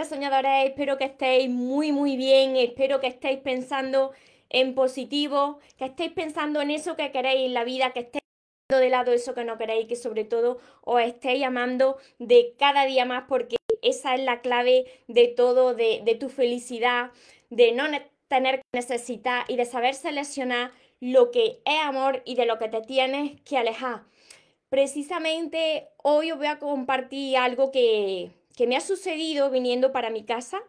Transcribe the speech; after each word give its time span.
Hola 0.00 0.08
soñadores, 0.08 0.70
espero 0.70 0.96
que 0.96 1.04
estéis 1.04 1.50
muy 1.50 1.92
muy 1.92 2.16
bien, 2.16 2.56
espero 2.56 3.00
que 3.00 3.06
estéis 3.06 3.38
pensando 3.40 4.12
en 4.48 4.74
positivo, 4.74 5.58
que 5.76 5.84
estéis 5.84 6.12
pensando 6.12 6.62
en 6.62 6.70
eso 6.70 6.96
que 6.96 7.12
queréis 7.12 7.48
en 7.48 7.52
la 7.52 7.64
vida, 7.64 7.92
que 7.92 8.00
estéis 8.00 8.22
dejando 8.66 8.82
de 8.82 8.88
lado 8.88 9.12
eso 9.12 9.34
que 9.34 9.44
no 9.44 9.58
queréis, 9.58 9.88
que 9.88 9.96
sobre 9.96 10.24
todo 10.24 10.58
os 10.80 11.02
estéis 11.02 11.44
amando 11.44 11.98
de 12.18 12.54
cada 12.58 12.86
día 12.86 13.04
más 13.04 13.24
porque 13.28 13.56
esa 13.82 14.14
es 14.14 14.22
la 14.22 14.40
clave 14.40 14.86
de 15.06 15.28
todo, 15.28 15.74
de, 15.74 16.00
de 16.02 16.14
tu 16.14 16.30
felicidad, 16.30 17.10
de 17.50 17.72
no 17.72 17.84
tener 18.28 18.60
que 18.60 18.78
necesitar 18.78 19.44
y 19.48 19.56
de 19.56 19.66
saber 19.66 19.92
seleccionar 19.94 20.70
lo 21.00 21.30
que 21.30 21.60
es 21.66 21.80
amor 21.82 22.22
y 22.24 22.36
de 22.36 22.46
lo 22.46 22.58
que 22.58 22.68
te 22.68 22.80
tienes 22.80 23.38
que 23.42 23.58
alejar. 23.58 24.04
Precisamente 24.70 25.88
hoy 25.98 26.32
os 26.32 26.38
voy 26.38 26.46
a 26.46 26.58
compartir 26.58 27.36
algo 27.36 27.70
que, 27.70 28.30
que 28.60 28.66
me 28.66 28.76
ha 28.76 28.82
sucedido 28.82 29.48
viniendo 29.48 29.90
para 29.90 30.10
mi 30.10 30.22
casa 30.22 30.60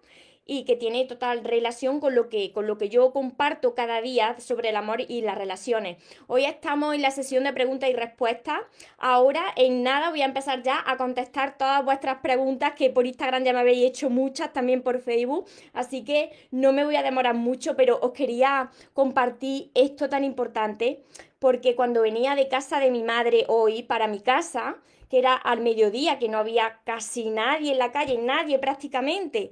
y 0.46 0.64
que 0.64 0.78
tiene 0.78 1.04
total 1.04 1.44
relación 1.44 2.00
con 2.00 2.16
lo 2.16 2.30
que, 2.30 2.54
con 2.54 2.66
lo 2.66 2.78
que 2.78 2.88
yo 2.88 3.12
comparto 3.12 3.76
cada 3.76 4.00
día 4.00 4.40
sobre 4.40 4.70
el 4.70 4.78
amor 4.78 5.02
y 5.06 5.20
las 5.20 5.38
relaciones. 5.38 5.98
Hoy 6.28 6.46
estamos 6.46 6.96
en 6.96 7.02
la 7.02 7.12
sesión 7.12 7.44
de 7.44 7.52
preguntas 7.52 7.90
y 7.90 7.94
respuestas. 7.94 8.62
Ahora, 8.98 9.44
en 9.58 9.84
nada, 9.84 10.10
voy 10.10 10.22
a 10.22 10.26
empezar 10.26 10.64
ya 10.64 10.82
a 10.88 10.96
contestar 10.96 11.58
todas 11.58 11.84
vuestras 11.84 12.20
preguntas 12.20 12.76
que 12.78 12.90
por 12.90 13.06
Instagram 13.06 13.44
ya 13.44 13.52
me 13.52 13.60
habéis 13.60 13.86
hecho 13.86 14.10
muchas, 14.10 14.54
también 14.54 14.84
por 14.84 15.02
Facebook. 15.02 15.50
Así 15.74 16.06
que 16.06 16.32
no 16.50 16.72
me 16.72 16.86
voy 16.86 16.96
a 16.96 17.04
demorar 17.04 17.36
mucho, 17.36 17.76
pero 17.76 18.00
os 18.02 18.14
quería 18.14 18.72
compartir 18.94 19.70
esto 19.74 20.08
tan 20.08 20.24
importante 20.24 21.04
porque 21.40 21.76
cuando 21.76 22.04
venía 22.04 22.36
de 22.36 22.48
casa 22.48 22.80
de 22.80 22.90
mi 22.90 23.04
madre 23.04 23.44
hoy 23.50 23.84
para 23.84 24.08
mi 24.08 24.22
casa, 24.22 24.78
que 25.12 25.20
era 25.20 25.36
al 25.36 25.60
mediodía, 25.60 26.18
que 26.20 26.30
no 26.30 26.38
había 26.38 26.80
casi 26.86 27.30
nadie 27.30 27.74
en 27.74 27.80
la 27.80 27.92
calle, 27.92 28.18
nadie 28.18 28.58
prácticamente. 28.60 29.52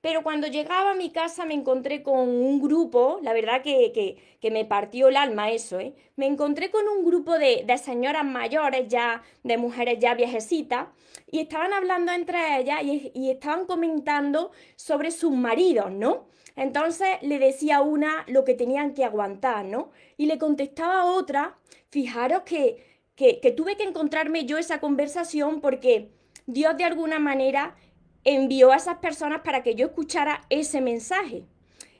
Pero 0.00 0.24
cuando 0.24 0.48
llegaba 0.48 0.90
a 0.90 0.94
mi 0.94 1.10
casa 1.10 1.44
me 1.44 1.54
encontré 1.54 2.02
con 2.02 2.18
un 2.28 2.60
grupo, 2.60 3.20
la 3.22 3.32
verdad 3.32 3.62
que, 3.62 3.92
que, 4.40 4.50
me 4.50 4.64
partió 4.64 5.06
el 5.08 5.16
alma 5.16 5.50
eso, 5.52 5.78
¿eh? 5.78 5.94
Me 6.16 6.26
encontré 6.26 6.70
con 6.72 6.88
un 6.88 7.04
grupo 7.04 7.38
de, 7.38 7.62
de, 7.64 7.78
señoras 7.78 8.24
mayores 8.24 8.88
ya, 8.88 9.22
de 9.44 9.56
mujeres 9.56 9.98
ya 10.00 10.14
viejecitas, 10.14 10.88
y 11.30 11.40
estaban 11.40 11.72
hablando 11.72 12.10
entre 12.10 12.58
ellas 12.58 12.82
y, 12.82 13.12
y 13.14 13.30
estaban 13.30 13.66
comentando 13.66 14.50
sobre 14.74 15.12
sus 15.12 15.32
maridos, 15.32 15.92
¿no? 15.92 16.26
Entonces 16.56 17.08
le 17.22 17.38
decía 17.38 17.82
una 17.82 18.24
lo 18.26 18.44
que 18.44 18.54
tenían 18.54 18.94
que 18.94 19.04
aguantar, 19.04 19.64
¿no? 19.64 19.90
Y 20.16 20.26
le 20.26 20.38
contestaba 20.38 21.04
otra, 21.04 21.56
fijaros 21.90 22.42
que, 22.42 22.87
que, 23.18 23.52
tuve 23.56 23.76
que 23.76 23.82
encontrarme 23.82 24.44
yo 24.44 24.58
esa 24.58 24.78
conversación 24.78 25.60
porque 25.60 26.08
Dios 26.46 26.76
de 26.76 26.84
alguna 26.84 27.18
manera 27.18 27.74
envió 28.22 28.70
a 28.70 28.76
esas 28.76 28.98
personas 28.98 29.40
para 29.40 29.64
que 29.64 29.74
yo 29.74 29.86
escuchara 29.86 30.42
ese 30.50 30.80
mensaje. 30.80 31.44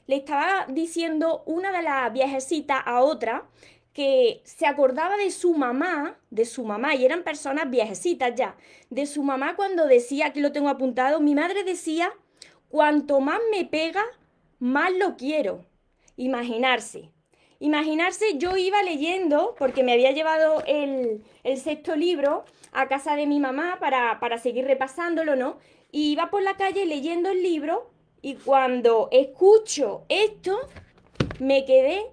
Le 0.07 0.15
estaba 0.15 0.67
diciendo 0.69 1.43
una 1.45 1.73
de 1.73 1.83
las 1.83 2.13
viejecitas 2.13 2.83
a 2.87 3.03
otra 3.03 3.49
que 3.93 4.43
se 4.45 4.67
acordaba 4.67 5.17
de 5.17 5.33
su 5.33 5.55
mamá, 5.55 6.21
de 6.31 6.45
su 6.45 6.65
mamá, 6.65 6.95
y 6.95 7.05
eran 7.05 7.25
personas 7.25 7.69
viejecitas 7.69 8.33
ya, 8.37 8.57
de 8.89 9.05
su 9.07 9.25
mamá 9.25 9.57
cuando 9.57 9.89
decía, 9.89 10.27
aquí 10.27 10.39
lo 10.39 10.53
tengo 10.53 10.69
apuntado, 10.69 11.21
mi 11.21 11.35
madre 11.35 11.65
decía, 11.65 12.13
cuanto 12.69 13.21
más 13.21 13.41
me 13.51 13.65
pega, 13.65 14.05
más 14.61 14.93
lo 14.93 15.17
quiero. 15.17 15.65
Imaginarse, 16.17 17.11
Imaginarse, 17.61 18.39
yo 18.39 18.57
iba 18.57 18.83
leyendo, 18.83 19.57
porque 19.59 19.83
me 19.83 19.93
había 19.93 20.13
llevado 20.13 20.63
el, 20.67 21.25
sexto 21.57 21.97
libro 21.97 22.45
a 22.73 22.87
casa 22.87 23.17
de 23.17 23.27
mi 23.27 23.41
mamá 23.41 23.79
para, 23.81 24.21
para 24.21 24.39
seguir 24.39 24.65
repasándolo, 24.65 25.35
¿no? 25.35 25.59
Y 25.91 26.13
iba 26.13 26.31
por 26.31 26.43
la 26.43 26.57
calle 26.57 26.87
leyendo 26.87 27.31
el 27.31 27.43
libro 27.43 27.91
y 28.23 28.35
cuando 28.35 29.09
escucho 29.11 30.05
esto, 30.09 30.61
me 31.41 31.65
quedé, 31.65 32.05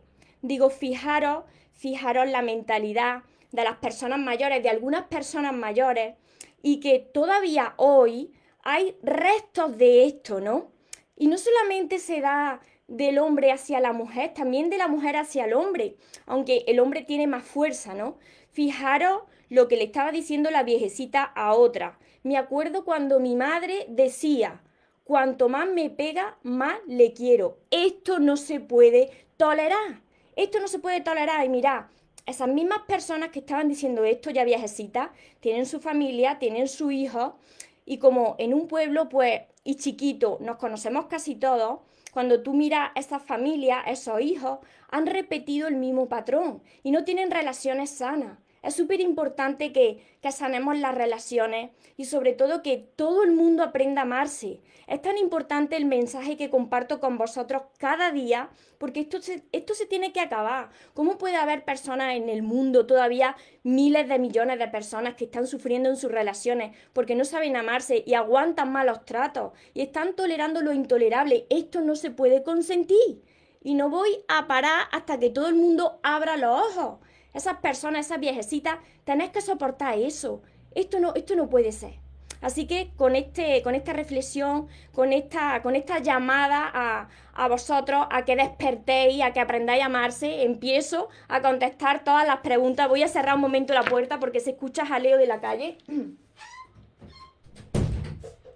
digo, 0.42 0.70
fijaros, 0.70 1.44
fijaros 1.74 2.30
la 2.30 2.42
mentalidad 2.42 3.24
de 3.52 3.64
las 3.64 3.78
personas 3.78 4.20
mayores, 4.20 4.64
de 4.64 4.70
algunas 4.70 5.06
personas 5.06 5.54
mayores, 5.54 6.16
y 6.62 6.80
que 6.80 7.00
todavía 7.00 7.74
hoy 7.78 8.34
hay 8.64 8.96
restos 9.04 9.78
de 9.78 10.06
esto, 10.06 10.42
¿no? 10.42 10.72
Y 11.16 11.28
no 11.28 11.38
solamente 11.38 12.00
se 12.00 12.22
da 12.22 12.60
del 12.88 13.18
hombre 13.18 13.52
hacia 13.52 13.80
la 13.80 13.94
mujer, 13.94 14.34
también 14.34 14.70
de 14.70 14.78
la 14.78 14.88
mujer 14.88 15.18
hacia 15.18 15.46
el 15.46 15.54
hombre, 15.54 15.96
aunque 16.26 16.64
el 16.68 16.80
hombre 16.80 17.02
tiene 17.02 17.28
más 17.28 17.44
fuerza, 17.44 17.94
¿no? 17.94 18.18
Fijaros 18.52 19.24
lo 19.50 19.68
que 19.68 19.78
le 19.78 19.86
estaba 19.86 20.12
diciendo 20.12 20.52
la 20.52 20.64
viejecita 20.64 21.24
a 21.24 21.54
otra. 21.54 21.98
Me 22.24 22.38
acuerdo 22.38 22.86
cuando 22.86 23.20
mi 23.20 23.36
madre 23.36 23.86
decía, 23.90 24.62
cuanto 25.04 25.50
más 25.50 25.68
me 25.68 25.90
pega, 25.90 26.38
más 26.44 26.78
le 26.88 27.14
quiero. 27.14 27.60
Esto 27.72 28.20
no 28.20 28.38
se 28.38 28.60
puede 28.60 29.12
tolerar. 29.38 30.02
Esto 30.36 30.60
no 30.60 30.68
se 30.68 30.80
puede 30.80 31.02
tolerar. 31.02 31.46
Y 31.46 31.50
mira, 31.50 31.90
esas 32.26 32.48
mismas 32.48 32.80
personas 32.88 33.30
que 33.30 33.40
estaban 33.40 33.68
diciendo 33.68 34.04
esto, 34.04 34.32
ya 34.32 34.44
viejecitas, 34.44 35.10
tienen 35.40 35.66
su 35.66 35.80
familia, 35.80 36.40
tienen 36.40 36.68
su 36.68 36.92
hijo, 36.92 37.38
y 37.86 38.00
como 38.00 38.36
en 38.40 38.54
un 38.54 38.68
pueblo, 38.68 39.10
pues, 39.10 39.42
y 39.64 39.76
chiquito, 39.76 40.38
nos 40.42 40.58
conocemos 40.58 41.06
casi 41.06 41.36
todos, 41.36 41.82
cuando 42.16 42.42
tú 42.44 42.54
miras 42.54 42.92
esas 42.96 43.22
familias, 43.22 43.84
esos 43.88 44.22
hijos, 44.22 44.60
han 44.90 45.06
repetido 45.06 45.68
el 45.68 45.76
mismo 45.76 46.08
patrón 46.08 46.64
y 46.82 46.92
no 46.92 47.04
tienen 47.04 47.30
relaciones 47.30 47.90
sanas. 47.90 48.38
Es 48.66 48.74
súper 48.74 49.00
importante 49.00 49.72
que, 49.72 50.04
que 50.22 50.32
sanemos 50.32 50.76
las 50.80 50.96
relaciones 50.96 51.70
y 51.98 52.06
sobre 52.06 52.34
todo 52.34 52.64
que 52.64 52.78
todo 52.96 53.22
el 53.22 53.32
mundo 53.32 53.62
aprenda 53.62 54.02
a 54.02 54.06
amarse. 54.06 54.60
Es 54.88 55.04
tan 55.04 55.20
importante 55.20 55.78
el 55.78 55.86
mensaje 55.86 56.36
que 56.36 56.50
comparto 56.50 57.00
con 57.00 57.20
vosotros 57.20 57.62
cada 57.78 58.12
día 58.12 58.50
porque 58.80 59.02
esto 59.02 59.22
se, 59.22 59.44
esto 59.52 59.76
se 59.76 59.86
tiene 59.86 60.12
que 60.14 60.20
acabar. 60.20 60.70
¿Cómo 60.96 61.20
puede 61.20 61.36
haber 61.36 61.64
personas 61.64 62.16
en 62.16 62.28
el 62.28 62.42
mundo, 62.42 62.88
todavía 62.88 63.36
miles 63.62 64.10
de 64.10 64.18
millones 64.18 64.58
de 64.58 64.68
personas 64.68 65.14
que 65.14 65.26
están 65.26 65.46
sufriendo 65.46 65.90
en 65.90 65.98
sus 65.98 66.12
relaciones 66.12 66.76
porque 66.92 67.14
no 67.14 67.24
saben 67.24 67.58
amarse 67.58 68.04
y 68.04 68.16
aguantan 68.16 68.72
malos 68.72 69.06
tratos 69.06 69.54
y 69.76 69.82
están 69.82 70.16
tolerando 70.16 70.64
lo 70.64 70.74
intolerable? 70.74 71.46
Esto 71.52 71.82
no 71.82 71.96
se 71.96 72.10
puede 72.10 72.42
consentir. 72.42 73.22
Y 73.62 73.76
no 73.76 73.90
voy 73.90 74.10
a 74.28 74.48
parar 74.48 74.88
hasta 74.92 75.20
que 75.20 75.30
todo 75.30 75.48
el 75.48 75.56
mundo 75.56 76.00
abra 76.02 76.36
los 76.36 76.60
ojos 76.60 77.05
esas 77.36 77.58
personas, 77.58 78.08
esas 78.08 78.20
viejecitas, 78.20 78.78
tenéis 79.04 79.32
que 79.32 79.42
soportar 79.42 79.98
eso. 80.00 80.42
Esto 80.74 81.00
no, 81.00 81.14
esto 81.16 81.36
no 81.36 81.50
puede 81.50 81.72
ser. 81.72 81.94
Así 82.42 82.68
que 82.68 82.92
con, 82.96 83.16
este, 83.16 83.62
con 83.62 83.76
esta 83.76 83.94
reflexión, 83.94 84.68
con 84.94 85.14
esta, 85.14 85.62
con 85.62 85.76
esta 85.76 86.00
llamada 86.00 86.70
a, 86.74 87.10
a 87.34 87.48
vosotros 87.48 88.06
a 88.12 88.24
que 88.24 88.36
despertéis, 88.36 89.24
a 89.24 89.34
que 89.34 89.40
aprendáis 89.40 89.84
a 89.84 89.88
amarse, 89.88 90.44
empiezo 90.44 91.10
a 91.28 91.42
contestar 91.42 92.04
todas 92.04 92.26
las 92.28 92.40
preguntas. 92.40 92.88
Voy 92.88 93.04
a 93.04 93.08
cerrar 93.08 93.36
un 93.36 93.42
momento 93.42 93.74
la 93.74 93.84
puerta 93.84 94.20
porque 94.20 94.40
se 94.40 94.52
escucha 94.52 94.86
jaleo 94.86 95.18
de 95.18 95.28
la 95.28 95.42
calle. 95.42 95.78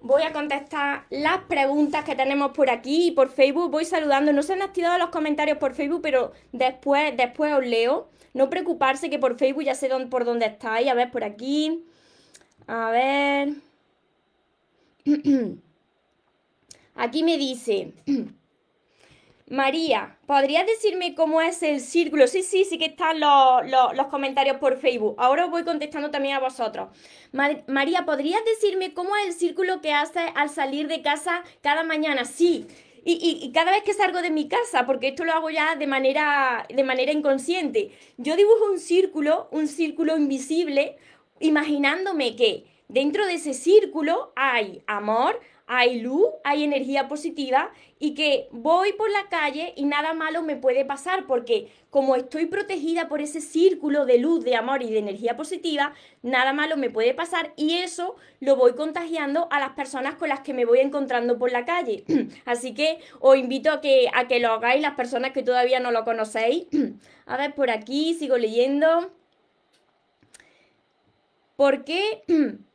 Voy 0.01 0.23
a 0.23 0.31
contestar 0.31 1.03
las 1.09 1.39
preguntas 1.43 2.05
que 2.05 2.15
tenemos 2.15 2.51
por 2.51 2.69
aquí 2.69 3.07
y 3.07 3.11
por 3.11 3.29
Facebook. 3.29 3.69
Voy 3.69 3.85
saludando. 3.85 4.31
No 4.31 4.41
se 4.41 4.53
han 4.53 4.61
activado 4.61 4.97
los 4.97 5.09
comentarios 5.09 5.57
por 5.57 5.75
Facebook, 5.75 6.01
pero 6.01 6.31
después, 6.51 7.15
después 7.17 7.53
os 7.53 7.65
leo. 7.65 8.09
No 8.33 8.49
preocuparse 8.49 9.09
que 9.09 9.19
por 9.19 9.37
Facebook 9.37 9.63
ya 9.63 9.75
sé 9.75 9.89
por 10.09 10.25
dónde 10.25 10.45
estáis. 10.45 10.87
A 10.87 10.93
ver, 10.93 11.11
por 11.11 11.23
aquí. 11.23 11.83
A 12.67 12.91
ver. 12.91 13.53
Aquí 16.95 17.23
me 17.23 17.37
dice. 17.37 17.93
María, 19.49 20.15
¿podrías 20.27 20.67
decirme 20.67 21.15
cómo 21.15 21.41
es 21.41 21.63
el 21.63 21.79
círculo? 21.79 22.27
Sí, 22.27 22.43
sí, 22.43 22.65
sí 22.65 22.77
que 22.77 22.85
están 22.85 23.19
los, 23.19 24.07
comentarios 24.07 24.57
por 24.57 24.77
Facebook. 24.77 25.15
Ahora 25.17 25.45
os 25.45 25.51
voy 25.51 25.63
contestando 25.63 26.11
también 26.11 26.35
a 26.35 26.39
vosotros. 26.39 26.89
María, 27.31 28.05
¿podrías 28.05 28.45
decirme 28.45 28.93
cómo 28.93 29.15
es 29.15 29.25
el 29.27 29.33
círculo 29.33 29.81
que 29.81 29.91
haces 29.91 30.21
al 30.35 30.49
salir 30.49 30.87
de 30.87 31.01
casa 31.01 31.41
cada 31.61 31.83
mañana? 31.83 32.25
Sí, 32.25 32.67
Y, 33.05 33.51
cada 33.53 33.71
vez 33.71 33.83
que 33.83 33.93
salgo 33.93 34.21
de 34.21 34.29
mi 34.29 34.47
casa, 34.47 34.85
porque 34.85 35.09
esto 35.09 35.25
lo 35.25 35.33
hago 35.33 35.49
ya 35.49 35.75
de 35.75 35.87
manera, 35.87 36.65
de 36.73 36.83
manera 36.83 37.11
inconsciente, 37.11 37.91
yo 38.17 38.35
dibujo 38.35 38.71
un 38.71 38.79
círculo, 38.79 39.47
un 39.51 39.67
círculo 39.67 40.17
invisible, 40.17 40.97
imaginándome 41.39 42.35
que 42.35 42.65
dentro 42.89 43.25
de 43.27 43.35
ese 43.35 43.53
círculo 43.53 44.33
hay 44.35 44.83
amor, 44.87 45.39
hay 45.71 46.01
luz, 46.01 46.25
hay 46.43 46.63
energía 46.63 47.07
positiva 47.07 47.71
y 47.99 48.15
que 48.15 48.47
voy 48.51 48.93
por 48.93 49.11
la 49.11 49.29
calle 49.29 49.73
y 49.75 49.85
nada 49.85 50.13
malo 50.13 50.41
me 50.41 50.55
puede 50.55 50.83
pasar 50.83 51.27
porque 51.27 51.71
como 51.91 52.15
estoy 52.15 52.47
protegida 52.47 53.07
por 53.07 53.21
ese 53.21 53.39
círculo 53.39 54.07
de 54.07 54.17
luz, 54.17 54.43
de 54.43 54.55
amor 54.55 54.81
y 54.81 54.89
de 54.89 54.97
energía 54.97 55.37
positiva, 55.37 55.93
nada 56.23 56.53
malo 56.53 56.75
me 56.75 56.89
puede 56.89 57.13
pasar 57.13 57.53
y 57.55 57.75
eso 57.75 58.15
lo 58.39 58.55
voy 58.55 58.73
contagiando 58.73 59.47
a 59.51 59.59
las 59.59 59.73
personas 59.73 60.15
con 60.15 60.29
las 60.29 60.39
que 60.39 60.55
me 60.55 60.65
voy 60.65 60.79
encontrando 60.79 61.37
por 61.37 61.51
la 61.51 61.65
calle. 61.65 62.03
Así 62.45 62.73
que 62.73 62.97
os 63.19 63.37
invito 63.37 63.71
a 63.71 63.79
que, 63.79 64.09
a 64.11 64.27
que 64.27 64.39
lo 64.39 64.49
hagáis 64.49 64.81
las 64.81 64.95
personas 64.95 65.31
que 65.31 65.43
todavía 65.43 65.79
no 65.79 65.91
lo 65.91 66.03
conocéis. 66.03 66.65
a 67.27 67.37
ver, 67.37 67.53
por 67.53 67.69
aquí 67.69 68.15
sigo 68.15 68.37
leyendo. 68.37 69.11
¿Por 71.55 71.83
qué? 71.83 72.23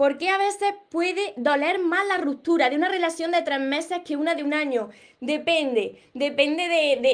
Porque 0.00 0.30
a 0.30 0.38
veces 0.38 0.72
puede 0.88 1.34
doler 1.36 1.78
más 1.78 2.06
la 2.08 2.16
ruptura 2.16 2.70
de 2.70 2.76
una 2.76 2.88
relación 2.88 3.32
de 3.32 3.42
tres 3.42 3.60
meses 3.60 3.98
que 4.02 4.16
una 4.16 4.34
de 4.34 4.42
un 4.42 4.54
año? 4.54 4.88
Depende, 5.20 6.00
depende 6.14 6.70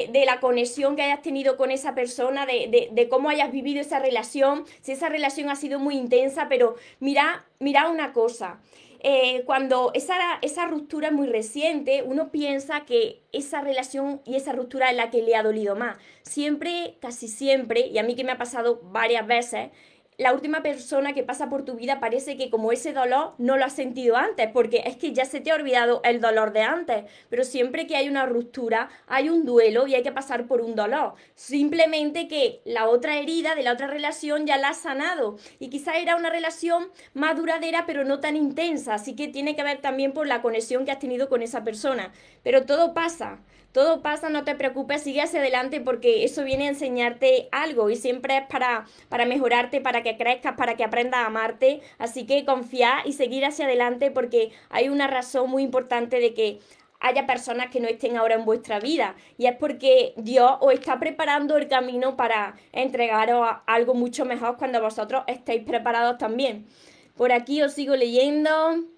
de, 0.09 0.25
la 0.25 0.39
conexión 0.39 0.95
que 0.95 1.01
hayas 1.01 1.21
tenido 1.21 1.57
con 1.57 1.69
esa 1.69 1.93
persona, 1.93 2.45
de, 2.45 3.07
cómo 3.09 3.27
hayas 3.27 3.51
vivido 3.51 3.81
esa 3.81 3.99
relación, 3.99 4.63
si 4.79 4.93
esa 4.93 5.09
relación 5.09 5.49
ha 5.49 5.57
sido 5.57 5.79
muy 5.79 5.97
intensa, 5.97 6.47
pero 6.47 6.75
mira, 7.01 7.45
mira 7.59 7.89
una 7.89 8.13
cosa. 8.13 8.61
Eh, 9.01 9.43
cuando 9.45 9.91
esa, 9.93 10.15
esa 10.41 10.65
ruptura 10.67 11.09
es 11.09 11.13
muy 11.13 11.27
reciente, 11.27 12.03
uno 12.03 12.31
piensa 12.31 12.85
que 12.85 13.19
esa 13.33 13.59
relación 13.59 14.21
y 14.23 14.37
esa 14.37 14.53
ruptura 14.53 14.91
es 14.91 14.95
la 14.95 15.11
que 15.11 15.21
le 15.21 15.35
ha 15.35 15.43
dolido 15.43 15.75
más. 15.75 15.97
Siempre, 16.23 16.95
casi 17.01 17.27
siempre, 17.27 17.87
y 17.87 17.97
a 17.97 18.03
mí 18.03 18.15
que 18.15 18.23
me 18.23 18.31
ha 18.31 18.37
pasado 18.37 18.79
varias 18.81 19.27
veces, 19.27 19.71
la 20.17 20.33
última 20.33 20.63
persona 20.63 21.13
que 21.13 21.21
pasa 21.21 21.47
por 21.47 21.63
tu 21.63 21.75
vida 21.75 21.99
parece 21.99 22.37
que 22.37 22.49
como 22.49 22.71
ese 22.71 22.91
dolor 22.91 23.35
no 23.37 23.55
lo 23.55 23.65
has 23.65 23.73
sentido 23.73 24.17
antes, 24.17 24.49
porque 24.51 24.81
es 24.85 24.97
que 24.97 25.13
ya 25.13 25.25
se 25.25 25.41
te 25.41 25.51
ha 25.51 25.55
olvidado 25.55 26.01
el 26.03 26.19
dolor 26.19 26.53
de 26.53 26.63
antes, 26.63 27.05
pero 27.29 27.43
siempre 27.43 27.85
que 27.85 27.95
hay 27.95 28.09
una 28.09 28.25
ruptura 28.25 28.89
hay 29.05 29.29
un 29.29 29.45
duelo 29.45 29.85
y 29.85 29.93
hay 29.93 30.01
que 30.01 30.11
pasar 30.11 30.47
por 30.47 30.61
un 30.61 30.75
dolor. 30.75 31.13
Simplemente 31.35 32.27
que 32.27 32.61
la 32.65 32.89
otra 32.89 33.17
herida 33.17 33.53
de 33.53 33.61
la 33.61 33.73
otra 33.73 33.85
relación 33.85 34.47
ya 34.47 34.57
la 34.57 34.69
has 34.69 34.77
sanado 34.77 35.37
y 35.59 35.69
quizá 35.69 35.97
era 35.97 36.15
una 36.15 36.31
relación 36.31 36.89
más 37.13 37.37
duradera 37.37 37.85
pero 37.85 38.03
no 38.03 38.19
tan 38.19 38.35
intensa, 38.35 38.95
así 38.95 39.15
que 39.15 39.27
tiene 39.27 39.55
que 39.55 39.63
ver 39.63 39.81
también 39.81 40.13
por 40.13 40.25
la 40.25 40.41
conexión 40.41 40.83
que 40.83 40.91
has 40.91 40.99
tenido 40.99 41.29
con 41.29 41.43
esa 41.43 41.63
persona. 41.63 42.11
Pero 42.41 42.65
todo 42.65 42.95
pasa. 42.95 43.39
Todo 43.77 44.01
pasa, 44.01 44.29
no 44.29 44.43
te 44.43 44.55
preocupes, 44.55 45.03
sigue 45.03 45.21
hacia 45.21 45.39
adelante 45.39 45.79
porque 45.79 46.23
eso 46.23 46.43
viene 46.43 46.65
a 46.65 46.69
enseñarte 46.69 47.47
algo 47.51 47.91
y 47.91 47.95
siempre 47.95 48.35
es 48.37 48.47
para, 48.47 48.87
para 49.07 49.27
mejorarte, 49.27 49.81
para 49.81 50.01
que 50.01 50.17
crezcas, 50.17 50.55
para 50.55 50.75
que 50.75 50.83
aprendas 50.83 51.19
a 51.19 51.27
amarte. 51.27 51.81
Así 51.99 52.25
que 52.25 52.43
confía 52.43 53.03
y 53.05 53.13
seguir 53.13 53.45
hacia 53.45 53.65
adelante 53.65 54.09
porque 54.09 54.49
hay 54.71 54.89
una 54.89 55.05
razón 55.05 55.51
muy 55.51 55.61
importante 55.61 56.19
de 56.19 56.33
que 56.33 56.59
haya 56.99 57.27
personas 57.27 57.69
que 57.69 57.79
no 57.79 57.87
estén 57.87 58.17
ahora 58.17 58.33
en 58.33 58.45
vuestra 58.45 58.79
vida. 58.79 59.13
Y 59.37 59.45
es 59.45 59.55
porque 59.55 60.15
Dios 60.17 60.53
os 60.59 60.73
está 60.73 60.97
preparando 60.97 61.55
el 61.55 61.67
camino 61.67 62.17
para 62.17 62.55
entregaros 62.71 63.47
algo 63.67 63.93
mucho 63.93 64.25
mejor 64.25 64.57
cuando 64.57 64.81
vosotros 64.81 65.23
estéis 65.27 65.63
preparados 65.63 66.17
también. 66.17 66.65
Por 67.15 67.31
aquí 67.31 67.61
os 67.61 67.73
sigo 67.73 67.95
leyendo. 67.95 68.49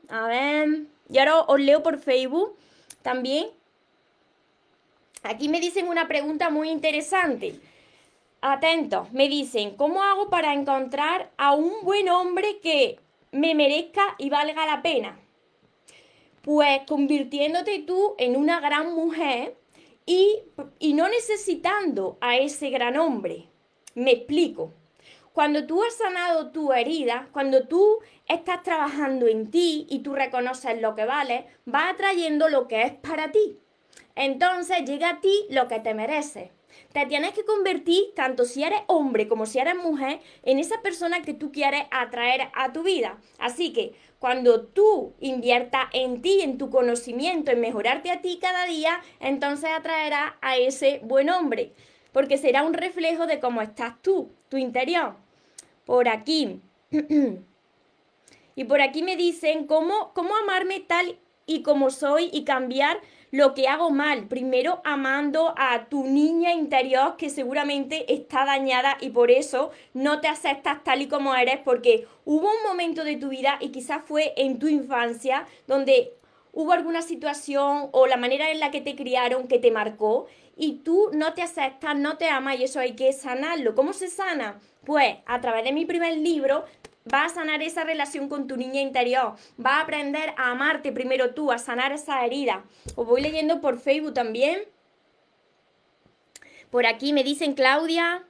A 0.08 0.28
ver. 0.28 0.84
Y 1.10 1.18
ahora 1.18 1.42
os 1.42 1.60
leo 1.60 1.84
por 1.84 2.00
Facebook 2.00 2.56
también. 3.02 3.59
Aquí 5.24 5.50
me 5.50 5.60
dicen 5.60 5.88
una 5.88 6.08
pregunta 6.08 6.50
muy 6.50 6.70
interesante. 6.70 7.60
Atentos, 8.42 9.12
me 9.12 9.28
dicen, 9.28 9.76
¿cómo 9.76 10.02
hago 10.02 10.30
para 10.30 10.54
encontrar 10.54 11.30
a 11.38 11.54
un 11.54 11.84
buen 11.84 12.08
hombre 12.08 12.60
que 12.60 13.00
me 13.32 13.54
merezca 13.54 14.16
y 14.18 14.30
valga 14.30 14.66
la 14.66 14.82
pena? 14.82 15.20
Pues 16.42 16.82
convirtiéndote 16.88 17.80
tú 17.80 18.16
en 18.18 18.38
una 18.38 18.62
gran 18.62 18.94
mujer 18.96 19.58
y, 20.06 20.40
y 20.80 20.94
no 20.94 21.10
necesitando 21.10 22.18
a 22.22 22.38
ese 22.38 22.70
gran 22.70 22.98
hombre. 22.98 23.48
Me 23.96 24.12
explico. 24.12 24.72
Cuando 25.34 25.68
tú 25.68 25.84
has 25.84 25.96
sanado 25.96 26.52
tu 26.52 26.72
herida, 26.72 27.28
cuando 27.34 27.68
tú 27.68 28.00
estás 28.26 28.64
trabajando 28.64 29.28
en 29.28 29.52
ti 29.52 29.86
y 29.90 30.00
tú 30.00 30.16
reconoces 30.16 30.82
lo 30.82 30.96
que 30.96 31.06
vale, 31.06 31.46
va 31.72 31.90
atrayendo 31.90 32.48
lo 32.48 32.70
que 32.70 32.84
es 32.84 32.94
para 32.94 33.32
ti. 33.32 33.60
Entonces 34.16 34.86
llega 34.86 35.10
a 35.10 35.22
ti 35.22 35.46
lo 35.50 35.68
que 35.68 35.80
te 35.80 35.94
merece. 35.94 36.52
Te 36.94 37.06
tienes 37.06 37.34
que 37.34 37.46
convertir, 37.46 38.14
tanto 38.16 38.46
si 38.46 38.64
eres 38.64 38.82
hombre 38.88 39.28
como 39.28 39.46
si 39.46 39.60
eres 39.60 39.76
mujer, 39.76 40.20
en 40.44 40.60
esa 40.60 40.82
persona 40.82 41.22
que 41.22 41.34
tú 41.34 41.52
quieres 41.52 41.84
atraer 41.92 42.50
a 42.54 42.74
tu 42.74 42.84
vida. 42.84 43.18
Así 43.38 43.74
que 43.74 43.94
cuando 44.20 44.62
tú 44.62 45.14
inviertas 45.20 45.88
en 45.94 46.22
ti, 46.22 46.42
en 46.42 46.58
tu 46.58 46.70
conocimiento, 46.70 47.52
en 47.52 47.62
mejorarte 47.62 48.12
a 48.12 48.22
ti 48.22 48.40
cada 48.42 48.66
día, 48.66 49.02
entonces 49.20 49.70
atraerás 49.70 50.34
a 50.42 50.58
ese 50.58 51.00
buen 51.04 51.30
hombre. 51.30 51.74
Porque 52.12 52.38
será 52.38 52.64
un 52.64 52.74
reflejo 52.74 53.28
de 53.28 53.40
cómo 53.40 53.62
estás 53.62 54.02
tú, 54.02 54.32
tu 54.50 54.58
interior. 54.58 55.16
Por 55.86 56.10
aquí. 56.10 56.60
y 58.56 58.64
por 58.64 58.82
aquí 58.82 59.04
me 59.04 59.16
dicen 59.16 59.68
cómo, 59.68 60.12
cómo 60.14 60.36
amarme 60.36 60.80
tal 60.80 61.18
y 61.46 61.62
como 61.62 61.92
soy 61.92 62.30
y 62.34 62.44
cambiar 62.44 63.00
lo 63.32 63.54
que 63.54 63.68
hago 63.68 63.92
mal. 63.92 64.28
Primero 64.28 64.82
amando 64.84 65.54
a 65.58 65.86
tu 65.86 66.06
niña 66.06 66.54
interior 66.54 67.18
que 67.18 67.30
seguramente 67.30 68.14
está 68.14 68.46
dañada 68.46 68.98
y 69.00 69.10
por 69.10 69.32
eso 69.32 69.72
no 69.94 70.22
te 70.22 70.28
aceptas 70.28 70.84
tal 70.84 71.02
y 71.02 71.08
como 71.08 71.36
eres 71.36 71.60
porque 71.60 72.08
hubo 72.26 72.48
un 72.48 72.64
momento 72.68 73.04
de 73.04 73.18
tu 73.18 73.30
vida 73.30 73.58
y 73.60 73.70
quizás 73.70 74.02
fue 74.06 74.34
en 74.38 74.60
tu 74.60 74.68
infancia 74.68 75.46
donde 75.68 76.14
hubo 76.54 76.72
alguna 76.72 77.02
situación 77.02 77.90
o 77.92 78.08
la 78.08 78.18
manera 78.18 78.52
en 78.52 78.60
la 78.60 78.72
que 78.72 78.82
te 78.82 78.96
criaron 78.96 79.48
que 79.48 79.60
te 79.60 79.72
marcó 79.72 80.28
y 80.58 80.80
tú 80.84 81.10
no 81.14 81.34
te 81.34 81.42
aceptas, 81.42 81.98
no 81.98 82.18
te 82.18 82.28
amas 82.28 82.60
y 82.60 82.66
eso 82.66 82.80
hay 82.80 82.94
que 82.94 83.14
sanarlo. 83.14 83.76
¿Cómo 83.76 83.94
se 83.94 84.10
sana? 84.10 84.60
Pues 84.86 85.18
a 85.26 85.40
través 85.40 85.64
de 85.64 85.72
mi 85.72 85.86
primer 85.86 86.18
libro 86.18 86.66
va 87.12 87.26
a 87.26 87.30
sanar 87.30 87.62
esa 87.62 87.84
relación 87.84 88.30
con 88.30 88.48
tu 88.48 88.58
niña 88.58 88.82
interior, 88.82 89.36
va 89.64 89.78
a 89.78 89.82
aprender 89.82 90.34
a 90.38 90.52
amarte 90.52 90.92
primero 90.92 91.34
tú, 91.34 91.52
a 91.52 91.58
sanar 91.58 91.92
esa 91.92 92.26
herida. 92.26 92.64
Os 92.96 93.08
voy 93.08 93.22
leyendo 93.22 93.62
por 93.62 93.80
Facebook 93.80 94.14
también. 94.14 94.62
Por 96.70 96.86
aquí 96.86 97.14
me 97.14 97.24
dicen 97.24 97.54
Claudia, 97.54 98.24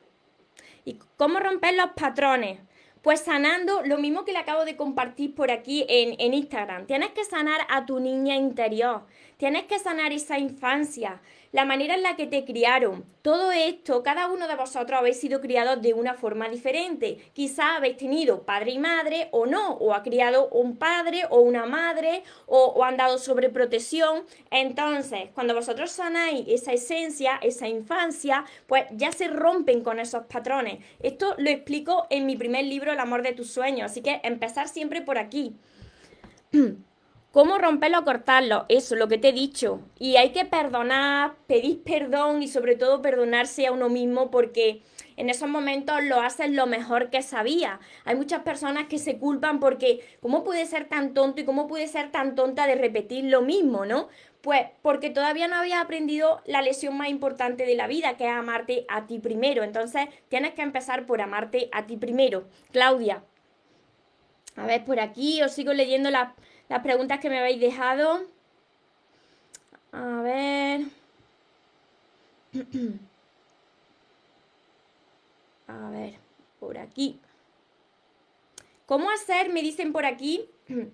¿y 0.85 0.97
cómo 1.17 1.39
romper 1.39 1.73
los 1.75 1.91
patrones? 1.91 2.59
Pues 3.01 3.21
sanando 3.21 3.81
lo 3.83 3.97
mismo 3.97 4.25
que 4.25 4.33
le 4.33 4.39
acabo 4.39 4.65
de 4.65 4.75
compartir 4.75 5.33
por 5.33 5.51
aquí 5.51 5.85
en, 5.87 6.15
en 6.19 6.33
Instagram. 6.33 6.85
Tienes 6.85 7.11
que 7.11 7.23
sanar 7.23 7.61
a 7.69 7.85
tu 7.85 7.99
niña 7.99 8.35
interior, 8.35 9.03
tienes 9.37 9.63
que 9.63 9.79
sanar 9.79 10.11
esa 10.11 10.37
infancia, 10.37 11.21
la 11.51 11.65
manera 11.65 11.95
en 11.95 12.03
la 12.03 12.15
que 12.15 12.27
te 12.27 12.45
criaron. 12.45 13.05
Todo 13.21 13.51
esto, 13.51 14.03
cada 14.03 14.27
uno 14.27 14.47
de 14.47 14.55
vosotros 14.55 14.99
habéis 14.99 15.19
sido 15.19 15.41
criados 15.41 15.81
de 15.81 15.93
una 15.93 16.13
forma 16.13 16.49
diferente. 16.49 17.17
Quizá 17.33 17.75
habéis 17.75 17.97
tenido 17.97 18.43
padre 18.43 18.71
y 18.71 18.79
madre 18.79 19.29
o 19.31 19.45
no, 19.45 19.73
o 19.73 19.93
ha 19.93 20.03
criado 20.03 20.49
un 20.49 20.77
padre 20.77 21.23
o 21.29 21.39
una 21.39 21.65
madre 21.65 22.23
o, 22.45 22.83
han 22.83 22.97
dado 22.97 23.17
sobreprotección. 23.17 24.23
Entonces, 24.51 25.29
cuando 25.33 25.53
vosotros 25.53 25.91
sanáis 25.91 26.45
esa 26.47 26.73
esencia, 26.73 27.39
esa 27.41 27.67
infancia, 27.67 28.45
pues 28.67 28.85
ya 28.91 29.11
se 29.11 29.27
rompen 29.27 29.83
con 29.83 29.99
esos 29.99 30.25
patrones. 30.25 30.79
Esto 31.01 31.35
lo 31.37 31.49
explico 31.49 32.07
en 32.09 32.25
mi 32.25 32.35
primer 32.35 32.65
libro, 32.65 32.91
El 32.91 32.99
amor 32.99 33.23
de 33.23 33.33
tus 33.33 33.51
sueños. 33.51 33.91
Así 33.91 34.01
que 34.01 34.21
empezar 34.23 34.67
siempre 34.67 35.01
por 35.01 35.17
aquí. 35.17 35.55
¿Cómo 37.39 37.57
romperlo 37.57 37.99
o 37.99 38.03
cortarlo? 38.03 38.65
Eso, 38.67 38.97
lo 38.97 39.07
que 39.07 39.17
te 39.17 39.29
he 39.29 39.31
dicho. 39.31 39.79
Y 39.97 40.17
hay 40.17 40.31
que 40.31 40.43
perdonar, 40.43 41.37
pedir 41.47 41.83
perdón 41.83 42.43
y 42.43 42.49
sobre 42.49 42.75
todo 42.75 43.01
perdonarse 43.01 43.65
a 43.65 43.71
uno 43.71 43.87
mismo 43.87 44.29
porque 44.29 44.81
en 45.15 45.29
esos 45.29 45.47
momentos 45.47 46.03
lo 46.03 46.19
haces 46.19 46.51
lo 46.51 46.67
mejor 46.67 47.09
que 47.09 47.21
sabía. 47.21 47.79
Hay 48.03 48.17
muchas 48.17 48.41
personas 48.41 48.87
que 48.87 48.97
se 48.99 49.19
culpan 49.19 49.61
porque 49.61 50.01
¿cómo 50.19 50.43
puede 50.43 50.65
ser 50.65 50.89
tan 50.89 51.13
tonto 51.13 51.39
y 51.39 51.45
cómo 51.45 51.69
puede 51.69 51.87
ser 51.87 52.11
tan 52.11 52.35
tonta 52.35 52.67
de 52.67 52.75
repetir 52.75 53.23
lo 53.23 53.41
mismo, 53.41 53.85
no? 53.85 54.09
Pues 54.41 54.63
porque 54.81 55.09
todavía 55.09 55.47
no 55.47 55.55
había 55.55 55.79
aprendido 55.79 56.41
la 56.45 56.61
lección 56.61 56.97
más 56.97 57.07
importante 57.07 57.65
de 57.65 57.75
la 57.75 57.87
vida, 57.87 58.17
que 58.17 58.25
es 58.25 58.31
amarte 58.33 58.85
a 58.89 59.07
ti 59.07 59.19
primero. 59.19 59.63
Entonces 59.63 60.09
tienes 60.27 60.55
que 60.55 60.61
empezar 60.61 61.05
por 61.05 61.21
amarte 61.21 61.69
a 61.71 61.87
ti 61.87 61.95
primero. 61.95 62.49
Claudia. 62.73 63.23
A 64.57 64.65
ver, 64.65 64.83
por 64.83 64.99
aquí 64.99 65.41
os 65.41 65.53
sigo 65.53 65.71
leyendo 65.71 66.11
las 66.11 66.33
las 66.69 66.81
preguntas 66.81 67.19
que 67.19 67.29
me 67.29 67.39
habéis 67.39 67.59
dejado. 67.59 68.21
A 69.91 70.21
ver. 70.21 70.81
A 75.67 75.89
ver, 75.91 76.15
por 76.59 76.79
aquí. 76.79 77.19
¿Cómo 78.87 79.11
hacer? 79.11 79.51
Me 79.51 79.61
dicen 79.61 79.91
por 79.93 80.05
aquí. 80.05 80.49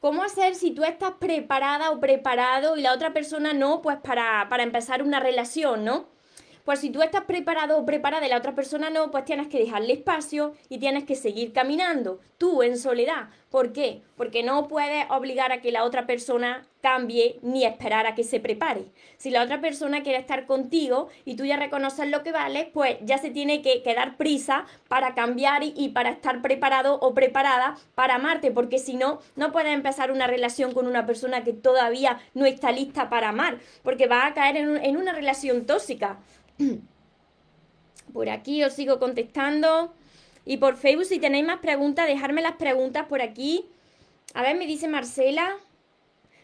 ¿Cómo 0.00 0.22
hacer 0.22 0.54
si 0.54 0.72
tú 0.72 0.84
estás 0.84 1.12
preparada 1.12 1.90
o 1.90 2.00
preparado 2.00 2.76
y 2.76 2.82
la 2.82 2.92
otra 2.92 3.14
persona 3.14 3.54
no? 3.54 3.80
Pues 3.80 3.96
para, 3.96 4.46
para 4.50 4.62
empezar 4.62 5.02
una 5.02 5.20
relación, 5.20 5.86
¿no? 5.86 6.08
Pues 6.64 6.80
si 6.80 6.90
tú 6.90 7.02
estás 7.02 7.24
preparado 7.24 7.78
o 7.78 7.86
preparada 7.86 8.26
y 8.26 8.28
la 8.30 8.38
otra 8.38 8.54
persona 8.54 8.90
no, 8.90 9.10
pues 9.10 9.24
tienes 9.24 9.48
que 9.48 9.58
dejarle 9.58 9.94
espacio 9.94 10.54
y 10.68 10.78
tienes 10.78 11.04
que 11.04 11.14
seguir 11.14 11.52
caminando, 11.54 12.20
tú 12.36 12.62
en 12.62 12.78
soledad. 12.78 13.28
¿Por 13.54 13.72
qué? 13.72 14.02
Porque 14.16 14.42
no 14.42 14.66
puedes 14.66 15.08
obligar 15.10 15.52
a 15.52 15.60
que 15.60 15.70
la 15.70 15.84
otra 15.84 16.08
persona 16.08 16.66
cambie 16.80 17.38
ni 17.40 17.64
esperar 17.64 18.04
a 18.04 18.16
que 18.16 18.24
se 18.24 18.40
prepare. 18.40 18.86
Si 19.16 19.30
la 19.30 19.44
otra 19.44 19.60
persona 19.60 20.02
quiere 20.02 20.18
estar 20.18 20.44
contigo 20.46 21.08
y 21.24 21.36
tú 21.36 21.44
ya 21.44 21.56
reconoces 21.56 22.10
lo 22.10 22.24
que 22.24 22.32
vale, 22.32 22.68
pues 22.74 22.96
ya 23.02 23.18
se 23.18 23.30
tiene 23.30 23.62
que, 23.62 23.80
dar 23.94 24.16
prisa 24.16 24.66
para 24.88 25.14
cambiar 25.14 25.62
y, 25.62 25.90
para 25.90 26.10
estar 26.10 26.42
preparado 26.42 26.98
o 26.98 27.14
preparada 27.14 27.76
para 27.94 28.16
amarte, 28.16 28.50
porque 28.50 28.80
si 28.80 28.94
no, 28.94 29.20
no 29.36 29.52
puedes 29.52 29.72
empezar 29.72 30.10
una 30.10 30.26
relación 30.26 30.74
con 30.74 30.88
una 30.88 31.06
persona 31.06 31.44
que 31.44 31.52
todavía 31.52 32.18
no 32.34 32.46
está 32.46 32.72
lista 32.72 33.08
para 33.08 33.28
amar, 33.28 33.58
porque 33.84 34.08
va 34.08 34.26
a 34.26 34.34
caer 34.34 34.56
en, 34.56 34.78
en 34.78 34.96
una 34.96 35.12
relación 35.12 35.64
tóxica. 35.64 36.18
Por 38.12 38.30
aquí 38.30 38.64
os 38.64 38.72
sigo 38.72 38.98
contestando. 38.98 39.94
Y 40.44 40.58
por 40.58 40.76
Facebook, 40.76 41.06
si 41.06 41.18
tenéis 41.18 41.46
más 41.46 41.58
preguntas, 41.60 42.06
dejadme 42.06 42.42
las 42.42 42.56
preguntas 42.56 43.06
por 43.06 43.22
aquí. 43.22 43.66
A 44.34 44.42
ver, 44.42 44.56
me 44.56 44.66
dice 44.66 44.88
Marcela. 44.88 45.56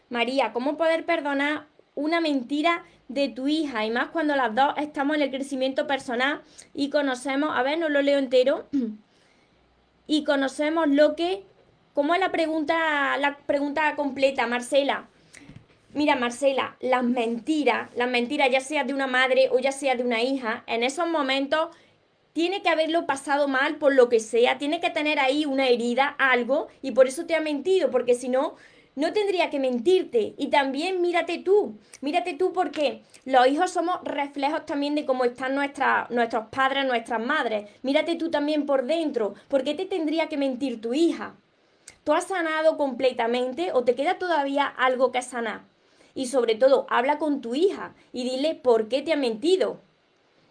María, 0.09 0.53
¿cómo 0.53 0.77
poder 0.77 1.05
perdonar 1.05 1.67
una 1.95 2.19
mentira 2.19 2.83
de 3.07 3.29
tu 3.29 3.47
hija? 3.47 3.85
Y 3.85 3.91
más 3.91 4.09
cuando 4.09 4.35
las 4.35 4.53
dos 4.55 4.73
estamos 4.77 5.15
en 5.15 5.23
el 5.23 5.29
crecimiento 5.29 5.87
personal 5.87 6.41
y 6.73 6.89
conocemos, 6.89 7.55
a 7.55 7.63
ver, 7.63 7.77
no 7.77 7.89
lo 7.89 8.01
leo 8.01 8.19
entero. 8.19 8.67
Y 10.07 10.25
conocemos 10.25 10.89
lo 10.89 11.15
que. 11.15 11.43
¿Cómo 11.93 12.13
es 12.13 12.19
la 12.19 12.31
pregunta, 12.31 13.15
la 13.17 13.37
pregunta 13.37 13.95
completa, 13.95 14.45
Marcela? 14.45 15.07
Mira, 15.93 16.15
Marcela, 16.15 16.75
las 16.81 17.03
mentiras, 17.03 17.89
las 17.95 18.09
mentiras, 18.09 18.49
ya 18.51 18.59
sea 18.59 18.83
de 18.83 18.93
una 18.93 19.07
madre 19.07 19.49
o 19.51 19.59
ya 19.59 19.71
sea 19.71 19.95
de 19.95 20.03
una 20.03 20.21
hija, 20.21 20.63
en 20.67 20.83
esos 20.83 21.07
momentos 21.07 21.69
tiene 22.33 22.61
que 22.61 22.69
haberlo 22.69 23.05
pasado 23.05 23.47
mal 23.47 23.77
por 23.77 23.93
lo 23.93 24.09
que 24.09 24.19
sea, 24.19 24.57
tiene 24.57 24.79
que 24.79 24.89
tener 24.89 25.19
ahí 25.19 25.45
una 25.45 25.67
herida, 25.67 26.07
algo, 26.17 26.67
y 26.81 26.91
por 26.91 27.07
eso 27.07 27.25
te 27.25 27.35
ha 27.35 27.41
mentido, 27.41 27.91
porque 27.91 28.15
si 28.15 28.29
no, 28.29 28.55
no 28.95 29.13
tendría 29.13 29.49
que 29.49 29.59
mentirte. 29.59 30.33
Y 30.37 30.47
también 30.47 31.01
mírate 31.01 31.39
tú, 31.39 31.77
mírate 32.01 32.33
tú 32.33 32.53
porque 32.53 33.03
los 33.25 33.47
hijos 33.47 33.71
somos 33.71 33.99
reflejos 34.03 34.65
también 34.65 34.95
de 34.95 35.05
cómo 35.05 35.23
están 35.23 35.55
nuestros 35.55 36.47
padres, 36.49 36.85
nuestras 36.85 37.25
madres. 37.25 37.69
Mírate 37.81 38.15
tú 38.15 38.29
también 38.31 38.65
por 38.65 38.85
dentro, 38.85 39.35
¿por 39.47 39.63
qué 39.63 39.73
te 39.73 39.85
tendría 39.85 40.27
que 40.27 40.37
mentir 40.37 40.81
tu 40.81 40.93
hija? 40.93 41.35
¿Tú 42.03 42.13
has 42.13 42.27
sanado 42.27 42.77
completamente 42.77 43.71
o 43.73 43.83
te 43.83 43.95
queda 43.95 44.17
todavía 44.17 44.65
algo 44.65 45.11
que 45.11 45.21
sanar? 45.21 45.71
y 46.13 46.27
sobre 46.27 46.55
todo 46.55 46.85
habla 46.89 47.17
con 47.17 47.41
tu 47.41 47.55
hija 47.55 47.93
y 48.11 48.23
dile 48.23 48.55
por 48.55 48.87
qué 48.87 49.01
te 49.01 49.13
ha 49.13 49.17
mentido. 49.17 49.79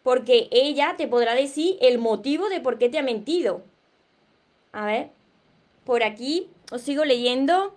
Porque 0.02 0.48
ella 0.50 0.94
te 0.96 1.06
podrá 1.06 1.34
decir 1.34 1.76
el 1.80 1.98
motivo 1.98 2.48
de 2.48 2.60
por 2.60 2.78
qué 2.78 2.88
te 2.88 2.98
ha 2.98 3.02
mentido. 3.02 3.62
A 4.72 4.86
ver, 4.86 5.10
por 5.84 6.02
aquí 6.02 6.48
os 6.70 6.82
sigo 6.82 7.04
leyendo. 7.04 7.76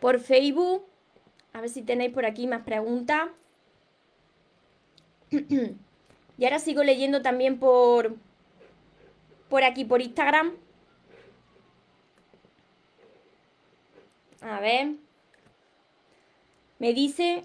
Por 0.00 0.20
Facebook. 0.20 0.86
A 1.52 1.60
ver 1.60 1.70
si 1.70 1.82
tenéis 1.82 2.12
por 2.12 2.24
aquí 2.24 2.46
más 2.46 2.62
preguntas. 2.62 3.28
y 5.30 6.44
ahora 6.44 6.58
sigo 6.58 6.82
leyendo 6.82 7.22
también 7.22 7.58
por, 7.58 8.16
por 9.48 9.64
aquí, 9.64 9.84
por 9.84 10.00
Instagram. 10.00 10.56
A 14.40 14.60
ver. 14.60 14.94
Me 16.78 16.94
dice, 16.94 17.44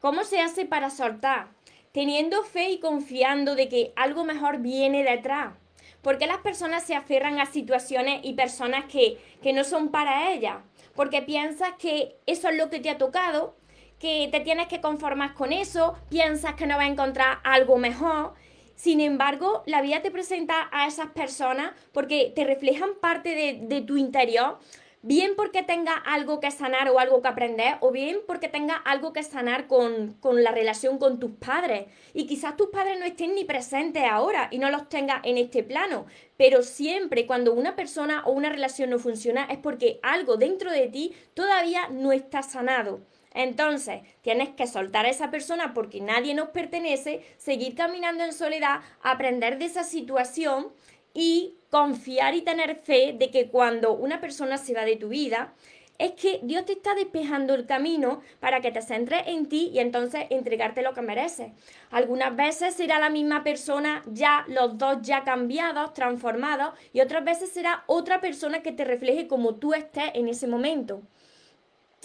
¿cómo 0.00 0.22
se 0.22 0.40
hace 0.40 0.64
para 0.64 0.90
soltar? 0.90 1.55
Teniendo 1.96 2.42
fe 2.42 2.68
y 2.68 2.78
confiando 2.78 3.54
de 3.54 3.70
que 3.70 3.94
algo 3.96 4.22
mejor 4.22 4.58
viene 4.58 5.02
detrás. 5.02 5.54
¿Por 6.02 6.18
qué 6.18 6.26
las 6.26 6.40
personas 6.40 6.82
se 6.82 6.94
aferran 6.94 7.40
a 7.40 7.46
situaciones 7.46 8.20
y 8.22 8.34
personas 8.34 8.84
que, 8.84 9.16
que 9.42 9.54
no 9.54 9.64
son 9.64 9.88
para 9.88 10.30
ellas? 10.30 10.58
Porque 10.94 11.22
piensas 11.22 11.70
que 11.78 12.16
eso 12.26 12.50
es 12.50 12.58
lo 12.58 12.68
que 12.68 12.80
te 12.80 12.90
ha 12.90 12.98
tocado, 12.98 13.56
que 13.98 14.28
te 14.30 14.40
tienes 14.40 14.68
que 14.68 14.82
conformar 14.82 15.32
con 15.32 15.54
eso, 15.54 15.96
piensas 16.10 16.52
que 16.52 16.66
no 16.66 16.76
vas 16.76 16.84
a 16.84 16.92
encontrar 16.92 17.38
algo 17.44 17.78
mejor. 17.78 18.34
Sin 18.74 19.00
embargo, 19.00 19.62
la 19.64 19.80
vida 19.80 20.02
te 20.02 20.10
presenta 20.10 20.68
a 20.72 20.86
esas 20.86 21.12
personas 21.12 21.72
porque 21.92 22.30
te 22.36 22.44
reflejan 22.44 22.90
parte 23.00 23.30
de, 23.30 23.58
de 23.74 23.80
tu 23.80 23.96
interior 23.96 24.58
bien 25.06 25.34
porque 25.36 25.62
tenga 25.62 25.94
algo 25.94 26.40
que 26.40 26.50
sanar 26.50 26.90
o 26.90 26.98
algo 26.98 27.22
que 27.22 27.28
aprender, 27.28 27.76
o 27.78 27.92
bien 27.92 28.18
porque 28.26 28.48
tenga 28.48 28.74
algo 28.74 29.12
que 29.12 29.22
sanar 29.22 29.68
con, 29.68 30.16
la 30.20 30.50
relación 30.50 30.98
con 30.98 31.20
tus 31.20 31.30
padres. 31.30 31.86
Y 32.12 32.26
quizás 32.26 32.56
tus 32.56 32.70
padres 32.70 32.98
no 32.98 33.04
estén 33.04 33.36
ni 33.36 33.44
presentes 33.44 34.02
ahora 34.02 34.48
y 34.50 34.58
no 34.58 34.68
los 34.68 34.88
tengas 34.88 35.20
en 35.22 35.38
este 35.38 35.62
plano, 35.62 36.06
pero 36.36 36.64
siempre 36.64 37.24
cuando 37.24 37.54
una 37.54 37.76
persona 37.76 38.24
o 38.26 38.32
una 38.32 38.48
relación 38.48 38.90
no 38.90 38.98
funciona 38.98 39.44
es 39.44 39.58
porque 39.58 40.00
algo 40.02 40.36
dentro 40.36 40.72
de 40.72 40.88
ti 40.88 41.14
todavía 41.34 41.86
no 41.88 42.10
está 42.10 42.42
sanado. 42.42 43.00
Entonces, 43.32 44.00
tienes 44.22 44.48
que 44.50 44.66
soltar 44.66 45.06
a 45.06 45.10
esa 45.10 45.30
persona 45.30 45.72
porque 45.72 46.00
nadie 46.00 46.34
nos 46.34 46.48
pertenece, 46.48 47.22
seguir 47.36 47.76
caminando 47.76 48.24
en 48.24 48.32
soledad, 48.32 48.80
aprender 49.02 49.58
de 49.58 49.66
esa 49.66 49.84
situación 49.84 50.72
y 51.14 51.55
confiar 51.70 52.34
y 52.34 52.42
tener 52.42 52.76
fe 52.76 53.14
de 53.18 53.30
que 53.30 53.48
cuando 53.48 53.92
una 53.92 54.20
persona 54.20 54.58
se 54.58 54.74
va 54.74 54.84
de 54.84 54.96
tu 54.96 55.08
vida, 55.08 55.54
es 55.98 56.12
que 56.12 56.40
Dios 56.42 56.64
te 56.66 56.72
está 56.72 56.94
despejando 56.94 57.54
el 57.54 57.66
camino 57.66 58.20
para 58.40 58.60
que 58.60 58.70
te 58.70 58.82
centres 58.82 59.22
en 59.26 59.48
ti 59.48 59.70
y 59.72 59.78
entonces 59.78 60.26
entregarte 60.30 60.82
lo 60.82 60.94
que 60.94 61.02
mereces. 61.02 61.52
Algunas 61.90 62.36
veces 62.36 62.74
será 62.74 62.98
la 62.98 63.10
misma 63.10 63.42
persona, 63.44 64.02
ya 64.06 64.44
los 64.48 64.76
dos 64.78 64.98
ya 65.02 65.24
cambiados, 65.24 65.94
transformados, 65.94 66.74
y 66.92 67.00
otras 67.00 67.24
veces 67.24 67.50
será 67.50 67.84
otra 67.86 68.20
persona 68.20 68.62
que 68.62 68.72
te 68.72 68.84
refleje 68.84 69.26
como 69.26 69.54
tú 69.54 69.74
estés 69.74 70.10
en 70.14 70.28
ese 70.28 70.46
momento. 70.46 71.02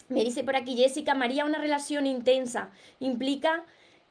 Me 0.08 0.24
dice 0.24 0.44
por 0.44 0.56
aquí 0.56 0.76
Jessica, 0.76 1.14
María, 1.14 1.46
una 1.46 1.60
relación 1.60 2.06
intensa 2.06 2.70
implica 3.00 3.66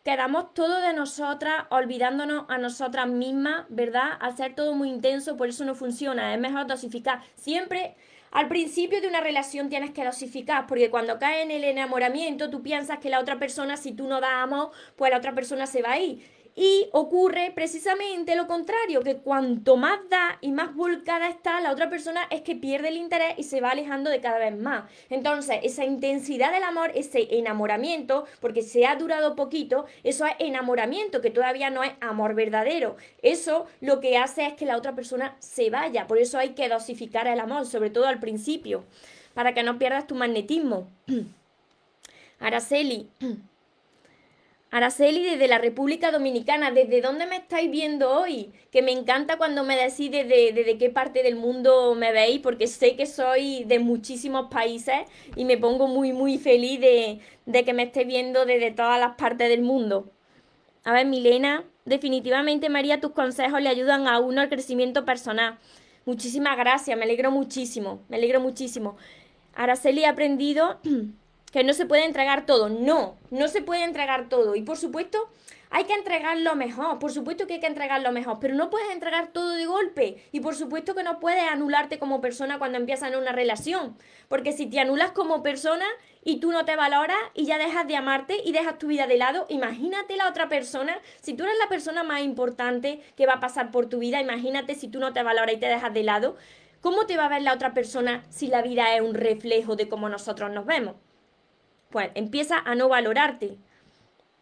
quedamos 0.04 0.54
todo 0.54 0.80
de 0.80 0.92
nosotras, 0.92 1.64
olvidándonos 1.70 2.44
a 2.48 2.58
nosotras 2.58 3.08
mismas, 3.08 3.66
¿verdad? 3.68 4.10
Hacer 4.20 4.54
todo 4.54 4.74
muy 4.74 4.88
intenso, 4.88 5.36
por 5.36 5.48
eso 5.48 5.64
no 5.64 5.74
funciona. 5.74 6.34
Es 6.34 6.40
mejor 6.40 6.66
dosificar. 6.66 7.22
Siempre 7.34 7.96
al 8.30 8.46
principio 8.46 9.00
de 9.00 9.08
una 9.08 9.20
relación 9.20 9.68
tienes 9.68 9.90
que 9.90 10.04
dosificar, 10.04 10.66
porque 10.68 10.88
cuando 10.88 11.18
cae 11.18 11.42
en 11.42 11.50
el 11.50 11.64
enamoramiento, 11.64 12.48
tú 12.48 12.62
piensas 12.62 12.98
que 13.00 13.10
la 13.10 13.18
otra 13.18 13.40
persona, 13.40 13.76
si 13.76 13.92
tú 13.92 14.06
no 14.06 14.20
das 14.20 14.34
amor, 14.34 14.70
pues 14.94 15.10
la 15.10 15.18
otra 15.18 15.34
persona 15.34 15.66
se 15.66 15.82
va 15.82 15.92
a 15.92 15.98
ir. 15.98 16.24
Y 16.56 16.88
ocurre 16.92 17.52
precisamente 17.54 18.34
lo 18.34 18.46
contrario, 18.46 19.02
que 19.02 19.16
cuanto 19.16 19.76
más 19.76 20.00
da 20.08 20.38
y 20.40 20.50
más 20.50 20.74
volcada 20.74 21.28
está, 21.28 21.60
la 21.60 21.70
otra 21.70 21.88
persona 21.88 22.22
es 22.30 22.42
que 22.42 22.56
pierde 22.56 22.88
el 22.88 22.96
interés 22.96 23.34
y 23.38 23.44
se 23.44 23.60
va 23.60 23.70
alejando 23.70 24.10
de 24.10 24.20
cada 24.20 24.38
vez 24.38 24.56
más. 24.56 24.84
Entonces, 25.10 25.60
esa 25.62 25.84
intensidad 25.84 26.52
del 26.52 26.64
amor, 26.64 26.90
ese 26.94 27.28
enamoramiento, 27.36 28.26
porque 28.40 28.62
se 28.62 28.86
ha 28.86 28.96
durado 28.96 29.36
poquito, 29.36 29.86
eso 30.02 30.26
es 30.26 30.32
enamoramiento, 30.38 31.20
que 31.20 31.30
todavía 31.30 31.70
no 31.70 31.84
es 31.84 31.92
amor 32.00 32.34
verdadero. 32.34 32.96
Eso 33.22 33.66
lo 33.80 34.00
que 34.00 34.18
hace 34.18 34.46
es 34.46 34.54
que 34.54 34.66
la 34.66 34.76
otra 34.76 34.94
persona 34.94 35.36
se 35.38 35.70
vaya. 35.70 36.06
Por 36.06 36.18
eso 36.18 36.38
hay 36.38 36.50
que 36.50 36.68
dosificar 36.68 37.26
el 37.28 37.40
amor, 37.40 37.66
sobre 37.66 37.90
todo 37.90 38.06
al 38.06 38.20
principio, 38.20 38.84
para 39.34 39.54
que 39.54 39.62
no 39.62 39.78
pierdas 39.78 40.06
tu 40.06 40.14
magnetismo. 40.14 40.88
Araceli. 42.40 43.08
Araceli 44.72 45.24
desde 45.24 45.48
la 45.48 45.58
República 45.58 46.12
Dominicana, 46.12 46.70
¿desde 46.70 47.00
dónde 47.00 47.26
me 47.26 47.36
estáis 47.36 47.68
viendo 47.72 48.08
hoy? 48.08 48.52
Que 48.70 48.82
me 48.82 48.92
encanta 48.92 49.36
cuando 49.36 49.64
me 49.64 49.76
decís 49.76 50.12
desde, 50.12 50.78
qué 50.78 50.90
parte 50.90 51.24
del 51.24 51.34
mundo 51.34 51.96
me 51.96 52.12
veis, 52.12 52.38
porque 52.38 52.68
sé 52.68 52.94
que 52.94 53.06
soy 53.06 53.64
de 53.64 53.80
muchísimos 53.80 54.46
países 54.48 55.00
y 55.34 55.44
me 55.44 55.58
pongo 55.58 55.88
muy, 55.88 56.12
muy 56.12 56.38
feliz 56.38 56.80
de, 56.80 57.18
de 57.46 57.64
que 57.64 57.72
me 57.72 57.82
estéis 57.82 58.06
viendo 58.06 58.46
desde 58.46 58.70
todas 58.70 59.00
las 59.00 59.16
partes 59.16 59.48
del 59.48 59.62
mundo. 59.62 60.12
A 60.84 60.92
ver, 60.92 61.04
Milena, 61.04 61.64
definitivamente 61.84 62.68
María, 62.68 63.00
tus 63.00 63.10
consejos 63.10 63.60
le 63.60 63.70
ayudan 63.70 64.06
a 64.06 64.20
uno 64.20 64.40
al 64.40 64.48
crecimiento 64.48 65.04
personal. 65.04 65.58
Muchísimas 66.04 66.56
gracias, 66.56 66.96
me 66.96 67.04
alegro 67.04 67.32
muchísimo, 67.32 68.02
me 68.08 68.18
alegro 68.18 68.40
muchísimo. 68.40 68.96
Araceli, 69.52 70.02
he 70.02 70.06
aprendido 70.06 70.78
que 71.50 71.64
no 71.64 71.72
se 71.72 71.86
puede 71.86 72.04
entregar 72.04 72.46
todo. 72.46 72.68
No, 72.68 73.16
no 73.30 73.48
se 73.48 73.62
puede 73.62 73.84
entregar 73.84 74.28
todo. 74.28 74.54
Y 74.54 74.62
por 74.62 74.76
supuesto, 74.76 75.28
hay 75.70 75.84
que 75.84 75.94
entregar 75.94 76.36
lo 76.38 76.54
mejor. 76.56 76.98
Por 76.98 77.12
supuesto 77.12 77.46
que 77.46 77.54
hay 77.54 77.60
que 77.60 77.66
entregar 77.66 78.02
lo 78.02 78.12
mejor, 78.12 78.38
pero 78.40 78.54
no 78.54 78.70
puedes 78.70 78.90
entregar 78.90 79.28
todo 79.28 79.54
de 79.54 79.66
golpe. 79.66 80.22
Y 80.32 80.40
por 80.40 80.54
supuesto 80.54 80.94
que 80.94 81.02
no 81.02 81.20
puedes 81.20 81.42
anularte 81.42 81.98
como 81.98 82.20
persona 82.20 82.58
cuando 82.58 82.78
empiezas 82.78 83.14
una 83.14 83.32
relación. 83.32 83.96
Porque 84.28 84.52
si 84.52 84.66
te 84.66 84.80
anulas 84.80 85.12
como 85.12 85.42
persona 85.42 85.86
y 86.24 86.40
tú 86.40 86.52
no 86.52 86.64
te 86.64 86.76
valoras 86.76 87.18
y 87.34 87.46
ya 87.46 87.58
dejas 87.58 87.86
de 87.86 87.96
amarte 87.96 88.36
y 88.44 88.52
dejas 88.52 88.78
tu 88.78 88.88
vida 88.88 89.06
de 89.06 89.16
lado, 89.16 89.46
imagínate 89.48 90.16
la 90.16 90.28
otra 90.28 90.48
persona. 90.48 90.98
Si 91.20 91.34
tú 91.34 91.44
eres 91.44 91.56
la 91.58 91.68
persona 91.68 92.02
más 92.02 92.22
importante 92.22 93.00
que 93.16 93.26
va 93.26 93.34
a 93.34 93.40
pasar 93.40 93.70
por 93.70 93.86
tu 93.86 93.98
vida, 93.98 94.20
imagínate 94.20 94.74
si 94.74 94.88
tú 94.88 94.98
no 94.98 95.12
te 95.12 95.22
valoras 95.22 95.54
y 95.54 95.58
te 95.58 95.66
dejas 95.66 95.94
de 95.94 96.02
lado 96.02 96.36
¿Cómo 96.80 97.04
te 97.04 97.18
va 97.18 97.26
a 97.26 97.28
ver 97.28 97.42
la 97.42 97.52
otra 97.52 97.74
persona 97.74 98.24
si 98.30 98.46
la 98.46 98.62
vida 98.62 98.94
es 98.94 99.02
un 99.02 99.12
reflejo 99.12 99.76
de 99.76 99.86
cómo 99.86 100.08
nosotros 100.08 100.50
nos 100.50 100.64
vemos? 100.64 100.94
Pues 101.90 102.10
empieza 102.14 102.58
a 102.58 102.74
no 102.74 102.88
valorarte. 102.88 103.58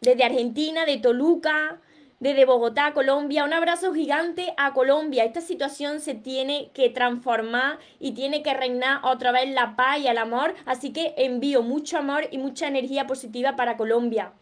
Desde 0.01 0.23
Argentina, 0.23 0.85
de 0.85 0.97
Toluca, 0.97 1.79
desde 2.19 2.45
Bogotá, 2.45 2.93
Colombia, 2.93 3.45
un 3.45 3.53
abrazo 3.53 3.93
gigante 3.93 4.53
a 4.57 4.73
Colombia. 4.73 5.23
Esta 5.23 5.41
situación 5.41 6.01
se 6.01 6.15
tiene 6.15 6.69
que 6.73 6.89
transformar 6.89 7.79
y 7.99 8.11
tiene 8.11 8.43
que 8.43 8.53
reinar 8.53 8.99
otra 9.03 9.31
vez 9.31 9.49
la 9.49 9.75
paz 9.75 9.99
y 9.99 10.07
el 10.07 10.17
amor. 10.17 10.53
Así 10.65 10.91
que 10.91 11.13
envío 11.17 11.63
mucho 11.63 11.97
amor 11.97 12.27
y 12.29 12.37
mucha 12.37 12.67
energía 12.67 13.07
positiva 13.07 13.55
para 13.55 13.77
Colombia. 13.77 14.33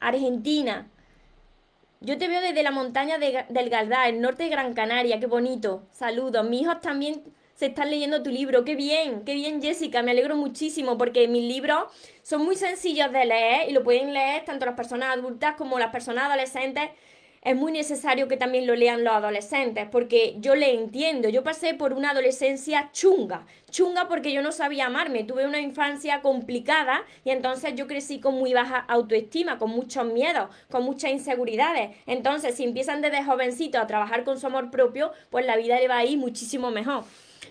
Argentina. 0.00 0.86
Yo 2.00 2.16
te 2.16 2.28
veo 2.28 2.40
desde 2.40 2.62
la 2.62 2.70
montaña 2.70 3.18
del 3.18 3.70
Galdá, 3.70 4.06
el 4.08 4.20
norte 4.20 4.44
de 4.44 4.50
Gran 4.50 4.72
Canaria. 4.72 5.18
Qué 5.18 5.26
bonito. 5.26 5.82
Saludos. 5.90 6.48
Mis 6.48 6.62
hijos 6.62 6.80
también 6.80 7.22
se 7.58 7.66
están 7.66 7.90
leyendo 7.90 8.22
tu 8.22 8.30
libro. 8.30 8.64
Qué 8.64 8.76
bien, 8.76 9.24
qué 9.24 9.34
bien 9.34 9.60
Jessica, 9.60 10.00
me 10.00 10.12
alegro 10.12 10.36
muchísimo 10.36 10.96
porque 10.96 11.26
mis 11.26 11.42
libros 11.42 11.86
son 12.22 12.44
muy 12.44 12.54
sencillos 12.54 13.10
de 13.10 13.24
leer 13.24 13.68
y 13.68 13.72
lo 13.72 13.82
pueden 13.82 14.14
leer 14.14 14.44
tanto 14.44 14.64
las 14.64 14.76
personas 14.76 15.16
adultas 15.16 15.56
como 15.56 15.76
las 15.76 15.90
personas 15.90 16.26
adolescentes 16.26 16.90
es 17.42 17.56
muy 17.56 17.72
necesario 17.72 18.28
que 18.28 18.36
también 18.36 18.66
lo 18.66 18.74
lean 18.74 19.04
los 19.04 19.14
adolescentes, 19.14 19.86
porque 19.90 20.36
yo 20.38 20.54
le 20.54 20.74
entiendo, 20.74 21.28
yo 21.28 21.44
pasé 21.44 21.74
por 21.74 21.92
una 21.92 22.10
adolescencia 22.10 22.90
chunga, 22.92 23.46
chunga 23.70 24.08
porque 24.08 24.32
yo 24.32 24.42
no 24.42 24.50
sabía 24.50 24.86
amarme, 24.86 25.24
tuve 25.24 25.46
una 25.46 25.60
infancia 25.60 26.20
complicada 26.20 27.04
y 27.24 27.30
entonces 27.30 27.74
yo 27.76 27.86
crecí 27.86 28.20
con 28.20 28.34
muy 28.34 28.52
baja 28.52 28.78
autoestima, 28.88 29.58
con 29.58 29.70
muchos 29.70 30.04
miedos, 30.06 30.48
con 30.68 30.82
muchas 30.82 31.12
inseguridades. 31.12 31.96
Entonces, 32.06 32.56
si 32.56 32.64
empiezan 32.64 33.02
desde 33.02 33.24
jovencito 33.24 33.78
a 33.78 33.86
trabajar 33.86 34.24
con 34.24 34.38
su 34.38 34.46
amor 34.46 34.70
propio, 34.70 35.12
pues 35.30 35.46
la 35.46 35.56
vida 35.56 35.78
le 35.78 35.88
va 35.88 35.98
a 35.98 36.04
ir 36.04 36.18
muchísimo 36.18 36.70
mejor. 36.70 37.04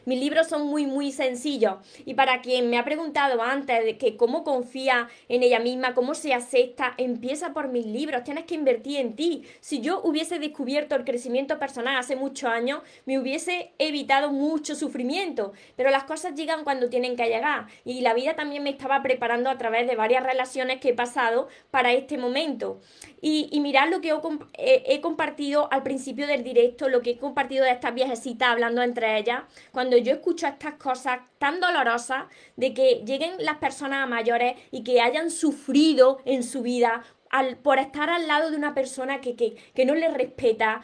Mis 0.08 0.22
libros 0.22 0.48
son 0.48 0.68
muy, 0.68 0.86
muy 0.86 1.12
sencillos. 1.12 1.76
Y 2.06 2.14
para 2.14 2.40
quien 2.40 2.70
me 2.70 2.78
ha 2.78 2.86
preguntado 2.86 3.42
antes 3.42 3.84
de 3.84 3.98
que 3.98 4.16
cómo 4.16 4.46
confía 4.46 5.10
en 5.28 5.44
ella 5.44 5.60
misma, 5.60 5.94
cómo 5.94 6.16
se 6.16 6.34
acepta, 6.34 6.94
empieza 6.98 7.52
por 7.52 7.68
mis 7.68 7.86
libros. 7.86 8.24
Tienes 8.24 8.46
que 8.46 8.56
invertir 8.56 9.02
en 9.02 9.18
ti. 9.18 9.44
Si 9.60 9.82
yo 9.82 10.00
hubiese 10.02 10.40
descubierto 10.40 10.96
el 10.96 11.04
crecimiento 11.04 11.60
personal 11.60 11.98
hace 11.98 12.16
muchos 12.16 12.50
años, 12.50 12.84
me 13.06 13.20
hubiese 13.20 13.74
evitado 13.80 14.32
mucho 14.32 14.76
sufrimiento. 14.76 15.52
Pero 15.76 15.90
las 15.90 16.06
cosas 16.06 16.36
llegan 16.36 16.64
cuando 16.64 16.88
tienen 16.88 17.18
que 17.18 17.28
llegar. 17.28 17.68
Y 17.84 18.00
la 18.00 18.14
vida 18.14 18.38
también 18.38 18.64
me 18.64 18.70
estaba 18.70 19.04
preparando 19.04 19.50
a 19.50 19.58
través 19.58 19.88
de 19.88 19.98
varias 19.98 20.24
relaciones 20.24 20.80
que 20.80 20.92
he 20.92 20.94
pasado 20.94 21.50
para 21.70 21.92
este 21.92 22.18
momento. 22.18 22.80
Y, 23.22 23.50
y 23.52 23.60
mirad 23.60 23.90
lo 23.90 24.00
que 24.00 24.14
he, 24.54 25.02
compartido 25.02 25.68
al 25.70 25.84
principio 25.84 26.28
del 26.28 26.46
directo, 26.46 26.88
lo 26.88 27.02
que 27.02 27.12
he 27.12 27.18
compartido 27.18 27.66
de 27.66 27.72
estas 27.72 27.94
viejecitas 27.94 28.48
hablando 28.48 28.82
entre 28.82 29.18
ellas. 29.18 29.44
Cuando 29.74 29.97
yo 30.04 30.14
escucho 30.14 30.48
estas 30.48 30.76
cosas 30.76 31.20
tan 31.38 31.60
dolorosas 31.60 32.26
de 32.56 32.74
que 32.74 33.04
lleguen 33.06 33.34
las 33.40 33.58
personas 33.58 34.08
mayores 34.08 34.56
y 34.72 34.84
que 34.84 35.02
hayan 35.02 35.32
sufrido 35.32 36.20
en 36.26 36.44
su 36.44 36.62
vida 36.62 37.04
por 37.64 37.80
estar 37.80 38.10
al 38.10 38.28
lado 38.28 38.52
de 38.52 38.58
una 38.58 38.74
persona 38.74 39.22
que, 39.22 39.36
que, 39.36 39.86
no 39.86 39.96
les 39.96 40.14
respeta, 40.14 40.82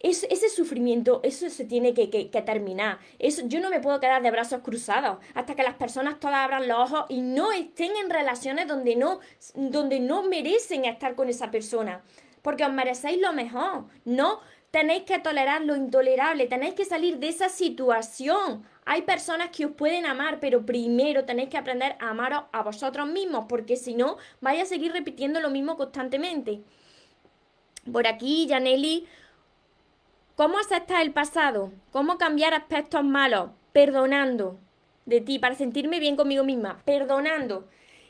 ese 0.00 0.48
sufrimiento, 0.48 1.20
eso 1.24 1.48
se 1.48 1.64
tiene 1.64 1.92
que, 1.94 2.08
que, 2.10 2.42
terminar. 2.42 2.98
Eso, 3.18 3.42
yo 3.46 3.60
no 3.60 3.70
me 3.70 3.80
puedo 3.80 3.98
quedar 3.98 4.22
de 4.22 4.30
brazos 4.30 4.60
cruzados 4.62 5.18
hasta 5.34 5.54
que 5.54 5.62
las 5.62 5.74
personas 5.74 6.20
todas 6.20 6.36
abran 6.36 6.68
los 6.68 6.78
ojos 6.78 7.06
y 7.08 7.20
no 7.20 7.52
estén 7.52 7.96
en 7.96 8.10
relaciones 8.10 8.68
donde 8.68 8.96
no, 8.96 9.20
donde 9.54 9.98
no 9.98 10.22
merecen 10.22 10.84
estar 10.84 11.14
con 11.14 11.28
esa 11.28 11.50
persona. 11.50 12.02
Porque 12.42 12.64
os 12.64 12.72
merecéis 12.72 13.20
lo 13.20 13.32
mejor. 13.32 13.86
No 14.04 14.40
tenéis 14.70 15.04
que 15.04 15.18
tolerar 15.18 15.62
lo 15.62 15.76
intolerable, 15.76 16.46
tenéis 16.46 16.74
que 16.74 16.84
salir 16.84 17.18
de 17.18 17.28
esa 17.28 17.48
situación. 17.48 18.64
Hay 18.84 19.02
personas 19.02 19.50
que 19.50 19.66
os 19.66 19.72
pueden 19.72 20.06
amar, 20.06 20.40
pero 20.40 20.64
primero 20.64 21.24
tenéis 21.24 21.48
que 21.48 21.58
aprender 21.58 21.96
a 22.00 22.10
amaros 22.10 22.44
a 22.52 22.62
vosotros 22.62 23.08
mismos, 23.08 23.46
porque 23.48 23.76
si 23.76 23.94
no, 23.94 24.16
vais 24.40 24.62
a 24.62 24.66
seguir 24.66 24.92
repitiendo 24.92 25.40
lo 25.40 25.50
mismo 25.50 25.76
constantemente. 25.76 26.60
Por 27.90 28.06
aquí, 28.06 28.46
Janelli, 28.48 29.06
¿cómo 30.36 30.58
aceptar 30.58 31.02
el 31.02 31.12
pasado? 31.12 31.72
¿Cómo 31.90 32.18
cambiar 32.18 32.54
aspectos 32.54 33.04
malos? 33.04 33.50
Perdonando 33.72 34.58
de 35.06 35.20
ti, 35.22 35.38
para 35.38 35.54
sentirme 35.54 36.00
bien 36.00 36.16
conmigo 36.16 36.44
misma, 36.44 36.82
perdonando 36.84 37.66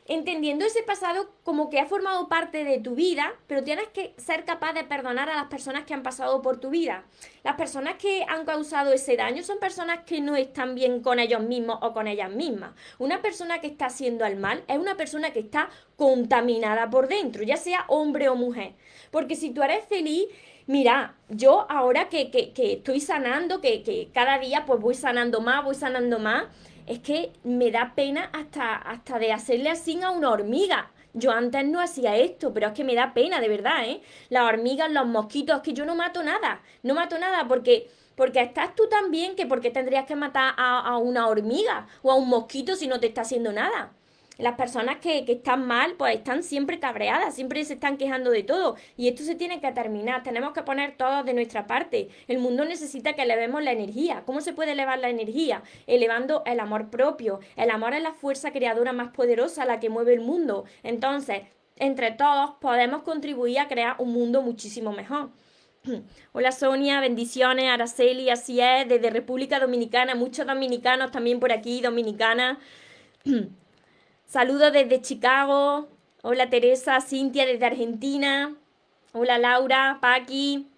entendiendo 0.09 0.65
ese 0.65 0.83
pasado 0.83 1.31
como 1.45 1.69
que 1.69 1.79
ha 1.79 1.87
formado 1.87 2.29
parte 2.29 2.65
de 2.65 2.81
tu 2.81 2.95
vida, 2.95 3.35
pero 3.47 3.63
tienes 3.63 3.89
que 3.89 4.15
ser 4.17 4.47
capaz 4.47 4.73
de 4.73 4.85
perdonar 4.85 5.29
a 5.29 5.37
las 5.37 5.47
personas 5.49 5.85
que 5.85 5.93
han 5.93 6.03
pasado 6.03 6.41
por 6.41 6.59
tu 6.59 6.71
vida. 6.71 7.05
Las 7.45 7.57
personas 7.57 7.97
que 7.97 8.25
han 8.27 8.47
causado 8.47 8.93
ese 8.93 9.17
daño 9.17 9.43
son 9.43 9.59
personas 9.59 10.01
que 10.07 10.23
no 10.23 10.35
están 10.35 10.75
bien 10.75 11.03
con 11.03 11.19
ellos 11.21 11.43
mismos 11.43 11.79
o 11.83 11.93
con 11.93 12.09
ellas 12.09 12.31
mismas. 12.31 12.73
Una 12.99 13.21
persona 13.21 13.61
que 13.61 13.67
está 13.67 13.87
haciendo 13.87 14.25
el 14.25 14.37
mal 14.37 14.65
es 14.67 14.79
una 14.79 14.97
persona 14.97 15.31
que 15.31 15.41
está 15.41 15.69
contaminada 15.97 16.89
por 16.89 17.07
dentro, 17.07 17.43
ya 17.43 17.59
sea 17.59 17.85
hombre 17.89 18.31
o 18.31 18.35
mujer. 18.35 18.73
Porque 19.11 19.37
si 19.37 19.51
tú 19.51 19.63
eres 19.63 19.85
feliz, 19.85 20.27
mira, 20.67 21.17
yo 21.29 21.67
ahora 21.69 22.09
que, 22.09 22.31
que, 22.31 22.73
estoy 22.73 23.01
sanando, 23.01 23.61
que, 23.61 23.83
que 23.83 24.09
cada 24.15 24.39
día 24.39 24.65
pues 24.65 24.81
voy 24.81 24.95
sanando 24.95 25.43
más, 25.43 25.63
voy 25.65 25.75
sanando 25.75 26.19
más, 26.19 26.47
es 26.89 27.01
que 27.01 27.33
me 27.45 27.71
da 27.71 27.93
pena 27.95 28.31
hasta, 28.33 28.77
hasta 28.77 29.19
de 29.19 29.33
hacerle 29.33 29.71
así 29.71 30.01
a 30.03 30.11
una 30.11 30.31
hormiga. 30.31 30.91
Yo 31.13 31.33
antes 31.33 31.65
no 31.67 31.81
hacía 31.81 32.17
esto, 32.17 32.53
pero 32.55 32.69
es 32.69 32.73
que 32.73 32.85
me 32.85 32.95
da 32.95 33.13
pena, 33.15 33.41
de 33.41 33.49
verdad, 33.49 33.85
¿eh? 33.85 34.01
Las 34.31 34.45
hormigas, 34.45 34.91
los 34.91 35.07
mosquitos, 35.07 35.61
que 35.63 35.73
yo 35.73 35.85
no 35.85 35.95
mato 35.95 36.23
nada. 36.23 36.63
No 36.83 36.95
mato 36.95 37.19
nada 37.19 37.47
porque, 37.49 37.89
porque 38.15 38.41
estás 38.41 38.75
tú 38.75 38.89
también, 38.89 39.37
que 39.37 39.47
porque 39.47 39.71
tendrías 39.71 40.07
que 40.07 40.17
matar 40.17 40.55
a, 40.57 40.81
a 40.81 40.99
una 40.99 41.29
hormiga 41.29 41.87
o 42.03 42.11
a 42.11 42.15
un 42.15 42.29
mosquito 42.29 42.77
si 42.77 42.87
no 42.87 43.01
te 43.01 43.09
está 43.09 43.23
haciendo 43.23 43.53
nada. 43.53 43.93
Las 44.39 44.55
personas 44.55 44.99
que, 44.99 45.25
están 45.27 45.67
mal, 45.67 45.95
pues 45.99 46.15
están 46.15 46.45
siempre 46.45 46.79
cabreadas, 46.79 47.35
siempre 47.35 47.65
se 47.65 47.75
están 47.75 47.97
quejando 47.97 48.31
de 48.31 48.45
todo. 48.45 48.77
Y 48.97 49.09
esto 49.09 49.25
se 49.25 49.35
tiene 49.35 49.61
que 49.61 49.73
terminar. 49.73 50.23
Tenemos 50.23 50.53
que 50.53 50.63
poner 50.63 50.97
todo 50.97 51.25
de 51.25 51.35
nuestra 51.35 51.67
parte. 51.67 52.09
El 52.29 52.39
mundo 52.39 52.65
necesita 52.65 53.15
que 53.15 53.23
elevemos 53.23 53.65
la 53.65 53.73
energía. 53.73 54.23
¿Cómo 54.25 54.41
se 54.41 54.53
puede 54.53 54.73
elevar 54.73 55.01
la 55.01 55.09
energía? 55.09 55.65
Elevando 55.89 56.45
el 56.47 56.61
amor 56.61 56.89
propio. 56.89 57.41
El 57.57 57.71
amor 57.71 57.95
es 57.95 58.03
la 58.03 58.13
fuerza 58.13 58.53
creadora 58.53 58.93
más 58.93 59.09
poderosa, 59.09 59.65
la 59.65 59.81
que 59.81 59.91
mueve 59.91 60.15
el 60.15 60.21
mundo. 60.21 60.67
Entonces, 60.85 61.43
entre 61.75 62.13
todos 62.13 62.53
podemos 62.61 63.03
contribuir 63.03 63.59
a 63.59 63.67
crear 63.67 63.97
un 63.99 64.13
mundo 64.13 64.41
muchísimo 64.43 64.93
mejor. 64.93 65.31
Hola 66.33 66.53
Sonia, 66.53 67.01
bendiciones, 67.01 67.69
Araceli, 67.69 68.31
así 68.31 68.61
es, 68.61 68.89
desde 68.89 69.11
República 69.11 69.59
Dominicana, 69.59 70.15
muchos 70.15 70.47
dominicanos 70.47 71.11
también 71.11 71.41
por 71.41 71.51
aquí, 71.51 71.81
dominicana. 71.81 72.61
Saludos 74.29 74.75
desde 74.75 75.01
Chicago. 75.01 75.89
Hola 76.21 76.51
Teresa, 76.51 77.01
Cintia 77.01 77.47
desde 77.47 77.65
Argentina. 77.65 78.55
Hola 79.15 79.39
Laura, 79.39 79.97
Paqui. 80.03 80.69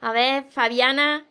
A 0.00 0.10
ver, 0.10 0.46
Fabiana. 0.50 1.26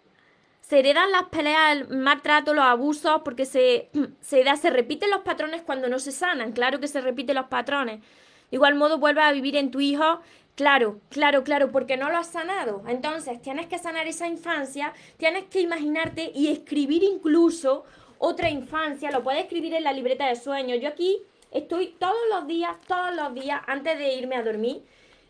Se 0.62 0.80
heredan 0.80 1.12
las 1.12 1.24
peleas, 1.24 1.76
el 1.76 1.90
maltrato, 1.90 2.54
los 2.54 2.64
abusos, 2.64 3.22
porque 3.26 3.44
se, 3.44 3.90
se, 4.22 4.46
da, 4.46 4.56
se 4.56 4.70
repiten 4.70 5.10
los 5.10 5.24
patrones 5.24 5.62
cuando 5.62 5.90
no 5.90 6.00
se 6.00 6.14
sanan. 6.14 6.54
Claro 6.54 6.80
que 6.80 6.88
se 6.88 7.02
repiten 7.02 7.36
los 7.36 7.48
patrones. 7.48 8.00
De 8.00 8.56
igual 8.56 8.76
modo, 8.76 8.98
vuelve 8.98 9.22
a 9.22 9.34
vivir 9.34 9.58
en 9.58 9.72
tu 9.72 9.82
hijo. 9.82 10.22
Claro, 10.56 11.02
claro, 11.10 11.44
claro, 11.44 11.70
porque 11.70 11.98
no 11.98 12.10
lo 12.10 12.18
has 12.18 12.28
sanado. 12.28 12.84
Entonces, 12.88 13.42
tienes 13.42 13.68
que 13.68 13.78
sanar 13.78 14.08
esa 14.08 14.30
infancia, 14.30 14.94
tienes 15.18 15.48
que 15.48 15.60
imaginarte 15.60 16.32
y 16.34 16.48
escribir 16.48 17.04
incluso 17.04 17.84
otra 18.20 18.50
infancia, 18.50 19.12
lo 19.12 19.24
puedes 19.24 19.44
escribir 19.44 19.74
en 19.74 19.84
la 19.84 19.94
libreta 19.94 20.28
de 20.28 20.36
sueños. 20.36 20.80
Yo 20.82 20.90
aquí 20.90 21.22
estoy 21.52 21.96
todos 22.00 22.16
los 22.32 22.48
días, 22.48 22.78
todos 22.88 23.16
los 23.16 23.34
días, 23.34 23.62
antes 23.68 23.98
de 23.98 24.14
irme 24.16 24.36
a 24.36 24.44
dormir, 24.44 24.84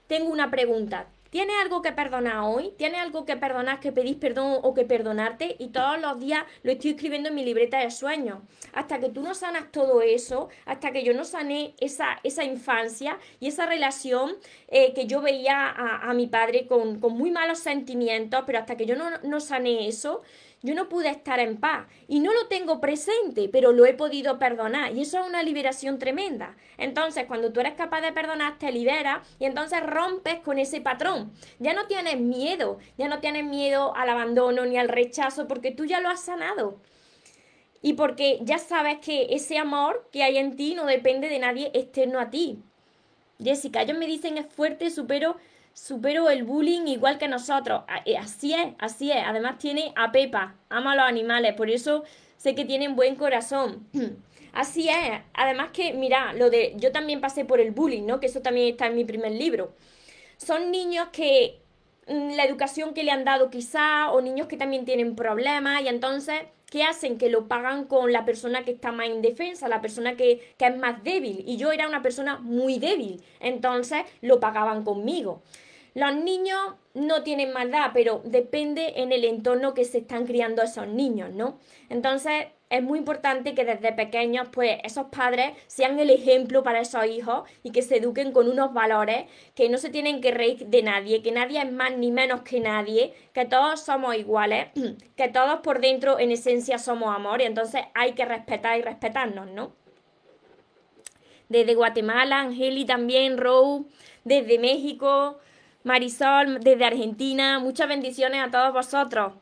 tengo 0.07 0.29
una 0.31 0.49
pregunta. 0.49 1.07
¿Tienes 1.29 1.57
algo 1.61 1.81
que 1.81 1.91
perdonar 1.91 2.39
hoy? 2.45 2.73
¿Tienes 2.77 3.01
algo 3.01 3.25
que 3.25 3.35
perdonar, 3.35 3.81
que 3.81 3.91
pedís 3.91 4.15
perdón 4.15 4.59
o 4.63 4.73
que 4.73 4.85
perdonarte? 4.85 5.57
Y 5.59 5.67
todos 5.67 5.99
los 5.99 6.19
días 6.19 6.45
lo 6.63 6.71
estoy 6.71 6.91
escribiendo 6.91 7.29
en 7.29 7.35
mi 7.35 7.43
libreta 7.43 7.79
de 7.79 7.91
sueños. 7.91 8.39
Hasta 8.73 8.99
que 8.99 9.09
tú 9.09 9.21
no 9.21 9.35
sanas 9.35 9.71
todo 9.71 10.01
eso, 10.01 10.47
hasta 10.65 10.91
que 10.91 11.03
yo 11.03 11.13
no 11.13 11.25
sané 11.25 11.73
esa, 11.79 12.19
esa 12.23 12.43
infancia 12.45 13.19
y 13.39 13.47
esa 13.49 13.65
relación 13.65 14.37
eh, 14.69 14.93
que 14.93 15.05
yo 15.05 15.21
veía 15.21 15.69
a, 15.69 16.13
mi 16.13 16.27
padre 16.27 16.65
con, 16.65 16.99
con, 16.99 17.17
muy 17.17 17.29
malos 17.29 17.59
sentimientos, 17.59 18.43
pero 18.45 18.59
hasta 18.59 18.77
que 18.77 18.85
yo 18.85 18.95
no, 18.95 19.17
no 19.23 19.39
sané 19.41 19.87
eso, 19.87 20.21
yo 20.63 20.73
no 20.73 20.89
pude 20.89 21.09
estar 21.09 21.39
en 21.39 21.57
paz 21.57 21.87
y 22.07 22.19
no 22.19 22.33
lo 22.33 22.47
tengo 22.47 22.81
presente, 22.81 23.47
pero 23.49 23.71
lo 23.71 23.85
he 23.85 23.93
podido 23.93 24.39
perdonar 24.39 24.95
y 24.95 25.01
eso 25.01 25.19
es 25.19 25.27
una 25.27 25.43
liberación 25.43 25.99
tremenda. 25.99 26.55
Entonces, 26.77 27.25
cuando 27.25 27.53
tú 27.53 27.59
eres 27.59 27.73
capaz 27.73 28.01
de 28.01 28.11
perdonar, 28.11 28.57
te 28.57 28.71
liberas 28.71 29.27
y 29.39 29.45
entonces 29.45 29.81
rompes 29.85 30.39
con 30.39 30.57
ese 30.57 30.81
patrón. 30.81 31.31
Ya 31.59 31.73
no 31.73 31.87
tienes 31.87 32.19
miedo, 32.19 32.79
ya 32.97 33.07
no 33.07 33.19
tienes 33.19 33.45
miedo 33.45 33.95
al 33.95 34.09
abandono 34.09 34.65
ni 34.65 34.77
al 34.77 34.89
rechazo 34.89 35.47
porque 35.47 35.71
tú 35.71 35.85
ya 35.85 36.01
lo 36.01 36.09
has 36.09 36.21
sanado. 36.21 36.79
Y 37.81 37.93
porque 37.93 38.39
ya 38.41 38.57
sabes 38.57 38.97
que 38.97 39.27
ese 39.29 39.57
amor 39.57 40.09
que 40.11 40.23
hay 40.23 40.37
en 40.37 40.55
ti 40.55 40.73
no 40.73 40.85
depende 40.85 41.29
de 41.29 41.39
nadie 41.39 41.71
externo 41.73 42.19
a 42.19 42.29
ti. 42.29 42.59
Jessica, 43.41 43.83
ellos 43.83 43.97
me 43.97 44.07
dicen 44.07 44.37
es 44.37 44.47
fuerte, 44.47 44.89
supero 44.89 45.37
supero 45.77 46.29
el 46.29 46.43
bullying 46.43 46.87
igual 46.87 47.17
que 47.17 47.27
nosotros. 47.27 47.83
Eh, 48.05 48.17
así 48.17 48.53
es, 48.53 48.73
así 48.79 49.11
es. 49.11 49.23
Además 49.25 49.59
tiene 49.59 49.93
a 49.95 50.11
Pepa, 50.11 50.55
ama 50.69 50.93
a 50.93 50.95
los 50.95 51.05
animales, 51.05 51.53
por 51.53 51.69
eso 51.69 52.03
sé 52.37 52.55
que 52.55 52.65
tienen 52.65 52.95
buen 52.95 53.15
corazón. 53.15 53.87
Así 54.53 54.89
es. 54.89 55.21
Además 55.33 55.69
que, 55.71 55.93
mira, 55.93 56.33
lo 56.33 56.49
de 56.49 56.73
yo 56.77 56.91
también 56.91 57.21
pasé 57.21 57.45
por 57.45 57.59
el 57.59 57.69
bullying, 57.69 58.07
¿no? 58.07 58.19
Que 58.19 58.25
eso 58.25 58.41
también 58.41 58.69
está 58.69 58.87
en 58.87 58.95
mi 58.95 59.05
primer 59.05 59.31
libro. 59.33 59.71
Son 60.37 60.71
niños 60.71 61.09
que 61.11 61.59
mm, 62.07 62.31
la 62.31 62.43
educación 62.43 62.95
que 62.95 63.03
le 63.03 63.11
han 63.11 63.23
dado 63.23 63.51
quizá, 63.51 64.09
o 64.09 64.19
niños 64.19 64.47
que 64.47 64.57
también 64.57 64.83
tienen 64.83 65.15
problemas, 65.15 65.83
y 65.83 65.89
entonces, 65.89 66.41
¿qué 66.71 66.83
hacen? 66.83 67.19
Que 67.19 67.29
lo 67.29 67.47
pagan 67.47 67.83
con 67.85 68.11
la 68.11 68.25
persona 68.25 68.63
que 68.63 68.71
está 68.71 68.91
más 68.91 69.09
indefensa, 69.09 69.67
la 69.67 69.81
persona 69.81 70.15
que, 70.15 70.55
que 70.57 70.65
es 70.65 70.77
más 70.77 71.03
débil. 71.03 71.43
Y 71.45 71.57
yo 71.57 71.71
era 71.71 71.87
una 71.87 72.01
persona 72.01 72.39
muy 72.39 72.79
débil, 72.79 73.21
entonces 73.39 74.01
lo 74.21 74.39
pagaban 74.39 74.83
conmigo. 74.83 75.43
Los 75.97 76.15
niños 76.15 76.75
no 76.93 77.23
tienen 77.23 77.51
maldad, 77.51 77.89
pero 77.91 78.21
depende 78.23 78.93
en 78.97 79.11
el 79.11 79.25
entorno 79.25 79.73
que 79.73 79.83
se 79.83 79.97
están 79.97 80.27
criando 80.27 80.61
esos 80.61 80.87
niños, 80.87 81.31
¿no? 81.31 81.57
Entonces, 81.89 82.49
es 82.69 82.83
muy 82.83 82.99
importante 82.99 83.55
que 83.55 83.65
desde 83.65 83.93
pequeños, 83.93 84.47
pues, 84.51 84.77
esos 84.83 85.07
padres 85.07 85.53
sean 85.65 85.97
el 85.99 86.11
ejemplo 86.11 86.61
para 86.61 86.81
esos 86.81 87.03
hijos 87.07 87.49
y 87.63 87.71
que 87.71 87.81
se 87.81 87.97
eduquen 87.97 88.31
con 88.31 88.47
unos 88.47 88.75
valores, 88.75 89.25
que 89.55 89.69
no 89.69 89.79
se 89.79 89.89
tienen 89.89 90.21
que 90.21 90.29
reír 90.29 90.67
de 90.67 90.83
nadie, 90.83 91.23
que 91.23 91.31
nadie 91.31 91.63
es 91.63 91.71
más 91.71 91.97
ni 91.97 92.11
menos 92.11 92.41
que 92.41 92.59
nadie, 92.59 93.15
que 93.33 93.45
todos 93.45 93.81
somos 93.81 94.15
iguales, 94.15 94.67
que 95.15 95.29
todos 95.29 95.61
por 95.61 95.81
dentro, 95.81 96.19
en 96.19 96.29
esencia, 96.29 96.77
somos 96.77 97.15
amor, 97.15 97.41
y 97.41 97.45
entonces 97.45 97.81
hay 97.95 98.11
que 98.11 98.23
respetar 98.23 98.77
y 98.77 98.83
respetarnos, 98.83 99.47
¿no? 99.47 99.71
Desde 101.49 101.73
Guatemala, 101.73 102.41
Angeli 102.41 102.85
también, 102.85 103.39
Rose, 103.39 103.85
desde 104.25 104.59
México, 104.59 105.39
Marisol 105.83 106.59
desde 106.59 106.85
Argentina, 106.85 107.59
muchas 107.59 107.87
bendiciones 107.87 108.41
a 108.41 108.51
todos 108.51 108.73
vosotros. 108.73 109.33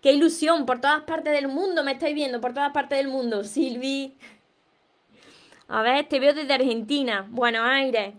Qué 0.00 0.12
ilusión, 0.12 0.64
por 0.64 0.80
todas 0.80 1.02
partes 1.02 1.32
del 1.32 1.48
mundo 1.48 1.82
me 1.82 1.92
estáis 1.92 2.14
viendo, 2.14 2.40
por 2.40 2.54
todas 2.54 2.72
partes 2.72 2.98
del 2.98 3.08
mundo. 3.08 3.42
Silvi. 3.42 4.14
A 5.66 5.82
ver, 5.82 6.06
te 6.06 6.20
veo 6.20 6.32
desde 6.32 6.54
Argentina. 6.54 7.26
Buenos 7.28 7.62
Aires. 7.64 8.14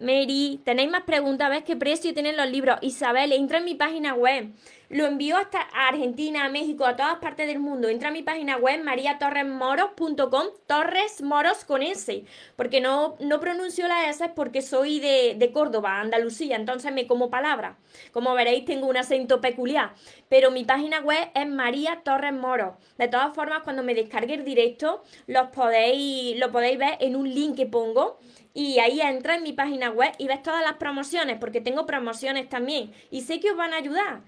Mary, 0.00 0.60
¿tenéis 0.64 0.90
más 0.90 1.02
preguntas? 1.02 1.46
A 1.46 1.50
ver 1.50 1.64
qué 1.64 1.76
precio 1.76 2.12
tienen 2.12 2.36
los 2.36 2.50
libros. 2.50 2.78
Isabel, 2.80 3.32
entra 3.32 3.58
en 3.58 3.66
mi 3.66 3.74
página 3.74 4.14
web. 4.14 4.50
Lo 4.90 5.06
envío 5.06 5.36
hasta 5.36 5.60
Argentina, 5.60 6.44
a 6.44 6.48
México, 6.48 6.84
a 6.84 6.96
todas 6.96 7.18
partes 7.18 7.46
del 7.46 7.60
mundo. 7.60 7.88
Entra 7.88 8.08
a 8.08 8.12
mi 8.12 8.24
página 8.24 8.56
web 8.56 8.82
mariatorresmoros.com, 8.82 10.46
Torres 10.66 11.22
Moros 11.22 11.64
con 11.64 11.84
S, 11.84 12.24
porque 12.56 12.80
no, 12.80 13.14
no 13.20 13.38
pronuncio 13.38 13.86
la 13.86 14.10
S 14.10 14.30
porque 14.34 14.62
soy 14.62 14.98
de, 14.98 15.36
de 15.38 15.52
Córdoba, 15.52 16.00
Andalucía, 16.00 16.56
entonces 16.56 16.92
me 16.92 17.06
como 17.06 17.30
palabras. 17.30 17.76
Como 18.10 18.34
veréis, 18.34 18.64
tengo 18.64 18.88
un 18.88 18.96
acento 18.96 19.40
peculiar. 19.40 19.94
Pero 20.28 20.50
mi 20.50 20.64
página 20.64 20.98
web 20.98 21.30
es 21.36 21.46
María 21.46 22.00
Torres 22.02 22.32
Moros. 22.32 22.74
De 22.98 23.06
todas 23.06 23.32
formas, 23.32 23.62
cuando 23.62 23.84
me 23.84 23.94
descargue 23.94 24.34
el 24.34 24.44
directo, 24.44 25.04
los 25.28 25.50
podéis, 25.50 26.36
lo 26.36 26.50
podéis 26.50 26.78
ver 26.78 26.96
en 26.98 27.14
un 27.14 27.32
link 27.32 27.54
que 27.54 27.66
pongo 27.66 28.18
y 28.54 28.80
ahí 28.80 29.00
entra 29.00 29.36
en 29.36 29.44
mi 29.44 29.52
página 29.52 29.90
web 29.90 30.12
y 30.18 30.26
ves 30.26 30.42
todas 30.42 30.64
las 30.64 30.74
promociones, 30.74 31.38
porque 31.38 31.60
tengo 31.60 31.86
promociones 31.86 32.48
también 32.48 32.92
y 33.12 33.20
sé 33.20 33.38
que 33.38 33.52
os 33.52 33.56
van 33.56 33.72
a 33.72 33.76
ayudar. 33.76 34.22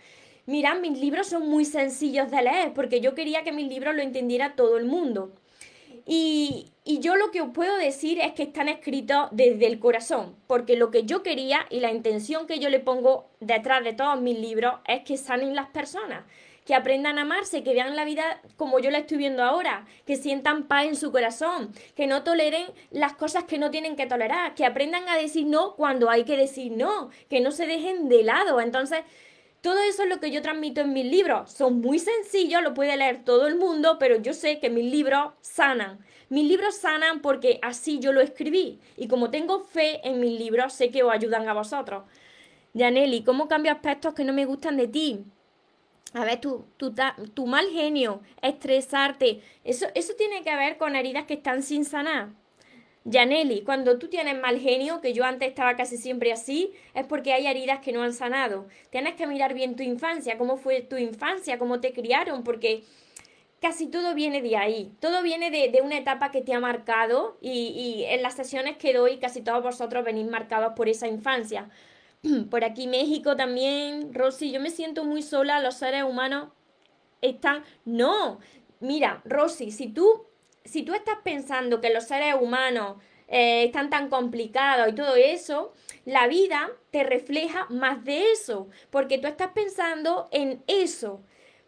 Mirad, 0.47 0.81
mis 0.81 0.99
libros 0.99 1.29
son 1.29 1.49
muy 1.49 1.65
sencillos 1.65 2.31
de 2.31 2.43
leer 2.43 2.73
porque 2.75 3.01
yo 3.01 3.15
quería 3.15 3.45
que 3.45 3.53
mis 3.53 3.69
libros 3.69 3.95
lo 3.95 4.03
entendiera 4.03 4.57
todo 4.57 4.77
el 4.77 4.87
mundo. 4.87 5.33
Y, 6.05 6.73
y, 6.85 6.99
yo 6.99 7.15
lo 7.15 7.31
que 7.31 7.41
os 7.41 7.51
puedo 7.51 7.77
decir 7.77 8.19
es 8.21 8.33
que 8.33 8.43
están 8.43 8.69
escritos 8.69 9.29
desde 9.31 9.69
el 9.69 9.79
corazón, 9.79 10.35
porque 10.49 10.77
lo 10.77 10.91
que 10.91 11.05
yo 11.05 11.23
quería 11.23 11.65
y 11.71 11.79
la 11.79 11.93
intención 11.93 12.49
que 12.49 12.59
yo 12.59 12.71
le 12.71 12.81
pongo 12.81 13.31
detrás 13.39 13.85
de 13.85 13.93
todos 13.93 14.21
mis 14.21 14.37
libros 14.37 14.75
es 14.89 15.05
que 15.05 15.17
sanen 15.17 15.55
las 15.55 15.69
personas, 15.69 16.25
que 16.67 16.75
aprendan 16.75 17.19
a 17.19 17.23
amarse, 17.23 17.63
que 17.63 17.73
vean 17.73 17.95
la 17.95 18.05
vida 18.05 18.41
como 18.57 18.81
yo 18.81 18.91
la 18.91 18.99
estoy 18.99 19.19
viendo 19.19 19.45
ahora, 19.45 19.87
que 20.05 20.17
sientan 20.17 20.67
paz 20.67 20.87
en 20.87 20.97
su 20.97 21.13
corazón, 21.13 21.73
que 21.95 22.09
no 22.09 22.25
toleren 22.25 22.67
las 22.91 23.15
cosas 23.15 23.45
que 23.45 23.59
no 23.59 23.71
tienen 23.71 23.95
que 23.95 24.07
tolerar, 24.07 24.57
que 24.57 24.67
aprendan 24.67 25.09
a 25.09 25.17
decir 25.17 25.47
no 25.47 25.77
cuando 25.77 26.11
hay 26.11 26.25
que 26.25 26.37
decir 26.37 26.73
no, 26.73 27.11
que 27.31 27.41
no 27.41 27.53
se 27.53 27.69
dejen 27.69 28.09
de 28.09 28.25
lado. 28.25 28.61
Entonces, 28.61 29.03
todo 29.63 29.79
eso 29.79 30.03
es 30.03 30.09
lo 30.09 30.19
que 30.19 30.33
yo 30.33 30.43
transmito 30.43 30.81
en 30.81 30.93
mis 30.93 31.07
libros. 31.07 31.53
Son 31.53 31.81
muy 31.81 32.01
sencillos, 32.01 32.63
lo 32.63 32.75
puede 32.75 32.97
leer 32.97 33.25
todo 33.25 33.47
el 33.47 33.57
mundo, 33.57 33.97
pero 33.99 34.17
yo 34.17 34.35
sé 34.35 34.59
que 34.59 34.71
mis 34.71 34.91
libros 34.91 35.33
sanan. 35.41 36.05
Mis 36.29 36.49
libros 36.49 36.75
sanan 36.77 37.23
porque 37.23 37.61
así 37.63 38.01
yo 38.01 38.13
lo 38.13 38.21
escribí. 38.21 38.81
Y 38.97 39.07
como 39.07 39.31
tengo 39.31 39.61
fe 39.61 40.01
en 40.07 40.19
mis 40.19 40.37
libros, 40.37 40.73
sé 40.73 40.91
que 40.91 41.05
os 41.05 41.13
ayudan 41.13 41.49
a 41.49 41.55
vosotros. 41.55 42.03
Yaneli, 42.75 43.23
¿cómo 43.23 43.47
cambio 43.47 43.71
aspectos 43.71 44.15
que 44.15 44.25
no 44.25 44.33
me 44.33 44.47
gustan 44.47 44.77
de 44.77 44.89
ti? 44.89 45.25
A 46.13 46.25
ver, 46.25 46.41
tu, 46.41 46.65
tu, 46.77 46.93
tu 47.33 47.47
mal 47.47 47.69
genio, 47.71 48.21
estresarte, 48.43 49.43
eso, 49.63 49.87
eso 49.95 50.15
tiene 50.19 50.43
que 50.43 50.57
ver 50.57 50.77
con 50.77 50.97
heridas 50.97 51.25
que 51.25 51.35
están 51.35 51.63
sin 51.63 51.85
sanar. 51.85 52.31
Yaneli, 53.05 53.63
cuando 53.63 53.99
tú 53.99 54.09
tienes 54.09 54.41
mal 54.41 54.61
genio, 54.61 55.01
que 55.01 55.13
yo 55.13 55.25
antes 55.25 55.49
estaba 55.49 55.77
casi 55.77 55.97
siempre 55.97 56.33
así, 56.33 56.73
es 56.95 57.05
porque 57.07 57.33
hay 57.33 57.47
heridas 57.47 57.81
que 57.81 57.93
no 57.93 58.03
han 58.03 58.13
sanado. 58.13 58.69
Tienes 58.91 59.15
que 59.15 59.27
mirar 59.27 59.55
bien 59.55 59.75
tu 59.75 59.83
infancia, 59.83 60.39
cómo 60.39 60.57
fue 60.57 60.83
tu 60.83 60.97
infancia, 60.97 61.59
cómo 61.59 61.81
te 61.81 61.93
criaron, 61.93 62.45
porque 62.45 62.85
casi 63.61 63.89
todo 63.89 64.15
viene 64.15 64.41
de 64.41 64.57
ahí. 64.57 64.93
Todo 65.01 65.23
viene 65.23 65.51
de, 65.51 65.81
una 65.83 65.99
etapa 65.99 66.31
que 66.31 66.43
te 66.43 66.55
ha 66.55 66.61
marcado 66.61 67.39
y, 67.41 67.51
y, 67.51 68.05
en 68.05 68.23
las 68.23 68.35
sesiones 68.35 68.77
que 68.77 68.93
doy 68.93 69.19
casi 69.19 69.41
todos 69.41 69.63
vosotros 69.63 70.05
venís 70.05 70.29
marcados 70.29 70.75
por 70.75 70.89
esa 70.89 71.09
infancia. 71.09 71.71
Por 72.51 72.63
aquí 72.63 72.87
México 72.87 73.35
también, 73.35 74.15
Rosy, 74.15 74.53
yo 74.53 74.61
me 74.61 74.71
siento 74.71 75.03
muy 75.03 75.23
sola, 75.23 75.59
los 75.59 75.75
seres 75.75 76.05
humanos 76.05 76.51
están... 77.21 77.65
No, 77.85 78.39
mira, 78.79 79.23
Rosy, 79.25 79.73
si 79.73 79.89
tú 79.89 80.27
si 80.65 80.83
tú 80.83 80.95
estás 80.95 81.19
pensando 81.23 81.81
que 81.81 81.93
los 81.93 82.05
seres 82.05 82.35
humanos 82.41 82.97
eh, 83.29 83.65
están 83.65 83.91
tan 83.91 84.09
complicados 84.09 84.89
y 84.89 84.95
todo 84.95 85.17
eso, 85.17 85.73
la 86.05 86.27
vida 86.27 86.71
te 86.91 87.05
refleja 87.05 87.67
más 87.71 88.05
de 88.05 88.33
eso, 88.33 88.69
porque 88.91 89.19
tú 89.19 89.27
estás 89.27 89.53
pensando 89.53 90.29
en 90.33 90.63
eso. 90.67 91.23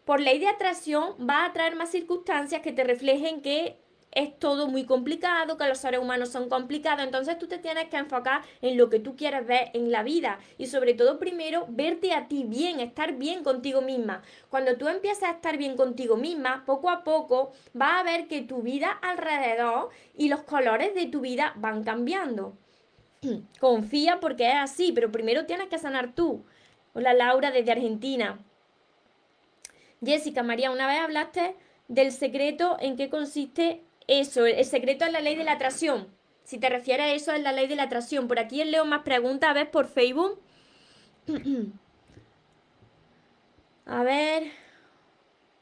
Por 0.05 0.21
ley 0.21 0.37
de 0.39 0.47
atracción 0.47 1.15
va 1.27 1.45
a 1.45 1.53
traer 1.53 1.75
más 1.75 1.89
circunstancias 1.89 2.61
que 2.61 2.71
te 2.71 2.83
reflejen 2.83 3.41
que 3.41 3.77
es 4.15 4.39
todo 4.39 4.67
muy 4.67 4.85
complicado, 4.85 5.57
que 5.57 5.67
los 5.67 5.77
seres 5.77 5.99
humanos 5.99 6.29
son 6.29 6.49
complicados, 6.49 7.03
entonces 7.03 7.37
tú 7.37 7.47
te 7.47 7.59
tienes 7.59 7.89
que 7.89 7.97
enfocar 7.97 8.41
en 8.61 8.77
lo 8.77 8.89
que 8.89 8.99
tú 8.99 9.15
quieres 9.15 9.45
ver 9.45 9.71
en 9.73 9.91
la 9.91 10.03
vida 10.03 10.39
y 10.57 10.67
sobre 10.67 10.93
todo 10.93 11.19
primero 11.19 11.65
verte 11.69 12.13
a 12.13 12.27
ti 12.29 12.45
bien, 12.45 12.79
estar 12.79 13.13
bien 13.13 13.43
contigo 13.43 13.81
misma. 13.81 14.23
Cuando 14.49 14.77
tú 14.77 14.87
empiezas 14.87 15.23
a 15.23 15.31
estar 15.31 15.57
bien 15.57 15.75
contigo 15.75 16.15
misma, 16.15 16.63
poco 16.65 16.89
a 16.89 17.03
poco 17.03 17.51
vas 17.73 17.99
a 17.99 18.03
ver 18.03 18.27
que 18.27 18.41
tu 18.41 18.61
vida 18.61 18.89
alrededor 18.89 19.89
y 20.17 20.29
los 20.29 20.43
colores 20.43 20.95
de 20.95 21.07
tu 21.07 21.19
vida 21.19 21.53
van 21.57 21.83
cambiando. 21.83 22.57
Confía 23.59 24.21
porque 24.21 24.47
es 24.47 24.55
así, 24.55 24.93
pero 24.93 25.11
primero 25.11 25.45
tienes 25.45 25.67
que 25.67 25.77
sanar 25.77 26.15
tú. 26.15 26.45
Hola 26.93 27.13
Laura 27.13 27.51
desde 27.51 27.73
Argentina. 27.73 28.39
Jessica 30.03 30.41
María, 30.41 30.71
una 30.71 30.87
vez 30.87 30.99
hablaste 31.01 31.55
del 31.89 32.13
secreto 32.13 32.77
en 32.79 32.95
qué 32.95 33.09
consiste 33.09 33.83
eso, 34.07 34.45
el 34.45 34.65
secreto 34.65 35.05
es 35.05 35.11
la 35.11 35.21
ley 35.21 35.35
de 35.35 35.43
la 35.43 35.53
atracción. 35.53 36.07
Si 36.43 36.59
te 36.59 36.69
refieres 36.69 37.05
a 37.05 37.13
eso, 37.13 37.31
es 37.31 37.41
la 37.41 37.51
ley 37.51 37.67
de 37.67 37.75
la 37.75 37.83
atracción. 37.83 38.27
Por 38.27 38.39
aquí 38.39 38.63
leo 38.63 38.85
más 38.85 39.01
preguntas, 39.01 39.49
a 39.49 39.53
ver, 39.53 39.71
por 39.71 39.87
Facebook. 39.87 40.39
a 43.85 44.03
ver. 44.03 44.51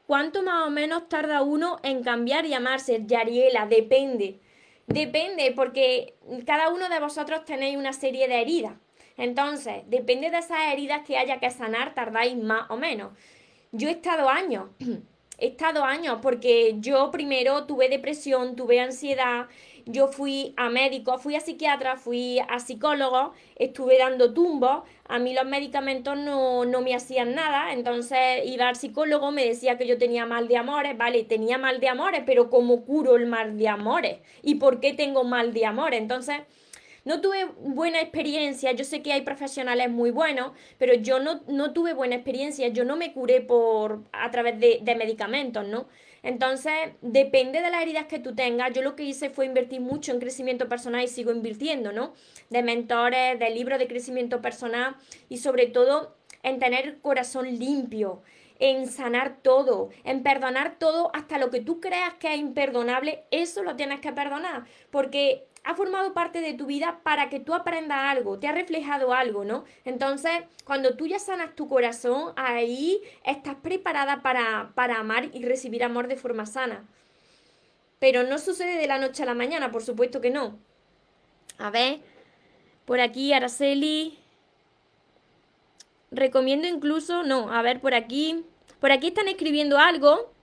¿Cuánto 0.06 0.42
más 0.42 0.66
o 0.66 0.70
menos 0.70 1.08
tarda 1.08 1.40
uno 1.40 1.80
en 1.82 2.02
cambiar 2.02 2.44
y 2.44 2.52
amarse? 2.52 3.02
Yariela, 3.06 3.66
depende. 3.66 4.40
Depende, 4.86 5.52
porque 5.56 6.14
cada 6.44 6.68
uno 6.68 6.90
de 6.90 7.00
vosotros 7.00 7.46
tenéis 7.46 7.78
una 7.78 7.94
serie 7.94 8.28
de 8.28 8.42
heridas. 8.42 8.74
Entonces, 9.16 9.84
depende 9.86 10.30
de 10.30 10.38
esas 10.38 10.72
heridas 10.72 11.06
que 11.06 11.16
haya 11.16 11.40
que 11.40 11.50
sanar, 11.50 11.94
tardáis 11.94 12.36
más 12.36 12.70
o 12.70 12.76
menos. 12.76 13.12
Yo 13.72 13.88
he 13.88 13.92
estado 13.92 14.28
años 14.28 14.68
he 15.38 15.48
estado 15.48 15.84
años 15.84 16.18
porque 16.22 16.76
yo 16.78 17.10
primero 17.10 17.64
tuve 17.64 17.88
depresión, 17.88 18.56
tuve 18.56 18.80
ansiedad, 18.80 19.46
yo 19.86 20.08
fui 20.08 20.54
a 20.56 20.70
médico, 20.70 21.18
fui 21.18 21.34
a 21.36 21.40
psiquiatra, 21.40 21.96
fui 21.96 22.38
a 22.38 22.58
psicólogo, 22.58 23.32
estuve 23.56 23.98
dando 23.98 24.32
tumbos, 24.32 24.82
a 25.06 25.18
mí 25.18 25.34
los 25.34 25.44
medicamentos 25.44 26.16
no, 26.16 26.64
no 26.64 26.80
me 26.80 26.94
hacían 26.94 27.34
nada, 27.34 27.72
entonces 27.72 28.18
iba 28.46 28.68
al 28.68 28.76
psicólogo, 28.76 29.30
me 29.30 29.44
decía 29.44 29.76
que 29.76 29.86
yo 29.86 29.98
tenía 29.98 30.24
mal 30.24 30.48
de 30.48 30.56
amores, 30.56 30.96
vale, 30.96 31.24
tenía 31.24 31.58
mal 31.58 31.80
de 31.80 31.88
amores, 31.88 32.22
pero 32.24 32.48
¿cómo 32.48 32.84
curo 32.84 33.16
el 33.16 33.26
mal 33.26 33.58
de 33.58 33.68
amores? 33.68 34.18
¿Y 34.42 34.54
por 34.56 34.80
qué 34.80 34.94
tengo 34.94 35.24
mal 35.24 35.52
de 35.52 35.66
amores? 35.66 36.00
Entonces 36.00 36.42
no 37.04 37.20
tuve 37.20 37.44
buena 37.60 38.00
experiencia, 38.00 38.72
yo 38.72 38.84
sé 38.84 39.02
que 39.02 39.12
hay 39.12 39.22
profesionales 39.22 39.90
muy 39.90 40.10
buenos, 40.10 40.52
pero 40.78 40.94
yo 40.94 41.20
no, 41.20 41.42
no 41.46 41.72
tuve 41.72 41.92
buena 41.92 42.14
experiencia, 42.14 42.68
yo 42.68 42.84
no 42.84 42.96
me 42.96 43.12
curé 43.12 43.40
por, 43.40 44.04
a 44.12 44.30
través 44.30 44.58
de, 44.58 44.80
de 44.82 44.94
medicamentos, 44.94 45.66
¿no? 45.66 45.86
Entonces, 46.22 46.72
depende 47.02 47.60
de 47.60 47.70
las 47.70 47.82
heridas 47.82 48.06
que 48.06 48.18
tú 48.18 48.34
tengas. 48.34 48.72
Yo 48.72 48.80
lo 48.80 48.96
que 48.96 49.04
hice 49.04 49.28
fue 49.28 49.44
invertir 49.44 49.82
mucho 49.82 50.10
en 50.10 50.20
crecimiento 50.20 50.70
personal 50.70 51.04
y 51.04 51.08
sigo 51.08 51.30
invirtiendo, 51.30 51.92
¿no? 51.92 52.14
De 52.48 52.62
mentores, 52.62 53.38
de 53.38 53.50
libros 53.50 53.78
de 53.78 53.86
crecimiento 53.86 54.40
personal 54.40 54.96
y 55.28 55.36
sobre 55.36 55.66
todo 55.66 56.16
en 56.42 56.58
tener 56.58 56.98
corazón 57.00 57.58
limpio, 57.58 58.22
en 58.58 58.86
sanar 58.86 59.42
todo, 59.42 59.90
en 60.04 60.22
perdonar 60.22 60.78
todo, 60.78 61.10
hasta 61.14 61.36
lo 61.36 61.50
que 61.50 61.60
tú 61.60 61.80
creas 61.80 62.14
que 62.14 62.32
es 62.32 62.38
imperdonable, 62.38 63.24
eso 63.30 63.62
lo 63.62 63.76
tienes 63.76 64.00
que 64.00 64.12
perdonar, 64.12 64.64
porque 64.90 65.46
ha 65.64 65.74
formado 65.74 66.12
parte 66.12 66.42
de 66.42 66.52
tu 66.52 66.66
vida 66.66 67.00
para 67.02 67.30
que 67.30 67.40
tú 67.40 67.54
aprendas 67.54 67.98
algo, 67.98 68.38
te 68.38 68.46
ha 68.46 68.52
reflejado 68.52 69.14
algo, 69.14 69.44
¿no? 69.44 69.64
Entonces, 69.86 70.32
cuando 70.64 70.94
tú 70.96 71.06
ya 71.06 71.18
sanas 71.18 71.54
tu 71.56 71.68
corazón, 71.68 72.34
ahí 72.36 73.00
estás 73.24 73.56
preparada 73.56 74.22
para, 74.22 74.72
para 74.74 74.98
amar 74.98 75.30
y 75.32 75.44
recibir 75.44 75.82
amor 75.82 76.06
de 76.06 76.16
forma 76.16 76.44
sana. 76.44 76.84
Pero 77.98 78.24
no 78.24 78.38
sucede 78.38 78.76
de 78.76 78.86
la 78.86 78.98
noche 78.98 79.22
a 79.22 79.26
la 79.26 79.34
mañana, 79.34 79.72
por 79.72 79.82
supuesto 79.82 80.20
que 80.20 80.30
no. 80.30 80.58
A 81.56 81.70
ver, 81.70 82.00
por 82.84 83.00
aquí 83.00 83.32
Araceli. 83.32 84.18
Recomiendo 86.10 86.68
incluso, 86.68 87.22
no, 87.22 87.50
a 87.50 87.62
ver, 87.62 87.80
por 87.80 87.94
aquí. 87.94 88.44
Por 88.80 88.92
aquí 88.92 89.08
están 89.08 89.28
escribiendo 89.28 89.78
algo. 89.78 90.33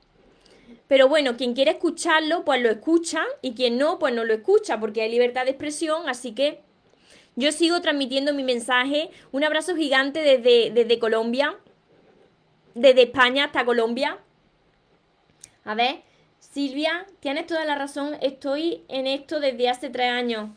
Pero 0.88 1.08
bueno, 1.08 1.38
quien 1.38 1.54
quiere 1.54 1.72
escucharlo, 1.72 2.44
pues 2.46 2.62
lo 2.62 2.70
escucha. 2.70 3.24
Y 3.42 3.54
quien 3.54 3.78
no, 3.78 4.00
pues 4.00 4.14
no 4.14 4.24
lo 4.24 4.34
escucha, 4.34 4.80
porque 4.80 5.02
hay 5.02 5.12
libertad 5.12 5.46
de 5.46 5.52
expresión. 5.52 6.10
Así 6.10 6.34
que 6.34 6.62
yo 7.36 7.52
sigo 7.52 7.82
transmitiendo 7.82 8.34
mi 8.34 8.44
mensaje. 8.44 9.10
Un 9.32 9.44
abrazo 9.44 9.76
gigante 9.76 10.22
desde, 10.22 10.72
desde 10.72 11.00
Colombia. 11.00 11.58
Desde 12.74 13.04
España 13.04 13.46
hasta 13.46 13.66
Colombia. 13.66 14.20
A 15.64 15.76
ver, 15.76 16.02
Silvia, 16.40 17.06
tienes 17.20 17.48
toda 17.48 17.66
la 17.66 17.76
razón. 17.76 18.18
Estoy 18.22 18.84
en 18.88 19.08
esto 19.08 19.40
desde 19.40 19.70
hace 19.70 19.90
tres 19.90 20.10
años. 20.10 20.50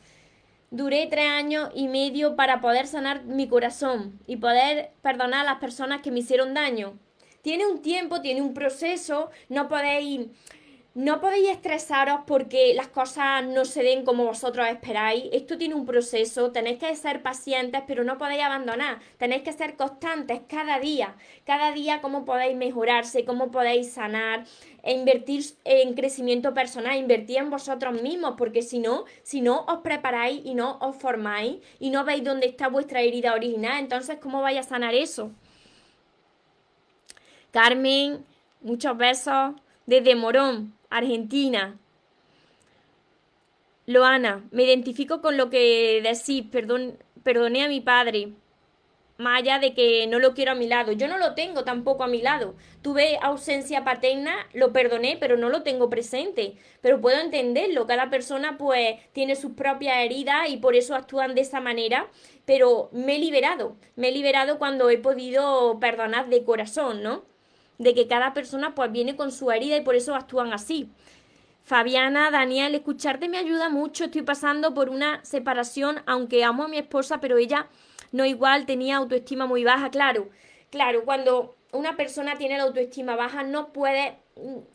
Duré 0.71 1.07
tres 1.07 1.29
años 1.29 1.71
y 1.75 1.87
medio 1.87 2.35
para 2.35 2.61
poder 2.61 2.89
sanar 2.89 3.25
mi 3.25 3.47
corazón 3.47 4.19
y 4.27 4.37
poder 4.37 4.91
perdonar 5.03 5.43
a 5.43 5.51
las 5.51 5.61
personas 5.61 6.03
que 6.03 6.11
me 6.11 6.19
hicieron 6.19 6.53
daño. 6.53 6.99
Tiene 7.45 7.67
un 7.67 7.83
tiempo, 7.83 8.23
tiene 8.23 8.41
un 8.41 8.55
proceso, 8.55 9.31
no 9.51 9.69
podéis 9.69 10.29
no 10.95 11.21
podéis 11.21 11.51
estresaros 11.51 12.21
porque 12.25 12.73
las 12.73 12.87
cosas 12.87 13.45
no 13.45 13.67
se 13.67 13.83
den 13.83 14.05
como 14.05 14.25
vosotros 14.25 14.67
esperáis. 14.69 15.25
Esto 15.33 15.59
tiene 15.59 15.75
un 15.75 15.85
proceso, 15.85 16.53
tenéis 16.53 16.79
que 16.79 16.97
ser 16.97 17.21
pacientes, 17.21 17.83
pero 17.87 18.03
no 18.03 18.17
podéis 18.17 18.45
abandonar. 18.45 19.01
Tenéis 19.19 19.43
que 19.43 19.53
ser 19.53 19.77
constantes 19.77 20.41
cada 20.49 20.79
día. 20.79 21.17
Cada 21.45 21.73
día 21.73 22.01
cómo 22.01 22.25
podéis 22.25 22.57
mejorarse, 22.57 23.27
cómo 23.27 23.51
podéis 23.51 23.93
sanar, 23.93 24.45
e 24.83 24.93
invertir 24.93 25.45
en 25.65 25.93
crecimiento 25.93 26.55
personal, 26.55 26.97
invertir 26.97 27.39
en 27.39 27.51
vosotros 27.51 28.01
mismos, 28.01 28.37
porque 28.39 28.63
si 28.63 28.79
no, 28.79 29.05
si 29.23 29.43
no 29.43 29.67
os 29.67 29.81
preparáis 29.81 30.41
y 30.47 30.55
no 30.55 30.79
os 30.79 30.97
formáis 30.97 31.57
y 31.79 31.91
no 31.91 32.05
veis 32.05 32.25
dónde 32.25 32.47
está 32.47 32.69
vuestra 32.69 33.03
herida 33.03 33.35
original, 33.35 33.81
entonces 33.81 34.17
¿cómo 34.19 34.41
vais 34.41 34.59
a 34.59 34.63
sanar 34.63 34.95
eso? 34.95 35.33
Carmen, 37.55 38.25
muchos 38.63 38.97
besos 38.97 39.53
desde 39.87 40.17
Morón. 40.17 40.75
Argentina. 40.91 41.79
Loana, 43.87 44.43
me 44.51 44.65
identifico 44.65 45.21
con 45.21 45.37
lo 45.37 45.51
que 45.51 46.01
decís, 46.03 46.51
perdón, 46.51 46.99
perdoné 47.23 47.63
a 47.63 47.69
mi 47.69 47.81
padre, 47.81 48.33
más 49.19 49.39
allá 49.39 49.61
de 49.61 49.73
que 49.73 50.05
no 50.09 50.19
lo 50.19 50.35
quiero 50.35 50.51
a 50.51 50.57
mi 50.57 50.67
lado. 50.67 50.91
Yo 50.91 51.07
no 51.07 51.17
lo 51.17 51.35
tengo 51.35 51.63
tampoco 51.63 52.03
a 52.03 52.09
mi 52.09 52.23
lado. 52.23 52.57
Tuve 52.83 53.19
ausencia 53.23 53.85
paterna, 53.85 54.35
lo 54.53 54.73
perdoné, 54.73 55.17
pero 55.21 55.37
no 55.37 55.49
lo 55.49 55.63
tengo 55.63 55.89
presente. 55.89 56.57
Pero 56.81 57.01
puedo 57.01 57.21
entenderlo. 57.21 57.87
Cada 57.87 58.11
persona 58.11 58.59
pues 58.59 58.97
tiene 59.13 59.37
sus 59.37 59.53
propias 59.53 59.99
heridas 59.99 60.49
y 60.49 60.57
por 60.57 60.75
eso 60.75 60.97
actúan 60.97 61.37
de 61.37 61.43
esa 61.43 61.61
manera. 61.61 62.09
Pero 62.47 62.89
me 62.91 63.15
he 63.15 63.19
liberado. 63.21 63.77
Me 63.95 64.09
he 64.09 64.13
liberado 64.13 64.59
cuando 64.59 64.91
he 64.91 64.99
podido 64.99 65.79
perdonar 65.79 66.29
de 66.29 66.43
corazón, 66.43 67.05
¿no? 67.05 67.33
De 67.79 67.95
que 67.95 68.07
cada 68.07 68.35
persona 68.35 68.75
pues 68.75 68.91
viene 68.93 69.17
con 69.17 69.33
su 69.33 69.51
herida 69.51 69.77
y 69.77 69.83
por 69.83 69.95
eso 69.95 70.15
actúan 70.15 70.53
así. 70.53 70.89
Fabiana, 71.65 72.31
Daniel, 72.31 72.75
escucharte 72.75 73.29
me 73.29 73.39
ayuda 73.39 73.71
mucho. 73.71 74.05
Estoy 74.05 74.23
pasando 74.23 74.75
por 74.75 74.91
una 74.91 75.25
separación, 75.25 76.03
aunque 76.07 76.45
amo 76.45 76.65
a 76.65 76.69
mi 76.69 76.77
esposa, 76.77 77.21
pero 77.21 77.39
ella 77.39 77.69
no 78.13 78.25
igual, 78.25 78.67
tenía 78.67 78.97
autoestima 78.97 79.47
muy 79.47 79.65
baja. 79.65 79.91
Claro, 79.91 80.29
claro, 80.71 81.05
cuando 81.05 81.57
una 81.73 81.97
persona 81.97 82.37
tiene 82.37 82.59
la 82.59 82.65
autoestima 82.65 83.17
baja 83.17 83.43
no 83.43 83.73
puede, 83.73 84.19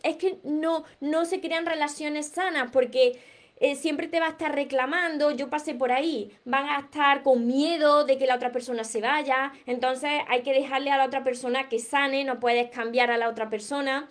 es 0.03 0.17
que 0.17 0.39
no, 0.43 0.83
no 0.99 1.25
se 1.25 1.39
crean 1.39 1.65
relaciones 1.65 2.27
sanas 2.27 2.71
porque 2.71 3.21
eh, 3.59 3.75
siempre 3.75 4.07
te 4.07 4.19
va 4.19 4.27
a 4.27 4.29
estar 4.29 4.53
reclamando, 4.55 5.31
yo 5.31 5.49
pasé 5.49 5.73
por 5.73 5.91
ahí, 5.91 6.31
van 6.45 6.69
a 6.69 6.79
estar 6.79 7.23
con 7.23 7.45
miedo 7.45 8.05
de 8.05 8.17
que 8.17 8.25
la 8.25 8.35
otra 8.35 8.51
persona 8.51 8.83
se 8.83 9.01
vaya, 9.01 9.51
entonces 9.65 10.11
hay 10.27 10.43
que 10.43 10.53
dejarle 10.53 10.91
a 10.91 10.97
la 10.97 11.05
otra 11.05 11.23
persona 11.23 11.67
que 11.67 11.79
sane, 11.79 12.23
no 12.23 12.39
puedes 12.39 12.69
cambiar 12.71 13.11
a 13.11 13.17
la 13.17 13.27
otra 13.27 13.49
persona, 13.49 14.07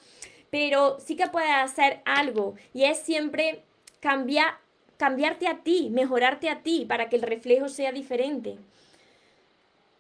pero 0.51 0.99
sí 1.01 1.17
que 1.17 1.29
puedes 1.29 1.51
hacer 1.51 2.01
algo 2.05 2.55
y 2.75 2.85
es 2.85 2.99
siempre 2.99 3.65
cambiar, 4.01 4.59
cambiarte 4.97 5.49
a 5.49 5.59
ti, 5.59 5.89
mejorarte 5.91 6.51
a 6.51 6.63
ti 6.63 6.85
para 6.87 7.09
que 7.09 7.17
el 7.17 7.23
reflejo 7.23 7.69
sea 7.69 7.93
diferente. 7.93 8.59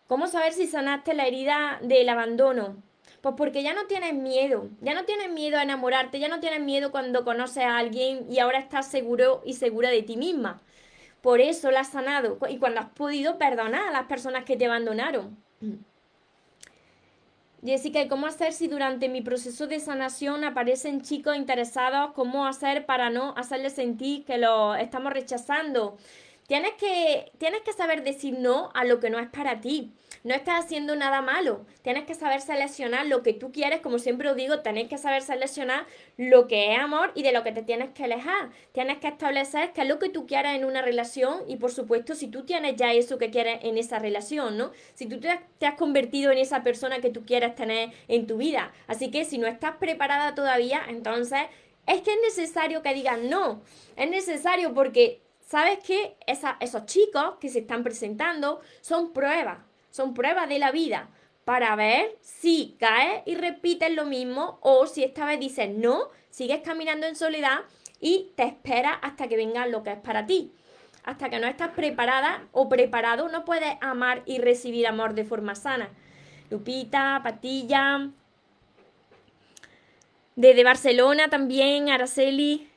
¿Cómo 0.08 0.26
saber 0.26 0.52
si 0.52 0.66
sanaste 0.66 1.14
la 1.14 1.26
herida 1.26 1.78
del 1.82 2.08
abandono? 2.08 2.76
Pues 3.29 3.37
porque 3.37 3.62
ya 3.62 3.75
no 3.75 3.85
tienes 3.85 4.14
miedo, 4.14 4.71
ya 4.81 4.95
no 4.95 5.05
tienes 5.05 5.31
miedo 5.31 5.59
a 5.59 5.62
enamorarte, 5.62 6.19
ya 6.19 6.29
no 6.29 6.41
tienes 6.41 6.62
miedo 6.62 6.91
cuando 6.91 7.27
conoces 7.27 7.62
a 7.62 7.77
alguien 7.77 8.25
y 8.31 8.38
ahora 8.38 8.59
estás 8.59 8.91
seguro 8.91 9.43
y 9.45 9.53
segura 9.53 9.91
de 9.91 10.03
ti 10.03 10.17
misma. 10.17 10.62
Por 11.21 11.43
eso 11.43 11.71
la 11.71 11.81
has 11.81 11.91
sanado 11.91 12.38
y 12.49 12.57
cuando 12.57 12.81
has 12.81 12.88
podido 12.88 13.37
perdonar 13.37 13.87
a 13.87 13.91
las 13.91 14.07
personas 14.07 14.45
que 14.45 14.57
te 14.57 14.64
abandonaron. 14.64 15.37
Jessica, 17.62 18.01
¿y 18.01 18.09
cómo 18.09 18.27
hacer 18.27 18.55
si 18.55 18.67
durante 18.67 19.11
mi 19.11 19.21
proceso 19.21 19.67
de 19.67 19.79
sanación 19.79 20.43
aparecen 20.45 21.03
chicos 21.03 21.37
interesados? 21.37 22.12
¿Cómo 22.14 22.47
hacer 22.47 22.87
para 22.87 23.11
no 23.11 23.35
hacerles 23.37 23.75
sentir 23.75 24.25
que 24.25 24.38
lo 24.38 24.75
estamos 24.75 25.12
rechazando? 25.12 25.99
Tienes 26.48 26.72
que, 26.78 27.30
tienes 27.37 27.61
que 27.61 27.74
saber 27.74 28.02
decir 28.02 28.38
no 28.38 28.70
a 28.72 28.87
lo 28.87 29.00
que 29.00 29.11
no 29.11 29.18
es 29.18 29.28
para 29.28 29.61
ti. 29.61 29.92
No 30.24 30.34
estás 30.34 30.64
haciendo 30.64 30.96
nada 30.96 31.20
malo. 31.20 31.66
Tienes 31.82 32.04
que 32.04 32.14
saber 32.14 32.40
seleccionar 32.40 33.04
lo 33.04 33.22
que 33.22 33.34
tú 33.34 33.52
quieres. 33.52 33.82
Como 33.82 33.98
siempre 33.98 34.30
os 34.30 34.37
digo, 34.37 34.61
tenéis 34.61 34.88
que 34.88 34.96
saber 34.96 35.20
seleccionar 35.20 35.84
lo 36.16 36.48
que 36.48 36.72
es 36.72 36.78
amor 36.78 37.12
y 37.14 37.22
de 37.22 37.32
lo 37.32 37.44
que 37.44 37.52
te 37.52 37.62
tienes 37.62 37.90
que 37.90 38.04
alejar. 38.04 38.48
Tienes 38.72 38.96
que 38.96 39.08
establecer 39.08 39.74
qué 39.74 39.82
es 39.82 39.88
lo 39.88 39.98
que 39.98 40.08
tú 40.08 40.26
quieres 40.26 40.54
en 40.54 40.64
una 40.64 40.80
relación 40.80 41.42
y 41.48 41.56
por 41.56 41.70
supuesto 41.70 42.14
si 42.14 42.28
tú 42.28 42.46
tienes 42.46 42.76
ya 42.76 42.94
eso 42.94 43.18
que 43.18 43.28
quieres 43.28 43.58
en 43.62 43.76
esa 43.76 43.98
relación, 43.98 44.56
¿no? 44.56 44.72
Si 44.94 45.04
tú 45.04 45.20
te, 45.20 45.38
te 45.58 45.66
has 45.66 45.74
convertido 45.74 46.32
en 46.32 46.38
esa 46.38 46.62
persona 46.62 47.00
que 47.00 47.11
tú 47.11 47.26
quieres 47.26 47.56
tener 47.56 47.90
en 48.08 48.26
tu 48.26 48.38
vida. 48.38 48.72
Así 48.87 49.11
que 49.11 49.26
si 49.26 49.37
no 49.37 49.48
estás 49.48 49.76
preparada 49.76 50.34
todavía, 50.34 50.80
entonces 50.88 51.40
es 51.87 52.00
que 52.00 52.11
es 52.11 52.18
necesario 52.22 52.80
que 52.80 52.94
digas 52.94 53.18
no. 53.18 53.61
Es 53.96 54.08
necesario 54.08 54.72
porque 54.72 55.28
¿sabes 55.48 55.78
qué? 55.82 56.14
esos 56.26 56.84
chicos 56.84 57.37
que 57.40 57.48
se 57.48 57.61
están 57.61 57.82
presentando 57.82 58.61
son 58.82 59.14
pruebas, 59.14 59.58
son 59.90 60.12
pruebas 60.12 60.46
de 60.48 60.58
la 60.58 60.70
vida 60.70 61.08
para 61.46 61.74
ver 61.74 62.18
si 62.20 62.76
caes 62.78 63.22
y 63.24 63.34
repites 63.34 63.90
lo 63.90 64.04
mismo 64.04 64.58
o 64.61 64.87
si 64.87 65.04
esta 65.04 65.24
vez 65.24 65.40
dices 65.40 65.70
no, 65.70 66.11
sigues 66.28 66.61
caminando 66.61 67.06
en 67.06 67.16
soledad 67.16 67.61
y 67.98 68.32
te 68.37 68.42
esperas 68.44 68.98
hasta 69.00 69.26
que 69.26 69.38
venga 69.38 69.66
lo 69.66 69.82
que 69.82 69.92
es 69.92 69.98
para 69.98 70.26
ti. 70.26 70.52
Hasta 71.04 71.30
que 71.30 71.38
no 71.38 71.46
estás 71.46 71.70
preparada 71.70 72.46
o 72.52 72.68
preparado, 72.68 73.30
no 73.30 73.46
puedes 73.46 73.76
amar 73.80 74.22
y 74.26 74.38
recibir 74.40 74.87
amor 74.87 75.14
de 75.14 75.24
forma 75.24 75.54
sana. 75.54 75.88
Lupita, 76.50 77.20
Patilla, 77.24 78.11
desde 80.37 80.62
Barcelona 80.64 81.30
también, 81.30 81.88
Araceli, 81.88 82.67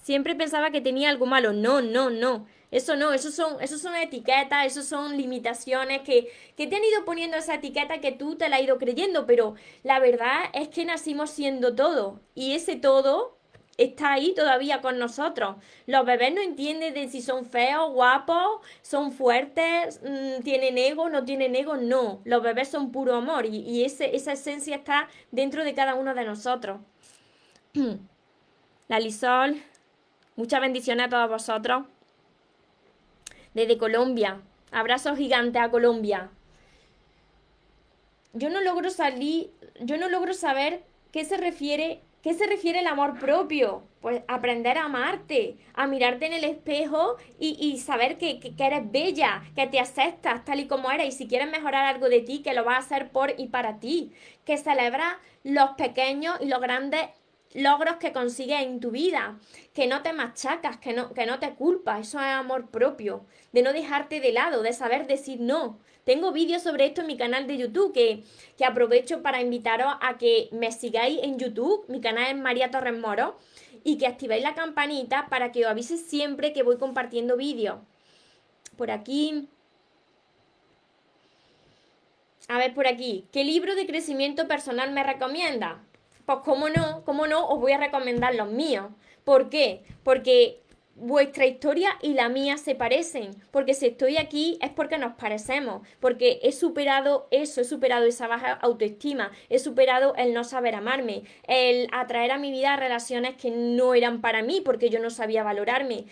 siempre 0.00 0.34
pensaba 0.34 0.70
que 0.70 0.80
tenía 0.80 1.10
algo 1.10 1.26
malo. 1.26 1.52
No, 1.52 1.80
no, 1.80 2.10
no. 2.10 2.46
Eso 2.70 2.94
no, 2.96 3.12
eso 3.12 3.32
son, 3.32 3.60
eso 3.60 3.78
son 3.78 3.96
etiquetas, 3.96 4.66
eso 4.66 4.82
son 4.82 5.16
limitaciones 5.16 6.02
que, 6.02 6.28
que 6.56 6.68
te 6.68 6.76
han 6.76 6.84
ido 6.84 7.04
poniendo 7.04 7.36
esa 7.36 7.54
etiqueta 7.54 8.00
que 8.00 8.12
tú 8.12 8.36
te 8.36 8.48
la 8.48 8.56
has 8.56 8.62
ido 8.62 8.78
creyendo, 8.78 9.26
pero 9.26 9.56
la 9.82 9.98
verdad 9.98 10.44
es 10.54 10.68
que 10.68 10.84
nacimos 10.84 11.30
siendo 11.30 11.74
todo 11.74 12.20
y 12.34 12.52
ese 12.52 12.76
todo 12.76 13.36
está 13.76 14.12
ahí 14.12 14.34
todavía 14.34 14.80
con 14.82 14.98
nosotros. 14.98 15.56
Los 15.86 16.04
bebés 16.06 16.32
no 16.32 16.40
entienden 16.40 16.94
de 16.94 17.08
si 17.08 17.22
son 17.22 17.44
feos, 17.44 17.92
guapos, 17.92 18.60
son 18.82 19.10
fuertes, 19.10 20.00
mm, 20.04 20.42
tienen 20.44 20.78
ego, 20.78 21.08
no 21.08 21.24
tienen 21.24 21.56
ego, 21.56 21.76
no. 21.76 22.20
Los 22.24 22.42
bebés 22.42 22.68
son 22.68 22.92
puro 22.92 23.16
amor 23.16 23.46
y, 23.46 23.56
y 23.62 23.84
ese, 23.84 24.14
esa 24.14 24.32
esencia 24.32 24.76
está 24.76 25.08
dentro 25.32 25.64
de 25.64 25.74
cada 25.74 25.94
uno 25.96 26.14
de 26.14 26.24
nosotros. 26.24 26.80
La 28.88 29.00
Lisol, 29.00 29.62
Muchas 30.40 30.62
bendiciones 30.62 31.04
a 31.04 31.10
todos 31.10 31.28
vosotros. 31.28 31.84
Desde 33.52 33.76
Colombia. 33.76 34.40
Abrazo 34.72 35.14
gigante 35.14 35.58
a 35.58 35.70
Colombia. 35.70 36.30
Yo 38.32 38.48
no 38.48 38.62
logro 38.62 38.88
salir, 38.88 39.50
yo 39.80 39.98
no 39.98 40.08
logro 40.08 40.32
saber 40.32 40.82
qué 41.12 41.26
se 41.26 41.36
refiere 41.36 42.00
¿Qué 42.22 42.34
se 42.34 42.46
refiere 42.46 42.80
el 42.80 42.86
amor 42.86 43.18
propio? 43.18 43.82
Pues 44.02 44.22
aprender 44.28 44.76
a 44.76 44.84
amarte, 44.84 45.56
a 45.72 45.86
mirarte 45.86 46.26
en 46.26 46.34
el 46.34 46.44
espejo 46.44 47.16
y, 47.38 47.78
saber 47.78 48.18
que, 48.18 48.38
que, 48.38 48.52
eres 48.58 48.90
bella, 48.92 49.42
que 49.56 49.66
te 49.66 49.80
aceptas 49.80 50.44
tal 50.44 50.60
y 50.60 50.66
como 50.66 50.90
eres 50.90 51.14
y 51.14 51.16
si 51.16 51.28
quieres 51.28 51.50
mejorar 51.50 51.86
algo 51.86 52.10
de 52.10 52.20
ti, 52.20 52.42
que 52.42 52.52
lo 52.52 52.62
vas 52.62 52.76
a 52.76 52.78
hacer 52.80 53.10
por 53.10 53.32
y 53.38 53.46
para 53.46 53.80
ti, 53.80 54.12
que 54.44 54.58
celebra 54.58 55.18
los 55.44 55.70
pequeños 55.70 56.36
y 56.42 56.46
los 56.46 56.60
grandes 56.60 57.08
logros 57.54 57.96
que 57.96 58.12
consigues 58.12 58.62
en 58.62 58.80
tu 58.80 58.90
vida, 58.90 59.38
que 59.74 59.86
no 59.86 60.02
te 60.02 60.12
machacas, 60.12 60.78
que 60.78 60.92
no, 60.92 61.12
que 61.14 61.26
no 61.26 61.38
te 61.38 61.54
culpas, 61.54 62.08
eso 62.08 62.18
es 62.18 62.26
amor 62.26 62.70
propio, 62.70 63.24
de 63.52 63.62
no 63.62 63.72
dejarte 63.72 64.20
de 64.20 64.32
lado, 64.32 64.62
de 64.62 64.72
saber 64.72 65.06
decir 65.06 65.40
no, 65.40 65.78
tengo 66.04 66.32
vídeos 66.32 66.62
sobre 66.62 66.86
esto 66.86 67.02
en 67.02 67.06
mi 67.06 67.16
canal 67.16 67.46
de 67.46 67.56
YouTube 67.56 67.92
que, 67.92 68.24
aprovecho 68.64 69.22
para 69.22 69.40
invitaros 69.40 69.94
a 70.00 70.18
que 70.18 70.48
me 70.52 70.72
sigáis 70.72 71.20
en 71.22 71.38
YouTube. 71.38 71.84
Mi 71.88 72.00
canal 72.00 72.26
es 72.30 72.36
María 72.36 72.70
Torres 72.70 72.98
Moro 72.98 73.38
y 73.84 73.96
que 73.96 74.06
activéis 74.06 74.42
la 74.42 74.54
campanita 74.54 75.28
para 75.28 75.52
que 75.52 75.64
os 75.64 75.70
avise 75.70 75.96
siempre 75.96 76.52
que 76.52 76.62
voy 76.62 76.78
compartiendo 76.78 77.36
vídeos. 77.36 77.78
Por 78.76 78.90
aquí. 78.90 79.48
A 82.48 82.58
ver, 82.58 82.74
por 82.74 82.86
aquí. 82.86 83.26
¿Qué 83.30 83.44
libro 83.44 83.74
de 83.74 83.86
crecimiento 83.86 84.48
personal 84.48 84.90
me 84.92 85.04
recomienda? 85.04 85.80
Pues 86.30 86.42
cómo 86.44 86.68
no, 86.68 87.02
cómo 87.04 87.26
no, 87.26 87.48
os 87.48 87.58
voy 87.58 87.72
a 87.72 87.78
recomendar 87.78 88.36
los 88.36 88.48
míos. 88.48 88.86
¿Por 89.24 89.50
qué? 89.50 89.82
Porque 90.04 90.62
vuestra 90.94 91.44
historia 91.44 91.90
y 92.02 92.14
la 92.14 92.28
mía 92.28 92.56
se 92.56 92.76
parecen, 92.76 93.32
porque 93.50 93.74
si 93.74 93.86
estoy 93.86 94.16
aquí 94.16 94.56
es 94.62 94.70
porque 94.70 94.96
nos 94.96 95.14
parecemos, 95.14 95.84
porque 95.98 96.38
he 96.44 96.52
superado 96.52 97.26
eso, 97.32 97.62
he 97.62 97.64
superado 97.64 98.06
esa 98.06 98.28
baja 98.28 98.52
autoestima, 98.52 99.32
he 99.48 99.58
superado 99.58 100.14
el 100.14 100.32
no 100.32 100.44
saber 100.44 100.76
amarme, 100.76 101.24
el 101.48 101.88
atraer 101.90 102.30
a 102.30 102.38
mi 102.38 102.52
vida 102.52 102.76
relaciones 102.76 103.34
que 103.34 103.50
no 103.50 103.94
eran 103.94 104.20
para 104.20 104.44
mí 104.44 104.60
porque 104.64 104.88
yo 104.88 105.00
no 105.00 105.10
sabía 105.10 105.42
valorarme 105.42 106.04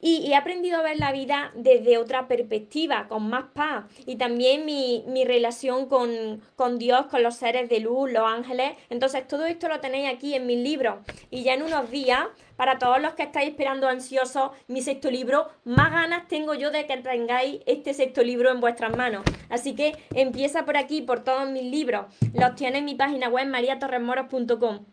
y, 0.00 0.30
he 0.30 0.36
aprendido 0.36 0.78
a 0.78 0.82
ver 0.82 0.98
la 0.98 1.12
vida 1.12 1.52
desde 1.54 1.98
otra 1.98 2.28
perspectiva, 2.28 3.06
con 3.08 3.28
más 3.28 3.46
paz. 3.54 3.84
Y 4.06 4.16
también 4.16 4.64
mi, 4.64 5.24
relación 5.24 5.86
con, 5.86 6.42
con, 6.56 6.78
Dios, 6.78 7.06
con 7.06 7.22
los 7.22 7.36
seres 7.36 7.68
de 7.68 7.80
luz, 7.80 8.10
los 8.10 8.24
ángeles. 8.26 8.72
Entonces, 8.90 9.26
todo 9.26 9.46
esto 9.46 9.68
lo 9.68 9.80
tenéis 9.80 10.12
aquí 10.12 10.34
en 10.34 10.46
mis 10.46 10.58
libros. 10.58 10.96
Y 11.30 11.42
ya 11.42 11.54
en 11.54 11.62
unos 11.62 11.90
días, 11.90 12.26
para 12.56 12.78
todos 12.78 13.00
los 13.00 13.14
que 13.14 13.24
estáis 13.24 13.50
esperando 13.50 13.88
ansiosos 13.88 14.50
mi 14.68 14.82
sexto 14.82 15.10
libro, 15.10 15.48
más 15.64 15.90
ganas 15.90 16.28
tengo 16.28 16.54
yo 16.54 16.70
de 16.70 16.86
que 16.86 16.96
tengáis 16.98 17.60
este 17.66 17.94
sexto 17.94 18.22
libro 18.22 18.50
en 18.50 18.60
vuestras 18.60 18.96
manos. 18.96 19.24
Así 19.48 19.74
que 19.74 19.96
empieza 20.14 20.64
por 20.64 20.76
aquí, 20.76 21.02
por 21.02 21.24
todos 21.24 21.48
mis 21.48 21.64
libros. 21.64 22.06
Los 22.34 22.54
tiene 22.54 22.78
en 22.78 22.84
mi 22.84 22.94
página 22.94 23.28
web 23.28 23.46
mariatorremoros.com. 23.48 24.84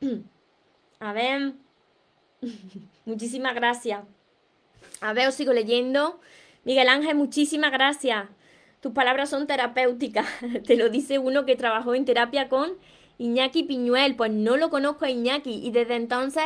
A 1.00 1.12
ver. 1.12 1.54
Muchísimas 3.04 3.54
gracias. 3.54 4.04
A 5.02 5.12
ver, 5.12 5.28
os 5.28 5.34
sigo 5.34 5.52
leyendo. 5.52 6.20
Miguel 6.64 6.88
Ángel, 6.88 7.16
muchísimas 7.16 7.72
gracias. 7.72 8.26
Tus 8.80 8.92
palabras 8.92 9.30
son 9.30 9.48
terapéuticas. 9.48 10.26
Te 10.66 10.76
lo 10.76 10.90
dice 10.90 11.18
uno 11.18 11.44
que 11.44 11.56
trabajó 11.56 11.94
en 11.96 12.04
terapia 12.04 12.48
con 12.48 12.78
Iñaki 13.18 13.64
Piñuel. 13.64 14.14
Pues 14.14 14.30
no 14.30 14.56
lo 14.56 14.70
conozco 14.70 15.04
a 15.04 15.10
Iñaki 15.10 15.60
y 15.66 15.72
desde 15.72 15.96
entonces 15.96 16.44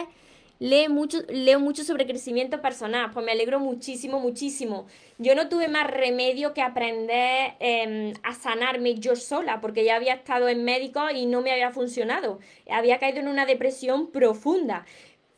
leo 0.58 0.88
mucho, 0.88 1.18
leo 1.28 1.60
mucho 1.60 1.84
sobre 1.84 2.06
crecimiento 2.06 2.62
personal. 2.62 3.10
Pues 3.12 3.26
me 3.26 3.32
alegro 3.32 3.60
muchísimo, 3.60 4.20
muchísimo. 4.20 4.86
Yo 5.18 5.34
no 5.34 5.50
tuve 5.50 5.68
más 5.68 5.86
remedio 5.90 6.54
que 6.54 6.62
aprender 6.62 7.56
em, 7.60 8.14
a 8.22 8.32
sanarme 8.32 8.94
yo 8.94 9.16
sola, 9.16 9.60
porque 9.60 9.84
ya 9.84 9.96
había 9.96 10.14
estado 10.14 10.48
en 10.48 10.64
médico 10.64 11.10
y 11.14 11.26
no 11.26 11.42
me 11.42 11.52
había 11.52 11.72
funcionado. 11.72 12.38
Había 12.70 12.98
caído 12.98 13.18
en 13.18 13.28
una 13.28 13.44
depresión 13.44 14.10
profunda. 14.10 14.86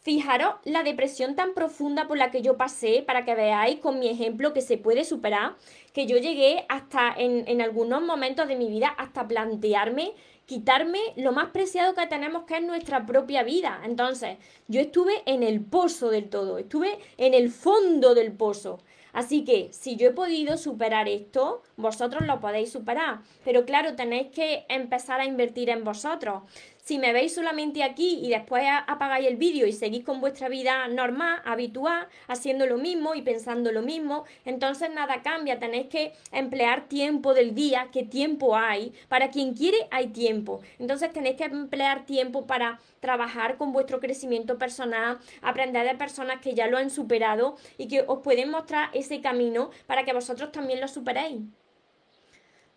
Fijaros 0.08 0.54
la 0.64 0.84
depresión 0.84 1.36
tan 1.36 1.52
profunda 1.52 2.08
por 2.08 2.16
la 2.16 2.30
que 2.30 2.40
yo 2.40 2.56
pasé 2.56 3.04
para 3.06 3.26
que 3.26 3.34
veáis 3.34 3.78
con 3.78 3.98
mi 3.98 4.08
ejemplo 4.08 4.54
que 4.54 4.62
se 4.62 4.78
puede 4.78 5.04
superar, 5.04 5.56
que 5.92 6.06
yo 6.06 6.16
llegué 6.16 6.64
hasta 6.70 7.12
en, 7.14 7.46
en 7.46 7.60
algunos 7.60 8.00
momentos 8.00 8.48
de 8.48 8.56
mi 8.56 8.70
vida 8.70 8.88
hasta 8.88 9.28
plantearme 9.28 10.14
quitarme 10.46 10.98
lo 11.16 11.32
más 11.32 11.50
preciado 11.50 11.94
que 11.94 12.06
tenemos 12.06 12.44
que 12.44 12.56
es 12.56 12.62
nuestra 12.62 13.04
propia 13.04 13.42
vida. 13.42 13.82
Entonces, 13.84 14.38
yo 14.66 14.80
estuve 14.80 15.12
en 15.26 15.42
el 15.42 15.60
pozo 15.60 16.08
del 16.08 16.30
todo, 16.30 16.56
estuve 16.56 16.98
en 17.18 17.34
el 17.34 17.50
fondo 17.50 18.14
del 18.14 18.32
pozo. 18.32 18.78
Así 19.12 19.44
que 19.44 19.68
si 19.72 19.96
yo 19.96 20.08
he 20.08 20.12
podido 20.12 20.56
superar 20.56 21.08
esto, 21.08 21.62
vosotros 21.76 22.26
lo 22.26 22.40
podéis 22.40 22.72
superar. 22.72 23.20
Pero 23.44 23.64
claro, 23.64 23.96
tenéis 23.96 24.28
que 24.28 24.64
empezar 24.68 25.20
a 25.20 25.24
invertir 25.24 25.70
en 25.70 25.84
vosotros. 25.84 26.42
Si 26.88 26.98
me 26.98 27.12
veis 27.12 27.34
solamente 27.34 27.82
aquí 27.82 28.18
y 28.22 28.30
después 28.30 28.64
apagáis 28.86 29.26
el 29.26 29.36
vídeo 29.36 29.66
y 29.66 29.74
seguís 29.74 30.04
con 30.04 30.22
vuestra 30.22 30.48
vida 30.48 30.88
normal, 30.88 31.42
habitual, 31.44 32.08
haciendo 32.28 32.64
lo 32.64 32.78
mismo 32.78 33.14
y 33.14 33.20
pensando 33.20 33.72
lo 33.72 33.82
mismo, 33.82 34.24
entonces 34.46 34.88
nada 34.90 35.20
cambia. 35.20 35.58
Tenéis 35.58 35.88
que 35.88 36.14
emplear 36.32 36.88
tiempo 36.88 37.34
del 37.34 37.54
día, 37.54 37.90
¿qué 37.92 38.04
tiempo 38.04 38.56
hay? 38.56 38.94
Para 39.10 39.28
quien 39.28 39.52
quiere 39.52 39.86
hay 39.90 40.06
tiempo. 40.06 40.62
Entonces 40.78 41.12
tenéis 41.12 41.36
que 41.36 41.44
emplear 41.44 42.06
tiempo 42.06 42.46
para 42.46 42.80
trabajar 43.00 43.58
con 43.58 43.74
vuestro 43.74 44.00
crecimiento 44.00 44.56
personal, 44.56 45.18
aprender 45.42 45.86
de 45.86 45.94
personas 45.94 46.40
que 46.40 46.54
ya 46.54 46.68
lo 46.68 46.78
han 46.78 46.88
superado 46.88 47.58
y 47.76 47.88
que 47.88 48.02
os 48.06 48.20
pueden 48.20 48.50
mostrar 48.50 48.88
ese 48.94 49.20
camino 49.20 49.68
para 49.86 50.06
que 50.06 50.14
vosotros 50.14 50.52
también 50.52 50.80
lo 50.80 50.88
superéis. 50.88 51.42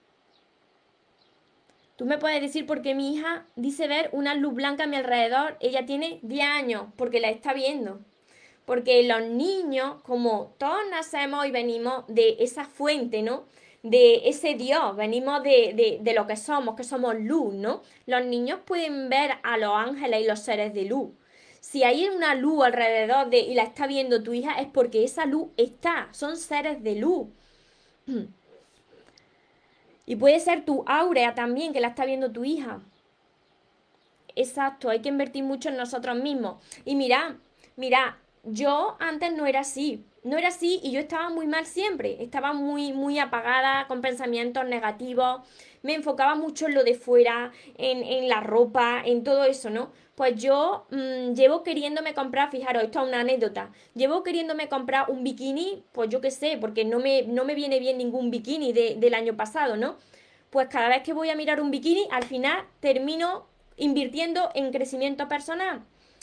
Tú 2.02 2.08
me 2.08 2.18
puedes 2.18 2.40
decir 2.40 2.66
por 2.66 2.82
qué 2.82 2.96
mi 2.96 3.14
hija 3.14 3.46
dice 3.54 3.86
ver 3.86 4.10
una 4.10 4.34
luz 4.34 4.54
blanca 4.54 4.82
a 4.82 4.86
mi 4.88 4.96
alrededor. 4.96 5.56
Ella 5.60 5.86
tiene 5.86 6.18
10 6.22 6.44
años 6.48 6.86
porque 6.96 7.20
la 7.20 7.30
está 7.30 7.52
viendo. 7.52 8.00
Porque 8.64 9.04
los 9.04 9.22
niños, 9.22 10.02
como 10.02 10.52
todos 10.58 10.80
nacemos 10.90 11.46
y 11.46 11.52
venimos 11.52 12.02
de 12.08 12.38
esa 12.40 12.64
fuente, 12.64 13.22
¿no? 13.22 13.44
De 13.84 14.28
ese 14.28 14.54
Dios, 14.54 14.96
venimos 14.96 15.44
de, 15.44 16.00
de 16.02 16.12
lo 16.12 16.26
que 16.26 16.36
somos, 16.36 16.74
que 16.74 16.82
somos 16.82 17.14
luz, 17.20 17.54
¿no? 17.54 17.82
Los 18.06 18.24
niños 18.24 18.58
pueden 18.64 19.08
ver 19.08 19.34
a 19.44 19.56
los 19.56 19.72
ángeles 19.72 20.24
y 20.24 20.26
los 20.26 20.40
seres 20.40 20.74
de 20.74 20.86
luz. 20.86 21.10
Si 21.60 21.84
hay 21.84 22.08
una 22.08 22.34
luz 22.34 22.64
alrededor 22.64 23.30
de 23.30 23.38
y 23.38 23.54
la 23.54 23.62
está 23.62 23.86
viendo 23.86 24.24
tu 24.24 24.34
hija, 24.34 24.60
es 24.60 24.66
porque 24.66 25.04
esa 25.04 25.24
luz 25.24 25.50
está, 25.56 26.08
son 26.10 26.36
seres 26.36 26.82
de 26.82 26.96
luz. 26.96 27.28
Y 30.12 30.16
puede 30.16 30.40
ser 30.40 30.66
tu 30.66 30.84
áurea 30.86 31.34
también, 31.34 31.72
que 31.72 31.80
la 31.80 31.88
está 31.88 32.04
viendo 32.04 32.30
tu 32.30 32.44
hija. 32.44 32.80
Exacto, 34.36 34.90
hay 34.90 35.00
que 35.00 35.08
invertir 35.08 35.42
mucho 35.42 35.70
en 35.70 35.78
nosotros 35.78 36.18
mismos. 36.18 36.62
Y 36.84 36.96
mira, 36.96 37.38
mira, 37.76 38.18
yo 38.44 38.98
antes 39.00 39.32
no 39.32 39.46
era 39.46 39.60
así. 39.60 40.04
No 40.24 40.38
era 40.38 40.48
así 40.48 40.78
y 40.84 40.92
yo 40.92 41.00
estaba 41.00 41.30
muy 41.30 41.46
mal 41.46 41.66
siempre. 41.66 42.22
Estaba 42.22 42.52
muy, 42.52 42.92
muy 42.92 43.18
apagada, 43.18 43.86
con 43.88 44.00
pensamientos 44.00 44.64
negativos. 44.66 45.40
Me 45.82 45.94
enfocaba 45.94 46.36
mucho 46.36 46.68
en 46.68 46.74
lo 46.74 46.84
de 46.84 46.94
fuera, 46.94 47.50
en, 47.76 48.04
en 48.04 48.28
la 48.28 48.40
ropa, 48.40 49.02
en 49.04 49.24
todo 49.24 49.44
eso, 49.44 49.68
¿no? 49.68 49.90
Pues 50.14 50.40
yo 50.40 50.86
mm, 50.90 51.34
llevo 51.34 51.64
queriéndome 51.64 52.14
comprar, 52.14 52.50
fijaros, 52.50 52.84
esto 52.84 53.00
es 53.02 53.08
una 53.08 53.20
anécdota, 53.20 53.72
llevo 53.94 54.22
queriéndome 54.22 54.68
comprar 54.68 55.10
un 55.10 55.24
bikini, 55.24 55.82
pues 55.92 56.10
yo 56.10 56.20
qué 56.20 56.30
sé, 56.30 56.58
porque 56.60 56.84
no 56.84 57.00
me, 57.00 57.22
no 57.22 57.44
me 57.44 57.54
viene 57.54 57.80
bien 57.80 57.98
ningún 57.98 58.30
bikini 58.30 58.72
del 58.72 59.14
año 59.14 59.36
pasado, 59.36 59.76
¿no? 59.76 59.96
Pues 60.50 60.68
cada 60.68 60.88
vez 60.88 61.02
que 61.02 61.14
voy 61.14 61.30
a 61.30 61.34
mirar 61.34 61.60
un 61.60 61.70
bikini, 61.70 62.06
al 62.12 62.24
final 62.24 62.64
termino 62.80 63.46
invirtiendo 63.76 64.50
en 64.54 64.70
crecimiento 64.70 65.28
personal 65.28 65.82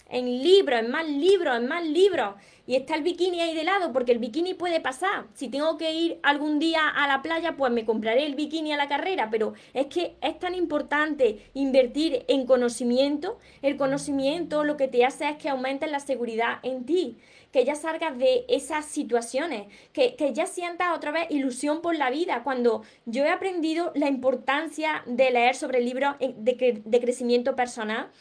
en 0.10 0.44
libros, 0.44 0.80
en 0.80 0.92
más 0.92 1.08
libros, 1.08 1.58
en 1.58 1.68
más 1.68 1.86
libros. 1.86 2.36
Y 2.70 2.76
está 2.76 2.94
el 2.94 3.02
bikini 3.02 3.42
ahí 3.42 3.56
de 3.56 3.64
lado, 3.64 3.92
porque 3.92 4.12
el 4.12 4.20
bikini 4.20 4.54
puede 4.54 4.80
pasar. 4.80 5.26
Si 5.34 5.48
tengo 5.48 5.76
que 5.78 5.92
ir 5.92 6.20
algún 6.22 6.60
día 6.60 6.88
a 6.88 7.08
la 7.08 7.24
playa, 7.24 7.58
pues 7.58 7.72
me 7.72 7.84
compraré 7.84 8.28
el 8.28 8.36
bikini 8.36 8.72
a 8.74 8.78
la 8.78 8.88
carrera. 8.88 9.30
Pero 9.32 9.54
es 9.74 9.88
que 9.88 10.18
es 10.22 10.38
tan 10.38 10.54
importante 10.54 11.50
invertir 11.56 12.26
en 12.28 12.46
conocimiento. 12.46 13.40
El 13.64 13.76
conocimiento 13.76 14.64
lo 14.64 14.78
que 14.78 14.88
te 14.88 15.04
hace 15.04 15.30
es 15.30 15.38
que 15.38 15.50
aumentes 15.50 15.90
la 15.90 16.00
seguridad 16.00 16.60
en 16.62 16.86
ti. 16.86 17.18
Que 17.52 17.66
ya 17.66 17.74
salgas 17.74 18.16
de 18.20 18.46
esas 18.48 18.86
situaciones. 18.86 19.66
Que, 19.92 20.16
ya 20.32 20.46
sientas 20.46 20.96
otra 20.96 21.10
vez 21.10 21.26
ilusión 21.32 21.82
por 21.82 21.96
la 21.96 22.12
vida. 22.12 22.44
Cuando 22.44 22.84
yo 23.08 23.26
he 23.26 23.32
aprendido 23.32 23.92
la 23.96 24.10
importancia 24.10 25.02
de 25.08 25.32
leer 25.32 25.56
sobre 25.56 25.82
libros 25.82 26.18
de, 26.20 26.84
de 26.86 27.00
crecimiento 27.00 27.56
personal, 27.56 28.12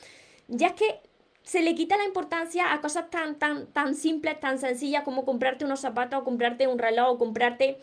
ya 0.48 0.68
es 0.68 0.72
que 0.72 1.00
se 1.48 1.62
le 1.62 1.74
quita 1.74 1.96
la 1.96 2.04
importancia 2.04 2.74
a 2.74 2.82
cosas 2.82 3.08
tan, 3.08 3.36
tan, 3.38 3.68
tan 3.68 3.94
simples, 3.94 4.38
tan 4.38 4.58
sencillas 4.58 5.02
como 5.02 5.24
comprarte 5.24 5.64
unos 5.64 5.80
zapatos 5.80 6.20
o 6.20 6.24
comprarte 6.24 6.66
un 6.66 6.78
reloj 6.78 7.12
o 7.12 7.18
comprarte... 7.18 7.78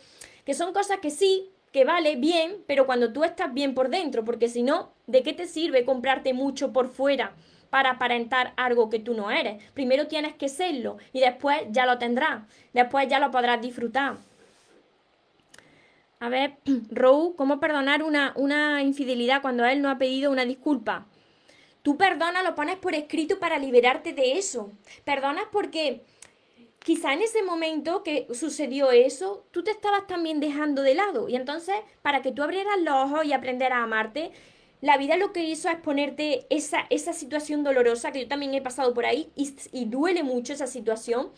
que 0.45 0.53
son 0.53 0.72
cosas 0.72 0.99
que 0.99 1.09
sí, 1.09 1.49
que 1.72 1.84
vale 1.84 2.16
bien, 2.16 2.57
pero 2.68 2.86
cuando 2.86 3.11
tú 3.11 3.24
estás 3.24 3.51
bien 3.55 3.74
por 3.74 3.89
dentro, 3.89 4.24
porque 4.24 4.49
si 4.49 4.61
no, 4.61 4.91
¿de 5.07 5.24
qué 5.24 5.34
te 5.34 5.47
sirve 5.47 5.84
comprarte 5.84 6.34
mucho 6.34 6.72
por 6.72 6.89
fuera? 6.89 7.34
para 7.72 7.89
aparentar 7.89 8.53
algo 8.55 8.89
que 8.89 8.99
tú 8.99 9.16
no 9.16 9.32
eres. 9.32 9.61
Primero 9.74 10.07
tienes 10.07 10.36
que 10.36 10.47
serlo 10.47 10.97
y 11.11 11.20
después 11.20 11.63
ya 11.72 11.86
lo 11.86 11.97
tendrás, 11.97 12.43
después 12.72 13.05
ya 13.09 13.20
lo 13.20 13.32
podrás 13.32 13.59
disfrutar. 13.59 14.16
A 16.22 16.30
ver, 16.30 16.53
Rou, 16.91 17.36
¿cómo 17.36 17.59
perdonar 17.59 18.03
una, 18.03 18.32
una 18.38 18.82
infidelidad 18.82 19.41
cuando 19.41 19.66
él 19.66 19.82
no 19.82 19.89
ha 19.89 19.97
pedido 19.97 20.32
una 20.32 20.45
disculpa? 20.45 21.07
Tú 21.86 21.97
perdonas, 21.97 22.43
lo 22.43 22.55
pones 22.55 22.77
por 22.77 22.95
escrito 22.95 23.38
para 23.38 23.59
liberarte 23.59 24.11
de 24.11 24.39
eso. 24.39 24.71
Perdonas 25.03 25.43
porque 25.51 26.01
quizá 26.79 27.13
en 27.13 27.21
ese 27.21 27.43
momento 27.43 28.01
que 28.01 28.25
sucedió 28.33 28.89
eso, 28.89 29.45
tú 29.51 29.63
te 29.63 29.69
estabas 29.69 30.07
también 30.07 30.39
dejando 30.39 30.81
de 30.81 30.95
lado. 30.95 31.29
Y 31.29 31.36
entonces, 31.36 31.75
para 32.01 32.23
que 32.23 32.31
tú 32.31 32.41
abrieras 32.41 32.81
los 32.81 32.95
ojos 32.95 33.25
y 33.25 33.33
aprenderas 33.33 33.77
a 33.77 33.83
amarte, 33.83 34.31
la 34.81 34.97
vida 34.97 35.15
lo 35.15 35.31
que 35.31 35.43
hizo 35.43 35.69
es 35.69 35.75
ponerte 35.75 36.47
esa, 36.49 36.88
esa 36.89 37.13
situación 37.13 37.63
dolorosa, 37.63 38.11
que 38.11 38.21
yo 38.21 38.27
también 38.27 38.55
he 38.55 38.63
pasado 38.63 38.95
por 38.95 39.05
ahí, 39.05 39.29
y, 39.36 39.55
y 39.71 39.86
duele 39.86 40.23
mucho 40.23 40.53
esa 40.53 40.65
situación 40.65 41.29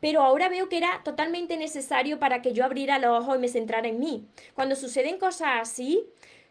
pero 0.00 0.20
ahora 0.20 0.48
veo 0.48 0.68
que 0.68 0.78
era 0.78 1.00
totalmente 1.04 1.56
necesario 1.56 2.18
para 2.18 2.42
que 2.42 2.52
yo 2.52 2.64
abriera 2.64 2.98
los 2.98 3.22
ojos 3.22 3.36
y 3.36 3.38
me 3.38 3.46
centrara 3.46 3.86
en 3.86 4.00
mí. 4.00 4.26
Cuando 4.52 4.74
suceden 4.74 5.16
cosas 5.16 5.50
así, 5.60 6.04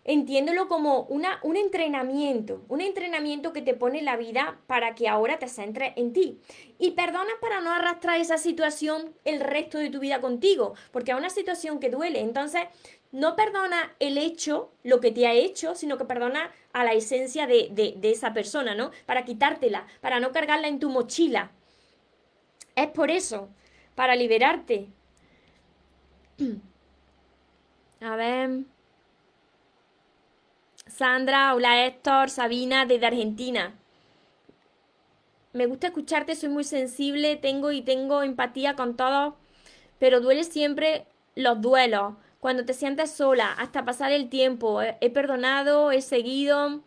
entiéndelo 0.04 0.68
como 0.68 1.04
una, 1.04 1.40
un 1.44 1.58
entrenamiento, 1.58 2.64
un 2.68 2.82
entrenamiento 2.82 3.54
que 3.54 3.62
te 3.62 3.76
pone 3.76 4.02
la 4.02 4.18
vida 4.18 4.60
para 4.68 4.96
que 4.96 5.08
ahora 5.08 5.38
te 5.38 5.48
centres 5.48 5.94
en 5.96 6.14
ti. 6.14 6.40
Y 6.80 6.92
perdona 6.92 7.32
para 7.40 7.62
no 7.62 7.72
arrastrar 7.72 8.20
esa 8.20 8.38
situación 8.38 9.14
el 9.26 9.40
resto 9.40 9.78
de 9.78 9.90
tu 9.90 10.00
vida 10.00 10.22
contigo, 10.22 10.74
porque 10.92 11.12
es 11.12 11.18
una 11.18 11.30
situación 11.30 11.80
que 11.80 11.90
duele. 11.90 12.22
Entonces, 12.22 12.64
no 13.12 13.36
perdona 13.36 13.94
el 14.00 14.18
hecho, 14.18 14.72
lo 14.84 15.00
que 15.00 15.12
te 15.12 15.28
ha 15.28 15.34
hecho, 15.34 15.76
sino 15.76 15.98
que 15.98 16.06
perdona 16.06 16.52
a 16.74 16.84
la 16.84 16.94
esencia 16.94 17.46
de, 17.46 17.70
de, 17.72 17.94
de 17.98 18.12
esa 18.12 18.34
persona, 18.34 18.74
¿no? 18.74 18.92
Para 19.06 19.26
quitártela, 19.26 19.86
para 20.00 20.20
no 20.20 20.32
cargarla 20.32 20.68
en 20.68 20.80
tu 20.80 20.90
mochila, 20.90 21.52
es 22.76 22.88
por 22.88 23.12
eso, 23.12 23.50
para 23.96 24.16
liberarte. 24.16 24.88
A 28.02 28.16
ver. 28.16 28.66
Sandra, 31.02 31.56
hola 31.56 31.84
Héctor, 31.84 32.30
Sabina, 32.30 32.86
desde 32.86 33.08
Argentina. 33.08 33.74
Me 35.52 35.66
gusta 35.66 35.88
escucharte, 35.88 36.36
soy 36.36 36.50
muy 36.50 36.64
sensible, 36.64 37.38
tengo 37.38 37.72
y 37.72 37.82
tengo 37.82 38.22
empatía 38.22 38.76
con 38.76 38.96
todos, 38.96 39.34
pero 39.98 40.22
duele 40.22 40.44
siempre 40.44 41.08
los 41.34 41.60
duelos, 41.60 42.14
cuando 42.40 42.66
te 42.66 42.76
sientes 42.76 43.10
sola, 43.10 43.52
hasta 43.54 43.84
pasar 43.84 44.12
el 44.12 44.30
tiempo. 44.30 44.80
He 44.84 45.10
perdonado, 45.10 45.92
he 45.92 46.04
seguido. 46.04 46.82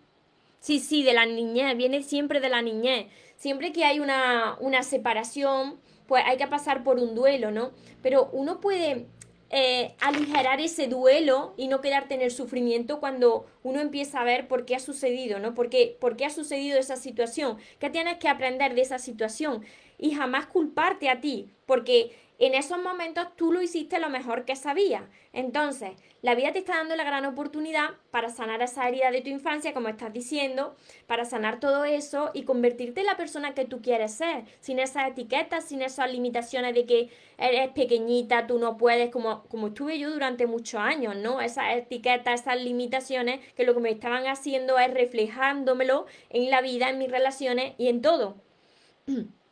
Sí, 0.60 0.78
sí, 0.78 1.02
de 1.02 1.12
la 1.12 1.26
niñez, 1.26 1.76
viene 1.76 2.04
siempre 2.04 2.38
de 2.38 2.50
la 2.50 2.62
niñez 2.62 3.08
siempre 3.36 3.72
que 3.72 3.84
hay 3.84 4.00
una, 4.00 4.56
una 4.60 4.82
separación, 4.82 5.78
pues 6.06 6.24
hay 6.26 6.36
que 6.36 6.46
pasar 6.46 6.84
por 6.84 6.98
un 6.98 7.14
duelo, 7.14 7.50
¿no? 7.50 7.72
Pero 8.02 8.30
uno 8.32 8.60
puede 8.60 9.06
eh, 9.50 9.94
aligerar 10.00 10.60
ese 10.60 10.88
duelo 10.88 11.54
y 11.56 11.68
no 11.68 11.80
quedarte 11.80 12.14
en 12.14 12.22
el 12.22 12.30
sufrimiento 12.30 13.00
cuando 13.00 13.46
uno 13.62 13.80
empieza 13.80 14.20
a 14.20 14.24
ver 14.24 14.48
por 14.48 14.64
qué 14.64 14.76
ha 14.76 14.80
sucedido, 14.80 15.38
¿no? 15.38 15.54
¿Por 15.54 15.70
por 16.00 16.16
qué 16.16 16.24
ha 16.24 16.30
sucedido 16.30 16.78
esa 16.78 16.96
situación? 16.96 17.58
¿Qué 17.78 17.90
tienes 17.90 18.18
que 18.18 18.28
aprender 18.28 18.74
de 18.74 18.82
esa 18.82 18.98
situación? 18.98 19.64
Y 19.98 20.12
jamás 20.14 20.46
culparte 20.46 21.08
a 21.08 21.20
ti, 21.20 21.50
porque 21.66 22.10
en 22.38 22.54
esos 22.54 22.78
momentos 22.78 23.28
tú 23.36 23.52
lo 23.52 23.62
hiciste 23.62 23.98
lo 23.98 24.10
mejor 24.10 24.44
que 24.44 24.56
sabías. 24.56 25.02
Entonces, 25.32 25.92
la 26.22 26.34
vida 26.34 26.52
te 26.52 26.60
está 26.60 26.76
dando 26.76 26.96
la 26.96 27.04
gran 27.04 27.26
oportunidad 27.26 27.90
para 28.10 28.30
sanar 28.30 28.62
esa 28.62 28.88
herida 28.88 29.10
de 29.10 29.20
tu 29.20 29.30
infancia, 29.30 29.72
como 29.72 29.88
estás 29.88 30.12
diciendo, 30.12 30.74
para 31.06 31.24
sanar 31.24 31.60
todo 31.60 31.84
eso 31.84 32.30
y 32.34 32.44
convertirte 32.44 33.00
en 33.00 33.06
la 33.06 33.16
persona 33.16 33.54
que 33.54 33.64
tú 33.64 33.82
quieres 33.82 34.14
ser, 34.14 34.44
sin 34.60 34.78
esas 34.78 35.08
etiquetas, 35.08 35.64
sin 35.64 35.82
esas 35.82 36.10
limitaciones 36.10 36.74
de 36.74 36.86
que 36.86 37.10
eres 37.38 37.68
pequeñita, 37.72 38.46
tú 38.46 38.58
no 38.58 38.76
puedes, 38.76 39.10
como, 39.10 39.44
como 39.44 39.68
estuve 39.68 39.98
yo 39.98 40.10
durante 40.10 40.46
muchos 40.46 40.80
años, 40.80 41.16
¿no? 41.16 41.40
Esas 41.40 41.76
etiquetas, 41.76 42.40
esas 42.40 42.60
limitaciones 42.60 43.40
que 43.54 43.64
lo 43.64 43.74
que 43.74 43.80
me 43.80 43.90
estaban 43.90 44.26
haciendo 44.26 44.78
es 44.78 44.92
reflejándomelo 44.92 46.06
en 46.30 46.50
la 46.50 46.62
vida, 46.62 46.90
en 46.90 46.98
mis 46.98 47.10
relaciones 47.10 47.74
y 47.78 47.88
en 47.88 48.02
todo. 48.02 48.36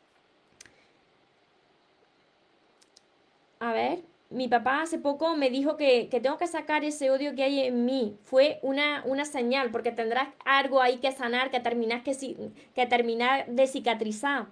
A 3.63 3.73
ver, 3.73 4.03
mi 4.29 4.49
papá 4.49 4.83
hace 4.83 4.99
poco 4.99 5.37
me 5.37 5.49
dijo 5.49 5.77
que, 5.77 6.09
tengo 6.21 6.37
que 6.37 6.49
sacar 6.49 6.85
ese 6.85 7.13
odio 7.13 7.37
que 7.37 7.45
hay 7.45 7.61
en 7.61 7.85
mí. 7.85 8.19
Fue 8.25 8.59
una, 8.63 9.05
una 9.07 9.25
señal, 9.25 9.71
porque 9.71 9.93
tendrás 9.93 10.31
algo 10.45 10.83
ahí 10.83 10.97
que 10.97 11.13
sanar, 11.13 11.53
que 11.53 11.61
terminar, 11.61 12.03
que, 12.03 12.51
que 12.75 12.87
terminar 12.87 13.47
de 13.47 13.69
cicatrizar. 13.69 14.49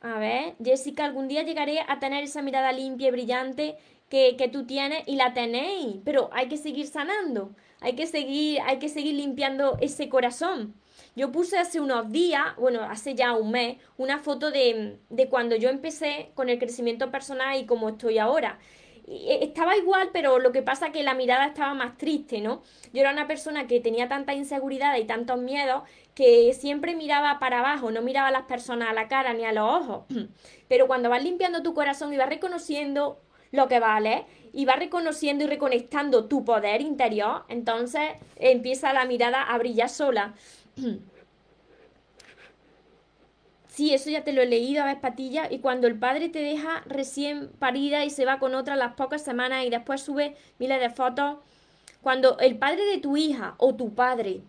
A 0.00 0.18
ver, 0.18 0.54
Jessica, 0.64 1.04
algún 1.04 1.28
día 1.28 1.42
llegaré 1.42 1.80
a 1.86 1.98
tener 1.98 2.24
esa 2.24 2.40
mirada 2.40 2.72
limpia 2.72 3.08
y 3.08 3.10
brillante 3.10 3.76
que, 4.10 4.36
que, 4.36 4.48
tú 4.48 4.66
tienes 4.66 5.02
y 5.06 5.16
la 5.16 5.32
tenéis, 5.32 5.96
pero 6.04 6.28
hay 6.32 6.48
que 6.48 6.58
seguir 6.58 6.86
sanando, 6.86 7.54
hay 7.80 7.94
que 7.94 8.06
seguir, 8.06 8.60
hay 8.66 8.78
que 8.78 8.90
seguir 8.90 9.14
limpiando 9.14 9.78
ese 9.80 10.10
corazón. 10.10 10.74
Yo 11.16 11.32
puse 11.32 11.56
hace 11.56 11.80
unos 11.80 12.12
días, 12.12 12.44
bueno, 12.58 12.82
hace 12.82 13.14
ya 13.14 13.34
un 13.34 13.50
mes, 13.50 13.78
una 13.96 14.18
foto 14.18 14.50
de, 14.50 14.98
de 15.08 15.28
cuando 15.30 15.56
yo 15.56 15.70
empecé 15.70 16.32
con 16.34 16.50
el 16.50 16.58
crecimiento 16.58 17.10
personal 17.10 17.58
y 17.58 17.64
cómo 17.64 17.88
estoy 17.88 18.18
ahora 18.18 18.58
e, 19.10 19.44
estaba 19.44 19.76
igual, 19.76 20.10
pero 20.12 20.38
lo 20.38 20.52
que 20.52 20.62
pasa 20.62 20.86
es 20.86 20.92
que 20.92 21.02
la 21.02 21.14
mirada 21.14 21.46
estaba 21.46 21.74
más 21.74 21.98
triste, 21.98 22.40
¿no? 22.40 22.62
Yo 22.92 23.00
era 23.00 23.10
una 23.10 23.26
persona 23.26 23.66
que 23.66 23.80
tenía 23.80 24.08
tanta 24.08 24.34
inseguridad 24.34 24.96
y 24.96 25.04
tantos 25.04 25.38
miedos 25.40 25.82
que 26.14 26.52
siempre 26.54 26.94
miraba 26.94 27.38
para 27.40 27.58
abajo, 27.58 27.90
no 27.90 28.02
miraba 28.02 28.28
a 28.28 28.30
las 28.30 28.42
personas 28.42 28.88
a 28.90 28.92
la 28.92 29.08
cara 29.08 29.34
ni 29.34 29.44
a 29.44 29.52
los 29.52 29.68
ojos. 29.68 30.04
Pero 30.68 30.86
cuando 30.86 31.10
vas 31.10 31.24
limpiando 31.24 31.62
tu 31.62 31.74
corazón 31.74 32.12
y 32.12 32.16
vas 32.16 32.28
reconociendo 32.28 33.20
lo 33.52 33.68
que 33.68 33.80
vale 33.80 34.26
y 34.52 34.64
vas 34.64 34.78
reconociendo 34.78 35.44
y 35.44 35.46
reconectando 35.46 36.26
tu 36.26 36.44
poder 36.44 36.80
interior, 36.80 37.44
entonces 37.48 38.02
empieza 38.36 38.92
la 38.92 39.04
mirada 39.04 39.42
a 39.42 39.58
brillar 39.58 39.88
sola. 39.88 40.34
Sí, 43.72 43.94
eso 43.94 44.10
ya 44.10 44.24
te 44.24 44.32
lo 44.32 44.42
he 44.42 44.46
leído 44.46 44.82
a 44.82 44.86
ver 44.86 45.00
patilla. 45.00 45.50
Y 45.50 45.60
cuando 45.60 45.86
el 45.86 45.98
padre 45.98 46.28
te 46.28 46.40
deja 46.40 46.82
recién 46.86 47.48
parida 47.58 48.04
y 48.04 48.10
se 48.10 48.26
va 48.26 48.38
con 48.38 48.54
otra 48.54 48.76
las 48.76 48.94
pocas 48.94 49.22
semanas 49.22 49.64
y 49.64 49.70
después 49.70 50.02
sube 50.02 50.36
miles 50.58 50.80
de 50.80 50.90
fotos. 50.90 51.38
Cuando 52.02 52.36
el 52.40 52.58
padre 52.58 52.84
de 52.84 52.98
tu 52.98 53.16
hija 53.16 53.54
o 53.58 53.76
tu 53.76 53.94
padre 53.94 54.42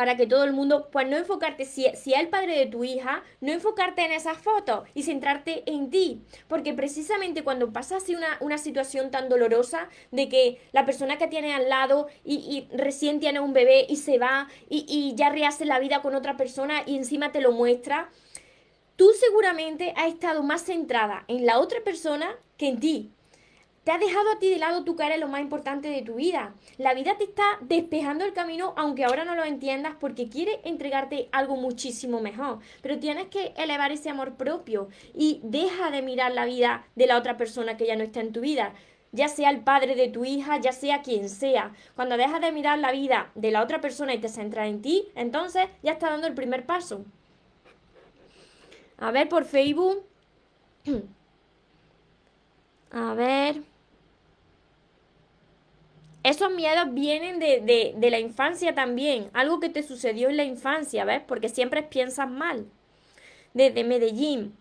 para 0.00 0.16
que 0.16 0.26
todo 0.26 0.44
el 0.44 0.54
mundo, 0.54 0.88
pues 0.90 1.06
no 1.08 1.18
enfocarte, 1.18 1.66
si, 1.66 1.84
si 1.94 2.14
es 2.14 2.20
el 2.20 2.28
padre 2.28 2.58
de 2.58 2.64
tu 2.64 2.84
hija, 2.84 3.22
no 3.42 3.52
enfocarte 3.52 4.02
en 4.02 4.12
esas 4.12 4.38
fotos 4.38 4.88
y 4.94 5.02
centrarte 5.02 5.62
en 5.70 5.90
ti. 5.90 6.22
Porque 6.48 6.72
precisamente 6.72 7.44
cuando 7.44 7.70
pasa 7.70 7.98
así 7.98 8.14
una, 8.14 8.38
una 8.40 8.56
situación 8.56 9.10
tan 9.10 9.28
dolorosa 9.28 9.90
de 10.10 10.30
que 10.30 10.58
la 10.72 10.86
persona 10.86 11.18
que 11.18 11.26
tiene 11.26 11.52
al 11.52 11.68
lado 11.68 12.06
y, 12.24 12.36
y 12.36 12.74
recién 12.74 13.20
tiene 13.20 13.40
un 13.40 13.52
bebé 13.52 13.84
y 13.90 13.96
se 13.96 14.16
va 14.16 14.48
y, 14.70 14.86
y 14.88 15.14
ya 15.16 15.28
rehace 15.28 15.66
la 15.66 15.78
vida 15.78 16.00
con 16.00 16.14
otra 16.14 16.38
persona 16.38 16.82
y 16.86 16.96
encima 16.96 17.30
te 17.30 17.42
lo 17.42 17.52
muestra, 17.52 18.08
tú 18.96 19.10
seguramente 19.20 19.92
has 19.98 20.14
estado 20.14 20.42
más 20.42 20.62
centrada 20.62 21.26
en 21.28 21.44
la 21.44 21.58
otra 21.58 21.84
persona 21.84 22.38
que 22.56 22.68
en 22.68 22.80
ti. 22.80 23.10
Te 23.90 23.94
ha 23.94 23.98
dejado 23.98 24.30
a 24.30 24.38
ti 24.38 24.48
de 24.48 24.60
lado 24.60 24.84
tu 24.84 24.94
cara 24.94 25.16
lo 25.16 25.26
más 25.26 25.40
importante 25.40 25.88
de 25.88 26.02
tu 26.02 26.14
vida. 26.14 26.54
La 26.78 26.94
vida 26.94 27.18
te 27.18 27.24
está 27.24 27.58
despejando 27.60 28.24
el 28.24 28.32
camino, 28.32 28.72
aunque 28.76 29.04
ahora 29.04 29.24
no 29.24 29.34
lo 29.34 29.42
entiendas, 29.42 29.96
porque 29.98 30.28
quiere 30.28 30.60
entregarte 30.62 31.28
algo 31.32 31.56
muchísimo 31.56 32.20
mejor. 32.20 32.60
Pero 32.82 33.00
tienes 33.00 33.26
que 33.30 33.52
elevar 33.56 33.90
ese 33.90 34.08
amor 34.08 34.34
propio 34.34 34.90
y 35.12 35.40
deja 35.42 35.90
de 35.90 36.02
mirar 36.02 36.30
la 36.30 36.44
vida 36.44 36.86
de 36.94 37.08
la 37.08 37.16
otra 37.16 37.36
persona 37.36 37.76
que 37.76 37.88
ya 37.88 37.96
no 37.96 38.04
está 38.04 38.20
en 38.20 38.32
tu 38.32 38.42
vida 38.42 38.74
ya 39.10 39.26
sea 39.26 39.50
el 39.50 39.64
padre 39.64 39.96
de 39.96 40.06
tu 40.06 40.24
hija, 40.24 40.60
ya 40.60 40.70
sea 40.70 41.02
quien 41.02 41.28
sea. 41.28 41.74
Cuando 41.96 42.16
dejas 42.16 42.40
de 42.40 42.52
mirar 42.52 42.78
la 42.78 42.92
vida 42.92 43.32
de 43.34 43.50
la 43.50 43.60
otra 43.60 43.80
persona 43.80 44.14
y 44.14 44.20
te 44.20 44.28
centras 44.28 44.68
en 44.68 44.82
ti, 44.82 45.08
entonces 45.16 45.66
ya 45.82 45.90
está 45.90 46.10
dando 46.10 46.28
el 46.28 46.34
primer 46.34 46.64
paso. 46.64 47.04
A 48.98 49.10
ver, 49.10 49.28
por 49.28 49.46
Facebook. 49.46 50.04
A 52.92 53.14
ver. 53.14 53.69
Esos 56.22 56.52
miedos 56.52 56.92
vienen 56.92 57.38
de, 57.38 57.94
de, 57.96 58.10
la 58.10 58.18
infancia 58.18 58.74
también, 58.74 59.30
algo 59.32 59.58
que 59.58 59.70
te 59.70 59.82
sucedió 59.82 60.28
en 60.28 60.36
la 60.36 60.44
infancia, 60.44 61.04
¿ves? 61.06 61.22
Porque 61.26 61.48
siempre 61.48 61.82
piensas 61.82 62.28
mal. 62.28 62.66
Desde 63.54 63.84
Medellín. 63.84 64.54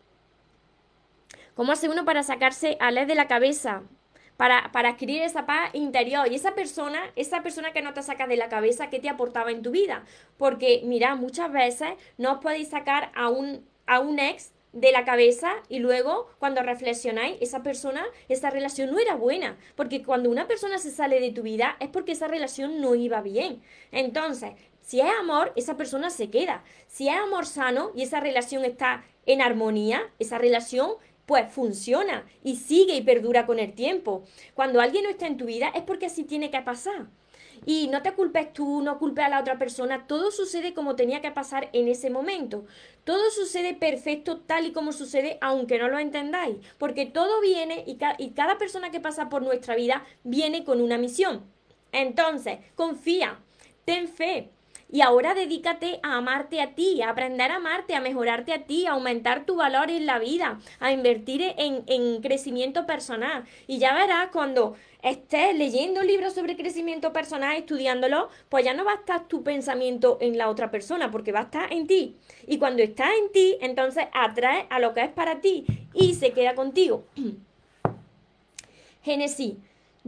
¿Cómo 1.55 1.73
hace 1.73 1.89
uno 1.89 2.05
para 2.05 2.23
sacarse 2.23 2.77
a 2.79 2.91
ley 2.91 3.05
de 3.05 3.15
la 3.15 3.27
cabeza? 3.27 3.83
Para, 4.37 4.71
para, 4.71 4.91
adquirir 4.91 5.21
esa 5.21 5.45
paz 5.45 5.71
interior. 5.73 6.31
Y 6.31 6.35
esa 6.35 6.55
persona, 6.55 7.01
esa 7.17 7.43
persona 7.43 7.73
que 7.73 7.81
no 7.81 7.93
te 7.93 8.03
saca 8.03 8.25
de 8.25 8.37
la 8.37 8.47
cabeza, 8.47 8.89
¿qué 8.89 8.99
te 8.99 9.09
aportaba 9.09 9.51
en 9.51 9.61
tu 9.61 9.71
vida? 9.71 10.05
Porque, 10.37 10.81
mira, 10.85 11.15
muchas 11.15 11.51
veces 11.51 11.89
no 12.17 12.33
os 12.33 12.39
podéis 12.39 12.69
sacar 12.69 13.11
a 13.13 13.27
un, 13.27 13.67
a 13.85 13.99
un 13.99 14.19
ex 14.19 14.53
de 14.73 14.91
la 14.91 15.05
cabeza 15.05 15.53
y 15.67 15.79
luego 15.79 16.27
cuando 16.39 16.61
reflexionáis, 16.61 17.37
esa 17.41 17.63
persona, 17.63 18.05
esa 18.27 18.49
relación 18.49 18.91
no 18.91 18.99
era 18.99 19.15
buena, 19.15 19.57
porque 19.75 20.03
cuando 20.03 20.29
una 20.29 20.47
persona 20.47 20.77
se 20.77 20.91
sale 20.91 21.19
de 21.19 21.31
tu 21.31 21.41
vida 21.41 21.75
es 21.79 21.89
porque 21.89 22.11
esa 22.11 22.27
relación 22.27 22.81
no 22.81 22.95
iba 22.95 23.21
bien. 23.21 23.61
Entonces, 23.91 24.51
si 24.81 25.01
es 25.01 25.07
amor, 25.19 25.53
esa 25.55 25.77
persona 25.77 26.09
se 26.09 26.29
queda. 26.29 26.63
Si 26.87 27.09
es 27.09 27.15
amor 27.15 27.45
sano 27.45 27.91
y 27.95 28.03
esa 28.03 28.19
relación 28.19 28.65
está 28.65 29.03
en 29.25 29.41
armonía, 29.41 30.01
esa 30.19 30.37
relación 30.37 30.93
pues 31.25 31.51
funciona 31.51 32.25
y 32.43 32.55
sigue 32.55 32.95
y 32.95 33.03
perdura 33.03 33.45
con 33.45 33.59
el 33.59 33.73
tiempo. 33.73 34.23
Cuando 34.55 34.81
alguien 34.81 35.03
no 35.03 35.11
está 35.11 35.27
en 35.27 35.37
tu 35.37 35.45
vida 35.45 35.69
es 35.75 35.83
porque 35.83 36.07
así 36.07 36.23
tiene 36.23 36.49
que 36.49 36.61
pasar. 36.61 37.05
Y 37.65 37.87
no 37.87 38.01
te 38.01 38.13
culpes 38.13 38.53
tú, 38.53 38.81
no 38.81 38.99
culpes 38.99 39.25
a 39.25 39.29
la 39.29 39.39
otra 39.39 39.57
persona, 39.57 40.07
todo 40.07 40.31
sucede 40.31 40.73
como 40.73 40.95
tenía 40.95 41.21
que 41.21 41.31
pasar 41.31 41.69
en 41.73 41.87
ese 41.87 42.09
momento. 42.09 42.65
Todo 43.03 43.29
sucede 43.31 43.73
perfecto 43.73 44.39
tal 44.39 44.65
y 44.65 44.71
como 44.71 44.91
sucede 44.91 45.37
aunque 45.41 45.79
no 45.79 45.87
lo 45.87 45.99
entendáis, 45.99 46.57
porque 46.77 47.05
todo 47.05 47.41
viene 47.41 47.83
y, 47.87 47.97
y 48.17 48.31
cada 48.31 48.57
persona 48.57 48.91
que 48.91 48.99
pasa 48.99 49.29
por 49.29 49.41
nuestra 49.41 49.75
vida 49.75 50.03
viene 50.23 50.63
con 50.63 50.81
una 50.81 50.97
misión. 50.97 51.43
Entonces, 51.91 52.59
confía, 52.75 53.39
ten 53.85 54.07
fe, 54.07 54.49
y 54.91 55.01
ahora 55.01 55.35
dedícate 55.35 55.99
a 56.01 56.17
amarte 56.17 56.61
a 56.61 56.73
ti, 56.73 57.01
a 57.01 57.11
aprender 57.11 57.51
a 57.51 57.57
amarte, 57.57 57.93
a 57.93 58.01
mejorarte 58.01 58.53
a 58.53 58.63
ti, 58.63 58.87
a 58.87 58.93
aumentar 58.93 59.45
tu 59.45 59.55
valor 59.55 59.91
en 59.91 60.07
la 60.07 60.17
vida, 60.17 60.59
a 60.79 60.91
invertir 60.91 61.43
en, 61.57 61.83
en 61.85 62.21
crecimiento 62.21 62.87
personal. 62.87 63.43
Y 63.67 63.77
ya 63.77 63.93
verás 63.93 64.29
cuando 64.31 64.75
estés 65.01 65.55
leyendo 65.55 66.03
libros 66.03 66.33
sobre 66.33 66.57
crecimiento 66.57 67.13
personal, 67.13 67.55
estudiándolo, 67.57 68.29
pues 68.49 68.65
ya 68.65 68.73
no 68.73 68.85
va 68.85 68.93
a 68.93 68.95
estar 68.95 69.27
tu 69.27 69.43
pensamiento 69.43 70.17
en 70.21 70.37
la 70.37 70.49
otra 70.49 70.71
persona, 70.71 71.11
porque 71.11 71.31
va 71.31 71.39
a 71.39 71.43
estar 71.43 71.71
en 71.71 71.87
ti. 71.87 72.17
Y 72.47 72.57
cuando 72.57 72.83
está 72.83 73.15
en 73.15 73.31
ti, 73.31 73.57
entonces 73.61 74.05
atrae 74.13 74.67
a 74.69 74.79
lo 74.79 74.93
que 74.93 75.01
es 75.01 75.11
para 75.11 75.41
ti 75.41 75.65
y 75.93 76.15
se 76.15 76.31
queda 76.31 76.55
contigo. 76.55 77.03
Génesis 79.03 79.55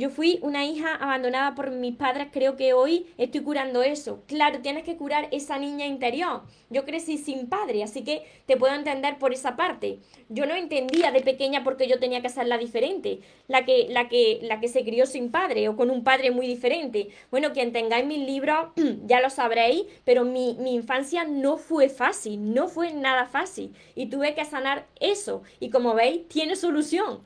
yo 0.01 0.09
fui 0.09 0.39
una 0.41 0.65
hija 0.65 0.95
abandonada 0.95 1.53
por 1.53 1.69
mis 1.69 1.95
padres, 1.95 2.29
creo 2.31 2.55
que 2.55 2.73
hoy 2.73 3.05
estoy 3.19 3.41
curando 3.41 3.83
eso. 3.83 4.23
Claro, 4.25 4.59
tienes 4.59 4.83
que 4.83 4.97
curar 4.97 5.27
esa 5.29 5.59
niña 5.59 5.85
interior. 5.85 6.41
Yo 6.71 6.85
crecí 6.85 7.19
sin 7.19 7.47
padre, 7.47 7.83
así 7.83 8.03
que 8.03 8.23
te 8.47 8.57
puedo 8.57 8.73
entender 8.73 9.19
por 9.19 9.31
esa 9.31 9.55
parte. 9.55 9.99
Yo 10.27 10.47
no 10.47 10.55
entendía 10.55 11.11
de 11.11 11.21
pequeña 11.21 11.63
porque 11.63 11.87
yo 11.87 11.99
tenía 11.99 12.23
que 12.23 12.29
ser 12.29 12.47
la 12.47 12.57
diferente, 12.57 13.19
la 13.47 13.63
que, 13.63 13.89
la 13.91 14.09
que, 14.09 14.39
la 14.41 14.59
que 14.59 14.69
se 14.69 14.83
crió 14.83 15.05
sin 15.05 15.29
padre 15.29 15.69
o 15.69 15.75
con 15.75 15.91
un 15.91 16.03
padre 16.03 16.31
muy 16.31 16.47
diferente. 16.47 17.09
Bueno, 17.29 17.53
quien 17.53 17.71
tengáis 17.71 18.07
mis 18.07 18.25
libros 18.25 18.69
ya 19.05 19.21
lo 19.21 19.29
sabréis, 19.29 19.83
pero 20.03 20.25
mi, 20.25 20.55
mi 20.59 20.73
infancia 20.73 21.25
no 21.25 21.57
fue 21.57 21.89
fácil, 21.89 22.55
no 22.55 22.67
fue 22.69 22.91
nada 22.91 23.27
fácil. 23.27 23.75
Y 23.93 24.07
tuve 24.07 24.33
que 24.33 24.45
sanar 24.45 24.87
eso. 24.99 25.43
Y 25.59 25.69
como 25.69 25.93
veis, 25.93 26.27
tiene 26.27 26.55
solución. 26.55 27.21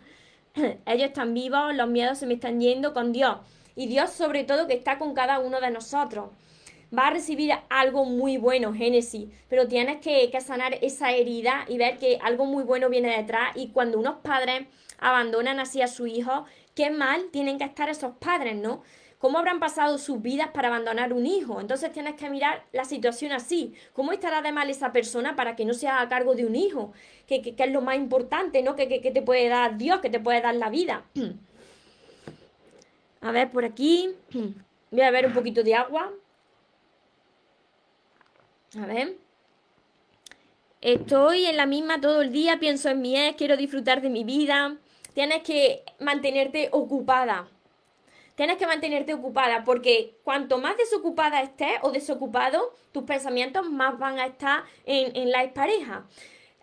ellos 0.86 1.08
están 1.08 1.34
vivos, 1.34 1.76
los 1.76 1.88
miedos 1.88 2.18
se 2.18 2.26
me 2.26 2.36
están 2.36 2.60
yendo 2.60 2.94
con 2.94 3.12
Dios. 3.12 3.38
Y 3.76 3.88
Dios 3.88 4.12
sobre 4.12 4.44
todo 4.44 4.68
que 4.68 4.74
está 4.74 4.98
con 4.98 5.14
cada 5.14 5.40
uno 5.40 5.60
de 5.60 5.72
nosotros. 5.72 6.30
Va 6.98 7.08
a 7.08 7.12
recibir 7.12 7.52
algo 7.70 8.06
muy 8.06 8.38
bueno, 8.38 8.74
Génesis, 8.74 9.28
pero 9.50 9.68
tienes 9.68 9.98
que, 9.98 10.30
que 10.32 10.40
sanar 10.40 10.78
esa 10.82 11.12
herida 11.12 11.66
y 11.68 11.78
ver 11.78 11.98
que 11.98 12.20
algo 12.22 12.46
muy 12.46 12.64
bueno 12.64 12.90
viene 12.90 13.18
detrás. 13.18 13.52
Y 13.56 13.70
cuando 13.70 14.00
unos 14.00 14.18
padres 14.18 14.68
abandonan 15.00 15.60
así 15.60 15.82
a 15.82 15.88
su 15.88 16.08
hijo, 16.08 16.46
qué 16.74 16.92
mal 16.92 17.26
tienen 17.32 17.58
que 17.58 17.66
estar 17.66 17.90
esos 17.90 18.14
padres, 18.18 18.56
¿no? 18.56 18.84
¿Cómo 19.26 19.40
habrán 19.40 19.60
pasado 19.60 19.98
sus 19.98 20.22
vidas 20.22 20.50
para 20.54 20.68
abandonar 20.68 21.12
un 21.12 21.26
hijo? 21.26 21.60
Entonces 21.60 21.92
tienes 21.92 22.14
que 22.14 22.30
mirar 22.30 22.64
la 22.72 22.86
situación 22.86 23.32
así. 23.32 23.74
¿Cómo 23.94 24.12
estará 24.12 24.44
de 24.44 24.52
mal 24.52 24.70
esa 24.70 24.92
persona 24.92 25.36
para 25.36 25.56
que 25.56 25.66
no 25.66 25.74
se 25.74 25.88
haga 25.88 26.08
cargo 26.08 26.36
de 26.36 26.46
un 26.46 26.56
hijo? 26.56 26.94
Que, 27.26 27.56
es 27.58 27.72
lo 27.72 27.82
más 27.82 27.96
importante, 27.96 28.62
¿no? 28.62 28.76
Que, 28.76 28.88
que 28.88 29.10
te 29.10 29.24
puede 29.24 29.50
dar 29.50 29.80
Dios, 29.80 30.00
que 30.00 30.12
te 30.12 30.20
puede 30.20 30.42
dar 30.42 30.54
la 30.54 30.70
vida. 30.70 31.06
A 33.22 33.32
ver, 33.32 33.50
por 33.50 33.66
aquí. 33.66 34.14
Voy 34.92 35.02
a 35.02 35.10
ver 35.10 35.26
un 35.26 35.34
poquito 35.34 35.64
de 35.64 35.74
agua. 35.74 36.14
A 38.80 38.86
ver. 38.86 39.16
Estoy 40.82 41.46
en 41.46 41.58
la 41.58 41.66
misma 41.66 42.00
todo 42.00 42.22
el 42.22 42.32
día, 42.32 42.60
pienso 42.60 42.90
en 42.90 43.02
mi 43.02 43.18
ex, 43.18 43.38
quiero 43.38 43.58
disfrutar 43.58 44.04
de 44.04 44.12
mi 44.12 44.24
vida. 44.24 44.78
Tienes 45.16 45.42
que 45.42 45.82
mantenerte 46.00 46.70
ocupada. 46.72 47.48
Tienes 48.36 48.58
que 48.58 48.68
mantenerte 48.68 49.14
ocupada 49.14 49.64
porque 49.64 50.18
cuanto 50.24 50.58
más 50.58 50.76
desocupada 50.78 51.42
estés 51.42 51.80
o 51.82 51.92
desocupado, 51.92 52.74
tus 52.92 53.04
pensamientos 53.04 53.70
más 53.70 53.98
van 53.98 54.20
a 54.20 54.26
estar 54.26 54.64
en, 54.86 55.16
en 55.16 55.32
la 55.32 55.44
expareja. 55.44 56.06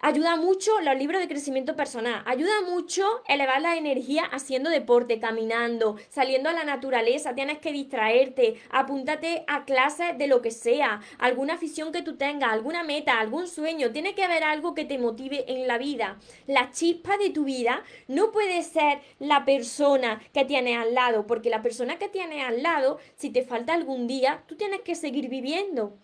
Ayuda 0.05 0.34
mucho 0.34 0.80
los 0.80 0.98
libros 0.98 1.20
de 1.20 1.28
crecimiento 1.28 1.76
personal. 1.76 2.24
Ayuda 2.26 2.61
mucho 2.68 3.05
elevar 3.28 3.62
la 3.62 3.76
energía 3.76 4.24
haciendo 4.24 4.68
deporte, 4.68 5.20
caminando, 5.20 5.96
saliendo 6.09 6.48
a 6.48 6.53
la 6.53 6.64
naturaleza. 6.64 7.36
Tienes 7.36 7.59
que 7.59 7.70
distraerte. 7.70 8.61
Apúntate 8.70 9.44
a 9.46 9.64
clases 9.64 10.18
de 10.18 10.26
lo 10.26 10.42
que 10.42 10.50
sea. 10.50 11.00
Alguna 11.18 11.55
afición 11.55 11.92
que 11.92 12.03
tú 12.03 12.16
tengas, 12.16 12.50
alguna 12.50 12.82
meta, 12.82 13.20
algún 13.20 13.46
sueño. 13.46 13.92
Tiene 13.92 14.16
que 14.16 14.24
haber 14.24 14.42
algo 14.42 14.74
que 14.74 14.84
te 14.84 14.98
motive 14.98 15.44
en 15.46 15.68
la 15.68 15.78
vida. 15.78 16.18
La 16.48 16.72
chispa 16.72 17.16
de 17.16 17.30
tu 17.30 17.44
vida 17.44 17.84
no 18.09 18.32
puede 18.32 18.61
ser 18.64 18.98
la 19.20 19.44
persona 19.44 20.20
que 20.34 20.44
tienes 20.44 20.78
al 20.78 20.94
lado. 20.94 21.28
Porque 21.28 21.48
la 21.48 21.62
persona 21.62 22.00
que 22.00 22.09
tienes 22.09 22.44
al 22.44 22.64
lado, 22.64 22.98
si 23.14 23.30
te 23.30 23.44
falta 23.44 23.72
algún 23.72 24.09
día, 24.09 24.42
tú 24.48 24.57
tienes 24.57 24.80
que 24.80 24.96
seguir 24.96 25.28
viviendo. 25.28 25.96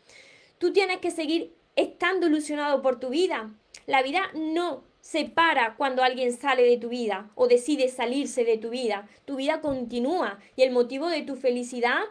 Tú 0.58 0.72
tienes 0.72 0.98
que 0.98 1.10
seguir 1.10 1.58
estando 1.74 2.28
ilusionado 2.28 2.80
por 2.80 3.00
tu 3.00 3.08
vida. 3.08 3.50
La 3.88 4.02
vida 4.02 4.30
no 4.34 4.84
se 5.00 5.24
para 5.24 5.74
cuando 5.76 6.02
alguien 6.02 6.36
sale 6.36 6.62
de 6.62 6.76
tu 6.76 6.90
vida 6.90 7.30
o 7.34 7.48
decide 7.48 7.88
salirse 7.88 8.44
de 8.44 8.58
tu 8.58 8.68
vida. 8.68 9.08
Tu 9.24 9.36
vida 9.36 9.62
continúa 9.62 10.38
y 10.56 10.62
el 10.62 10.72
motivo 10.72 11.08
de 11.08 11.22
tu 11.22 11.36
felicidad 11.36 12.02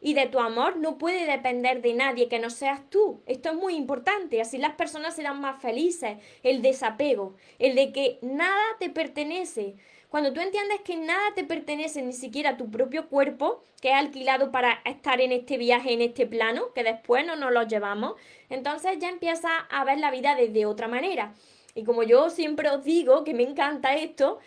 y 0.00 0.14
de 0.14 0.28
tu 0.28 0.38
amor 0.38 0.78
no 0.78 0.96
puede 0.96 1.30
depender 1.30 1.82
de 1.82 1.92
nadie 1.92 2.28
que 2.28 2.38
no 2.38 2.48
seas 2.48 2.88
tú. 2.88 3.20
Esto 3.26 3.50
es 3.50 3.54
muy 3.54 3.74
importante, 3.74 4.40
así 4.40 4.56
las 4.56 4.76
personas 4.76 5.14
serán 5.14 5.38
más 5.42 5.60
felices. 5.60 6.16
El 6.42 6.62
desapego, 6.62 7.36
el 7.58 7.74
de 7.74 7.92
que 7.92 8.18
nada 8.22 8.64
te 8.80 8.88
pertenece. 8.88 9.74
Cuando 10.08 10.32
tú 10.32 10.40
entiendes 10.40 10.80
que 10.82 10.96
nada 10.96 11.34
te 11.34 11.44
pertenece, 11.44 12.00
ni 12.00 12.12
siquiera 12.12 12.56
tu 12.56 12.70
propio 12.70 13.08
cuerpo, 13.08 13.62
que 13.80 13.88
es 13.88 13.94
alquilado 13.94 14.52
para 14.52 14.80
estar 14.84 15.20
en 15.20 15.32
este 15.32 15.58
viaje, 15.58 15.92
en 15.92 16.00
este 16.00 16.26
plano, 16.26 16.72
que 16.74 16.84
después 16.84 17.26
no 17.26 17.36
nos 17.36 17.52
lo 17.52 17.64
llevamos, 17.64 18.14
entonces 18.48 18.98
ya 18.98 19.08
empiezas 19.08 19.52
a 19.68 19.84
ver 19.84 19.98
la 19.98 20.10
vida 20.10 20.34
desde 20.36 20.64
otra 20.64 20.86
manera. 20.88 21.34
Y 21.74 21.84
como 21.84 22.02
yo 22.04 22.30
siempre 22.30 22.70
os 22.70 22.84
digo 22.84 23.24
que 23.24 23.34
me 23.34 23.42
encanta 23.42 23.96
esto, 23.96 24.38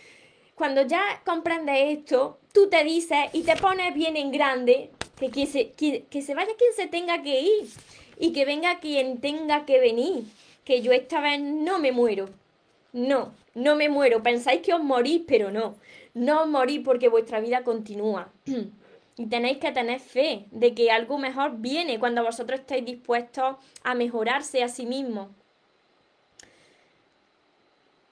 cuando 0.55 0.81
ya 0.81 1.21
comprendes 1.25 1.99
esto, 1.99 2.39
tú 2.53 2.69
te 2.69 2.83
dices 2.83 3.27
y 3.33 3.43
te 3.43 3.55
pones 3.55 3.93
bien 3.93 4.17
en 4.17 4.31
grande 4.31 4.91
que, 5.19 5.29
que, 5.29 5.45
se, 5.45 5.71
que 5.71 6.21
se 6.21 6.33
vaya 6.33 6.51
quien 6.57 6.73
se 6.73 6.87
tenga 6.87 7.21
que 7.21 7.41
ir 7.41 7.69
y 8.17 8.33
que 8.33 8.45
venga 8.45 8.79
quien 8.79 9.19
tenga 9.21 9.65
que 9.65 9.79
venir, 9.79 10.23
que 10.63 10.81
yo 10.81 10.91
esta 10.91 11.21
vez 11.21 11.39
no 11.39 11.79
me 11.79 11.91
muero. 11.91 12.29
No, 12.91 13.33
no 13.53 13.75
me 13.75 13.89
muero. 13.89 14.23
Pensáis 14.23 14.61
que 14.61 14.73
os 14.73 14.83
morís, 14.83 15.21
pero 15.27 15.51
no. 15.51 15.75
No 16.13 16.43
os 16.43 16.47
morís 16.47 16.81
porque 16.83 17.09
vuestra 17.09 17.39
vida 17.39 17.63
continúa. 17.63 18.31
Y 19.15 19.25
tenéis 19.27 19.57
que 19.57 19.71
tener 19.71 19.99
fe 19.99 20.45
de 20.51 20.73
que 20.73 20.91
algo 20.91 21.17
mejor 21.17 21.57
viene 21.57 21.99
cuando 21.99 22.23
vosotros 22.23 22.61
estáis 22.61 22.85
dispuestos 22.85 23.57
a 23.83 23.93
mejorarse 23.93 24.63
a 24.63 24.69
sí 24.69 24.85
mismos. 24.85 25.27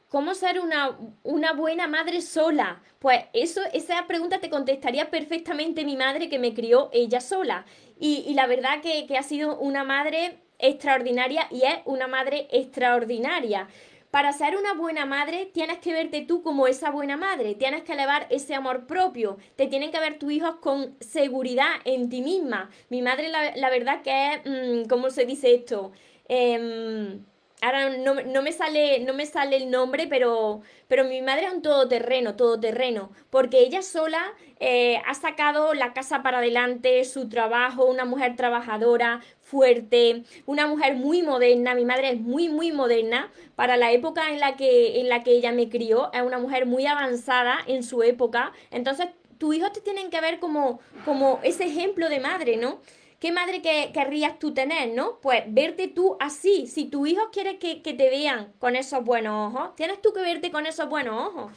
¿Cómo 0.10 0.36
ser 0.36 0.62
una, 0.62 0.98
una, 1.24 1.52
buena 1.52 1.86
madre 1.88 2.22
sola? 2.22 2.82
Pues 3.00 3.26
eso, 3.34 3.62
esa 3.74 4.08
pregunta 4.08 4.40
te 4.40 4.50
contestaría 4.50 5.10
perfectamente 5.10 5.84
mi 5.84 5.98
madre 5.98 6.30
que 6.30 6.40
me 6.40 6.54
crió 6.54 6.90
ella 6.94 7.20
sola. 7.20 7.66
Y, 8.00 8.34
la 8.34 8.48
verdad 8.48 8.82
que, 8.82 9.06
que 9.06 9.18
ha 9.18 9.24
sido 9.24 9.58
una 9.58 9.84
madre 9.84 10.40
extraordinaria 10.60 11.48
y 11.52 11.64
es 11.64 11.80
una 11.84 12.08
madre 12.08 12.48
extraordinaria. 12.52 13.68
Para 14.12 14.32
ser 14.34 14.56
una 14.56 14.74
buena 14.74 15.06
madre 15.06 15.46
tienes 15.54 15.80
que 15.80 15.94
verte 15.94 16.22
tú 16.22 16.42
como 16.42 16.68
esa 16.68 16.92
buena 16.92 17.18
madre, 17.18 17.56
tienes 17.56 17.84
que 17.84 17.94
elevar 17.94 18.28
ese 18.30 18.56
amor 18.56 18.88
propio, 18.88 19.38
te 19.56 19.68
tienen 19.68 19.92
que 19.92 20.00
ver 20.00 20.18
tus 20.18 20.32
hijos 20.32 20.56
con 20.62 20.96
seguridad 21.02 21.72
en 21.84 22.10
ti 22.10 22.22
misma. 22.22 22.70
Mi 22.90 23.02
madre 23.02 23.30
la, 23.30 23.70
verdad 23.70 24.02
que 24.02 24.34
es, 24.34 24.42
mm, 24.46 24.88
¿cómo 24.88 25.10
se 25.10 25.26
dice 25.26 25.54
esto? 25.54 25.92
Eh, 26.30 27.20
Ahora 27.60 27.90
no, 27.90 28.14
no, 28.14 28.44
me 28.44 28.52
sale, 28.52 29.00
no 29.00 29.16
me 29.16 29.26
sale 29.26 29.58
el 29.58 29.72
nombre, 29.72 30.06
pero, 30.08 30.62
pero 30.88 31.06
mi 31.06 31.24
madre 31.24 31.48
es 31.48 31.54
un 31.54 31.64
todoterreno, 31.64 32.36
todoterreno, 32.36 33.12
porque 33.32 33.62
ella 33.62 33.82
sola 33.82 34.22
eh, 34.60 35.02
ha 35.08 35.16
sacado 35.16 35.74
la 35.74 35.92
casa 35.92 36.22
para 36.22 36.38
adelante, 36.38 37.04
su 37.04 37.30
trabajo, 37.30 37.86
una 37.86 38.06
mujer 38.06 38.36
trabajadora, 38.36 39.22
fuerte, 39.42 40.24
una 40.46 40.68
mujer 40.68 40.98
muy 40.98 41.24
moderna, 41.24 41.74
mi 41.74 41.84
madre 41.84 42.12
es 42.12 42.20
muy, 42.20 42.48
muy 42.48 42.72
moderna, 42.72 43.32
para 43.56 43.76
la 43.76 43.92
época 43.92 44.30
en 44.30 44.40
la 44.40 44.56
que, 44.56 45.00
en 45.02 45.10
la 45.10 45.24
que 45.24 45.32
ella 45.32 45.52
me 45.52 45.68
crió, 45.68 46.12
es 46.14 46.22
una 46.22 46.38
mujer 46.38 46.68
muy 46.68 46.86
avanzada 46.86 47.58
en 47.66 47.82
su 47.82 48.04
época, 48.04 48.54
entonces 48.70 49.08
tus 49.40 49.56
hijos 49.56 49.72
te 49.72 49.82
tienen 49.82 50.12
que 50.12 50.22
ver 50.22 50.40
como, 50.40 50.80
como 51.06 51.40
ese 51.42 51.66
ejemplo 51.66 52.08
de 52.08 52.20
madre, 52.20 52.58
¿no? 52.58 52.82
¿Qué 53.20 53.32
madre 53.32 53.62
que, 53.64 53.92
querrías 53.94 54.38
tú 54.38 54.54
tener, 54.54 54.94
no? 54.94 55.20
Pues 55.22 55.44
verte 55.48 55.88
tú 55.88 56.18
así. 56.20 56.68
Si 56.68 56.86
tu 56.86 57.08
hijo 57.08 57.32
quiere 57.32 57.58
que, 57.58 57.78
te 57.82 58.10
vean 58.10 58.54
con 58.60 58.76
esos 58.76 59.04
buenos 59.04 59.56
ojos, 59.56 59.76
tienes 59.76 60.02
tú 60.02 60.14
que 60.14 60.22
verte 60.22 60.52
con 60.52 60.68
esos 60.68 60.88
buenos 60.88 61.28
ojos. 61.28 61.52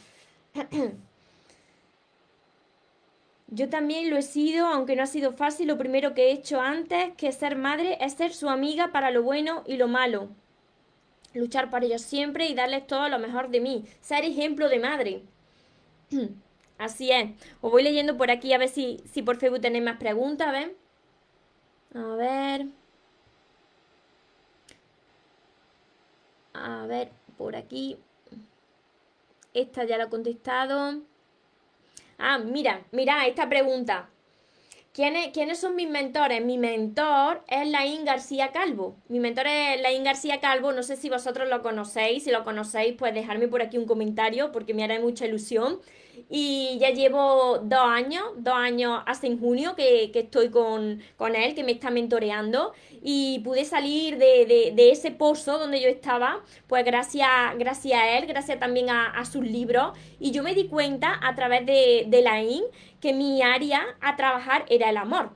Yo 3.48 3.68
también 3.68 4.08
lo 4.10 4.16
he 4.16 4.22
sido, 4.22 4.68
aunque 4.68 4.96
no 4.96 5.02
ha 5.02 5.06
sido 5.06 5.32
fácil. 5.32 5.68
Lo 5.68 5.76
primero 5.76 6.14
que 6.14 6.28
he 6.28 6.32
hecho 6.32 6.60
antes 6.60 7.12
que 7.16 7.30
ser 7.32 7.56
madre 7.56 7.98
es 8.00 8.14
ser 8.14 8.32
su 8.32 8.48
amiga 8.48 8.90
para 8.92 9.10
lo 9.10 9.22
bueno 9.22 9.62
y 9.66 9.76
lo 9.76 9.88
malo. 9.88 10.28
Luchar 11.34 11.68
para 11.68 11.84
ellos 11.84 12.00
siempre 12.02 12.46
y 12.48 12.54
darles 12.54 12.86
todo 12.86 13.08
lo 13.08 13.18
mejor 13.18 13.50
de 13.50 13.60
mí. 13.60 13.84
Ser 14.00 14.24
ejemplo 14.24 14.68
de 14.70 14.78
madre. 14.78 15.22
Así 16.78 17.10
es. 17.10 17.32
Os 17.60 17.70
voy 17.70 17.82
leyendo 17.82 18.16
por 18.16 18.30
aquí 18.30 18.54
a 18.54 18.58
ver 18.58 18.70
si, 18.70 19.02
si 19.12 19.20
por 19.20 19.36
Facebook 19.36 19.60
tenéis 19.60 19.84
más 19.84 19.98
preguntas, 19.98 20.48
A 20.48 20.52
ver. 20.52 20.79
A 21.94 22.14
ver. 22.16 22.66
A 26.54 26.86
ver, 26.86 27.10
por 27.36 27.56
aquí. 27.56 27.98
Esta 29.54 29.84
ya 29.84 29.98
la 29.98 30.04
he 30.04 30.08
contestado. 30.08 31.00
Ah, 32.18 32.38
mira, 32.38 32.84
mira 32.92 33.26
esta 33.26 33.48
pregunta. 33.48 34.08
¿Quiénes, 34.92 35.28
¿Quiénes 35.32 35.58
son 35.58 35.76
mis 35.76 35.88
mentores? 35.88 36.44
Mi 36.44 36.58
mentor 36.58 37.42
es 37.48 37.68
Laín 37.68 38.04
García 38.04 38.52
Calvo. 38.52 38.96
Mi 39.08 39.20
mentor 39.20 39.46
es 39.46 39.80
Laín 39.80 40.04
García 40.04 40.40
Calvo. 40.40 40.72
No 40.72 40.82
sé 40.82 40.96
si 40.96 41.08
vosotros 41.08 41.48
lo 41.48 41.62
conocéis. 41.62 42.24
Si 42.24 42.30
lo 42.30 42.44
conocéis, 42.44 42.94
pues 42.98 43.14
dejadme 43.14 43.48
por 43.48 43.62
aquí 43.62 43.78
un 43.78 43.86
comentario 43.86 44.52
porque 44.52 44.74
me 44.74 44.84
hará 44.84 45.00
mucha 45.00 45.26
ilusión 45.26 45.80
y 46.28 46.78
ya 46.78 46.90
llevo 46.90 47.58
dos 47.58 47.80
años, 47.80 48.22
dos 48.36 48.54
años 48.54 49.02
hace 49.06 49.26
en 49.26 49.40
junio 49.40 49.74
que, 49.74 50.10
estoy 50.14 50.50
con, 50.50 51.00
él, 51.34 51.54
que 51.54 51.64
me 51.64 51.72
está 51.72 51.90
mentoreando. 51.90 52.72
Y 53.02 53.40
pude 53.40 53.64
salir 53.64 54.18
de, 54.18 54.90
ese 54.92 55.10
pozo 55.10 55.58
donde 55.58 55.80
yo 55.80 55.88
estaba, 55.88 56.40
pues 56.66 56.84
gracias, 56.84 57.28
gracias 57.58 58.00
a 58.00 58.18
él, 58.18 58.26
gracias 58.26 58.60
también 58.60 58.90
a, 58.90 59.24
sus 59.24 59.44
libros. 59.44 59.92
Y 60.18 60.30
yo 60.30 60.42
me 60.42 60.54
di 60.54 60.68
cuenta 60.68 61.18
a 61.22 61.34
través 61.34 61.66
de, 61.66 62.04
de 62.06 62.22
la 62.22 62.42
IN 62.42 62.62
que 63.00 63.12
mi 63.12 63.42
área 63.42 63.82
a 64.00 64.16
trabajar 64.16 64.64
era 64.68 64.90
el 64.90 64.98
amor. 64.98 65.30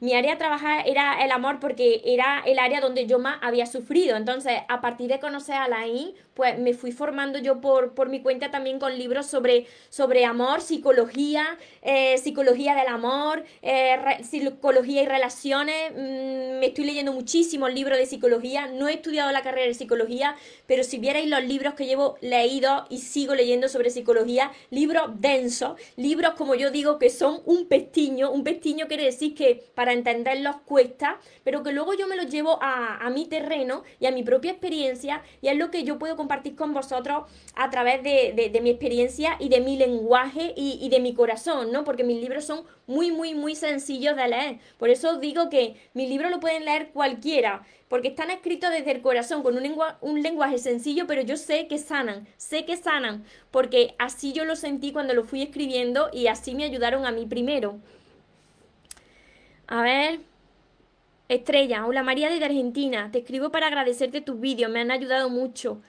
Mi 0.00 0.14
área 0.14 0.30
de 0.32 0.38
trabajar 0.38 0.88
era 0.88 1.22
el 1.22 1.30
amor 1.30 1.60
porque 1.60 2.00
era 2.06 2.42
el 2.46 2.58
área 2.58 2.80
donde 2.80 3.06
yo 3.06 3.18
más 3.18 3.38
había 3.42 3.66
sufrido. 3.66 4.16
Entonces, 4.16 4.60
a 4.68 4.80
partir 4.80 5.08
de 5.08 5.20
conocer 5.20 5.56
a 5.56 5.68
Laín, 5.68 6.14
pues 6.40 6.58
me 6.58 6.72
fui 6.72 6.90
formando 6.90 7.38
yo 7.38 7.60
por, 7.60 7.92
por 7.92 8.08
mi 8.08 8.22
cuenta 8.22 8.50
también 8.50 8.78
con 8.78 8.96
libros 8.96 9.26
sobre, 9.26 9.66
sobre 9.90 10.24
amor, 10.24 10.62
psicología, 10.62 11.58
eh, 11.82 12.16
psicología 12.16 12.74
del 12.74 12.86
amor, 12.86 13.44
eh, 13.60 13.98
psicología 14.22 15.02
y 15.02 15.06
relaciones. 15.06 15.92
Mm, 15.92 16.60
me 16.60 16.68
estoy 16.68 16.84
leyendo 16.84 17.12
muchísimos 17.12 17.74
libros 17.74 17.98
de 17.98 18.06
psicología. 18.06 18.68
No 18.68 18.88
he 18.88 18.94
estudiado 18.94 19.30
la 19.32 19.42
carrera 19.42 19.66
de 19.66 19.74
psicología, 19.74 20.34
pero 20.66 20.82
si 20.82 20.96
vierais 20.96 21.28
los 21.28 21.44
libros 21.44 21.74
que 21.74 21.84
llevo 21.84 22.16
leídos 22.22 22.84
y 22.88 23.00
sigo 23.00 23.34
leyendo 23.34 23.68
sobre 23.68 23.90
psicología, 23.90 24.50
libros 24.70 25.20
densos, 25.20 25.78
libros 25.96 26.32
como 26.38 26.54
yo 26.54 26.70
digo 26.70 26.98
que 26.98 27.10
son 27.10 27.42
un 27.44 27.66
pestiño. 27.66 28.30
Un 28.30 28.44
pestiño 28.44 28.88
quiere 28.88 29.04
decir 29.04 29.34
que 29.34 29.62
para 29.74 29.92
entenderlos 29.92 30.56
cuesta, 30.64 31.20
pero 31.44 31.62
que 31.62 31.72
luego 31.72 31.92
yo 31.92 32.06
me 32.06 32.16
los 32.16 32.30
llevo 32.30 32.58
a, 32.62 33.10
mi 33.10 33.26
terreno 33.26 33.82
y 33.98 34.06
a 34.06 34.12
mi 34.12 34.22
propia 34.22 34.52
experiencia 34.52 35.22
y 35.42 35.48
es 35.48 35.56
lo 35.58 35.70
que 35.70 35.82
yo 35.82 35.98
puedo 35.98 36.16
compartir 36.16 36.29
con 36.56 36.72
vosotros 36.72 37.24
a 37.54 37.70
través 37.70 38.02
de, 38.02 38.60
mi 38.62 38.70
experiencia 38.70 39.36
y 39.38 39.48
de 39.48 39.60
mi 39.60 39.76
lenguaje 39.76 40.52
y, 40.56 40.78
y, 40.80 40.88
de 40.88 41.00
mi 41.00 41.14
corazón, 41.14 41.72
¿no? 41.72 41.84
Porque 41.84 42.04
mis 42.04 42.20
libros 42.20 42.44
son 42.44 42.64
muy, 42.86 43.10
muy, 43.10 43.34
muy 43.34 43.54
sencillos 43.54 44.16
de 44.16 44.28
leer. 44.28 44.58
Por 44.78 44.90
eso 44.90 45.10
os 45.10 45.20
digo 45.20 45.50
que 45.50 45.76
mis 45.94 46.08
libros 46.08 46.30
lo 46.30 46.40
pueden 46.40 46.64
leer 46.64 46.90
cualquiera, 46.92 47.62
porque 47.88 48.08
están 48.08 48.30
escritos 48.30 48.70
desde 48.70 48.92
el 48.92 49.02
corazón, 49.02 49.42
con 49.42 49.56
un, 49.56 49.76
un 50.00 50.22
lenguaje 50.22 50.58
sencillo, 50.58 51.06
pero 51.06 51.22
yo 51.22 51.36
sé 51.36 51.66
que 51.66 51.78
sanan, 51.78 52.26
sé 52.36 52.64
que 52.64 52.76
sanan, 52.76 53.24
porque 53.50 53.94
así 53.98 54.32
yo 54.32 54.44
lo 54.44 54.56
sentí 54.56 54.92
cuando 54.92 55.14
lo 55.14 55.24
fui 55.24 55.42
escribiendo 55.42 56.10
y 56.12 56.28
así 56.28 56.54
me 56.54 56.64
ayudaron 56.64 57.06
a 57.06 57.12
mí 57.12 57.26
primero. 57.26 57.78
A 59.66 59.82
ver. 59.82 60.20
Estrella, 61.28 61.86
hola 61.86 62.02
María 62.02 62.28
desde 62.28 62.44
Argentina. 62.44 63.08
Te 63.12 63.18
escribo 63.20 63.50
para 63.50 63.68
agradecerte 63.68 64.20
tus 64.20 64.40
vídeos, 64.40 64.68
me 64.68 64.80
han 64.80 64.90
ayudado 64.90 65.30
mucho. 65.30 65.80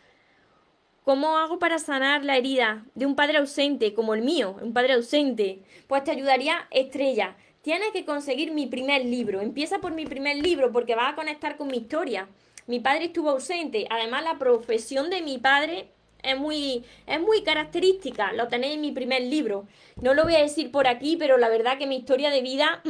¿Cómo 1.03 1.35
hago 1.37 1.57
para 1.57 1.79
sanar 1.79 2.23
la 2.23 2.37
herida 2.37 2.85
de 2.93 3.07
un 3.07 3.15
padre 3.15 3.39
ausente 3.39 3.95
como 3.95 4.13
el 4.13 4.21
mío, 4.21 4.55
un 4.61 4.71
padre 4.71 4.93
ausente? 4.93 5.63
Pues 5.87 6.03
te 6.03 6.11
ayudaría 6.11 6.67
Estrella. 6.69 7.35
Tienes 7.63 7.89
que 7.91 8.05
conseguir 8.05 8.51
mi 8.51 8.67
primer 8.67 9.03
libro. 9.03 9.41
Empieza 9.41 9.79
por 9.79 9.93
mi 9.93 10.05
primer 10.05 10.37
libro 10.37 10.71
porque 10.71 10.93
va 10.93 11.09
a 11.09 11.15
conectar 11.15 11.57
con 11.57 11.69
mi 11.69 11.77
historia. 11.77 12.27
Mi 12.67 12.79
padre 12.79 13.05
estuvo 13.05 13.31
ausente. 13.31 13.87
Además, 13.89 14.23
la 14.23 14.37
profesión 14.37 15.09
de 15.09 15.23
mi 15.23 15.39
padre 15.39 15.87
es 16.21 16.37
muy, 16.37 16.83
es 17.07 17.19
muy 17.19 17.41
característica, 17.41 18.31
lo 18.33 18.47
tenéis 18.47 18.75
en 18.75 18.81
mi 18.81 18.91
primer 18.91 19.23
libro. 19.23 19.65
No 19.99 20.13
lo 20.13 20.23
voy 20.23 20.35
a 20.35 20.43
decir 20.43 20.71
por 20.71 20.85
aquí, 20.85 21.17
pero 21.17 21.39
la 21.39 21.49
verdad 21.49 21.79
que 21.79 21.87
mi 21.87 21.95
historia 21.95 22.29
de 22.29 22.41
vida, 22.41 22.83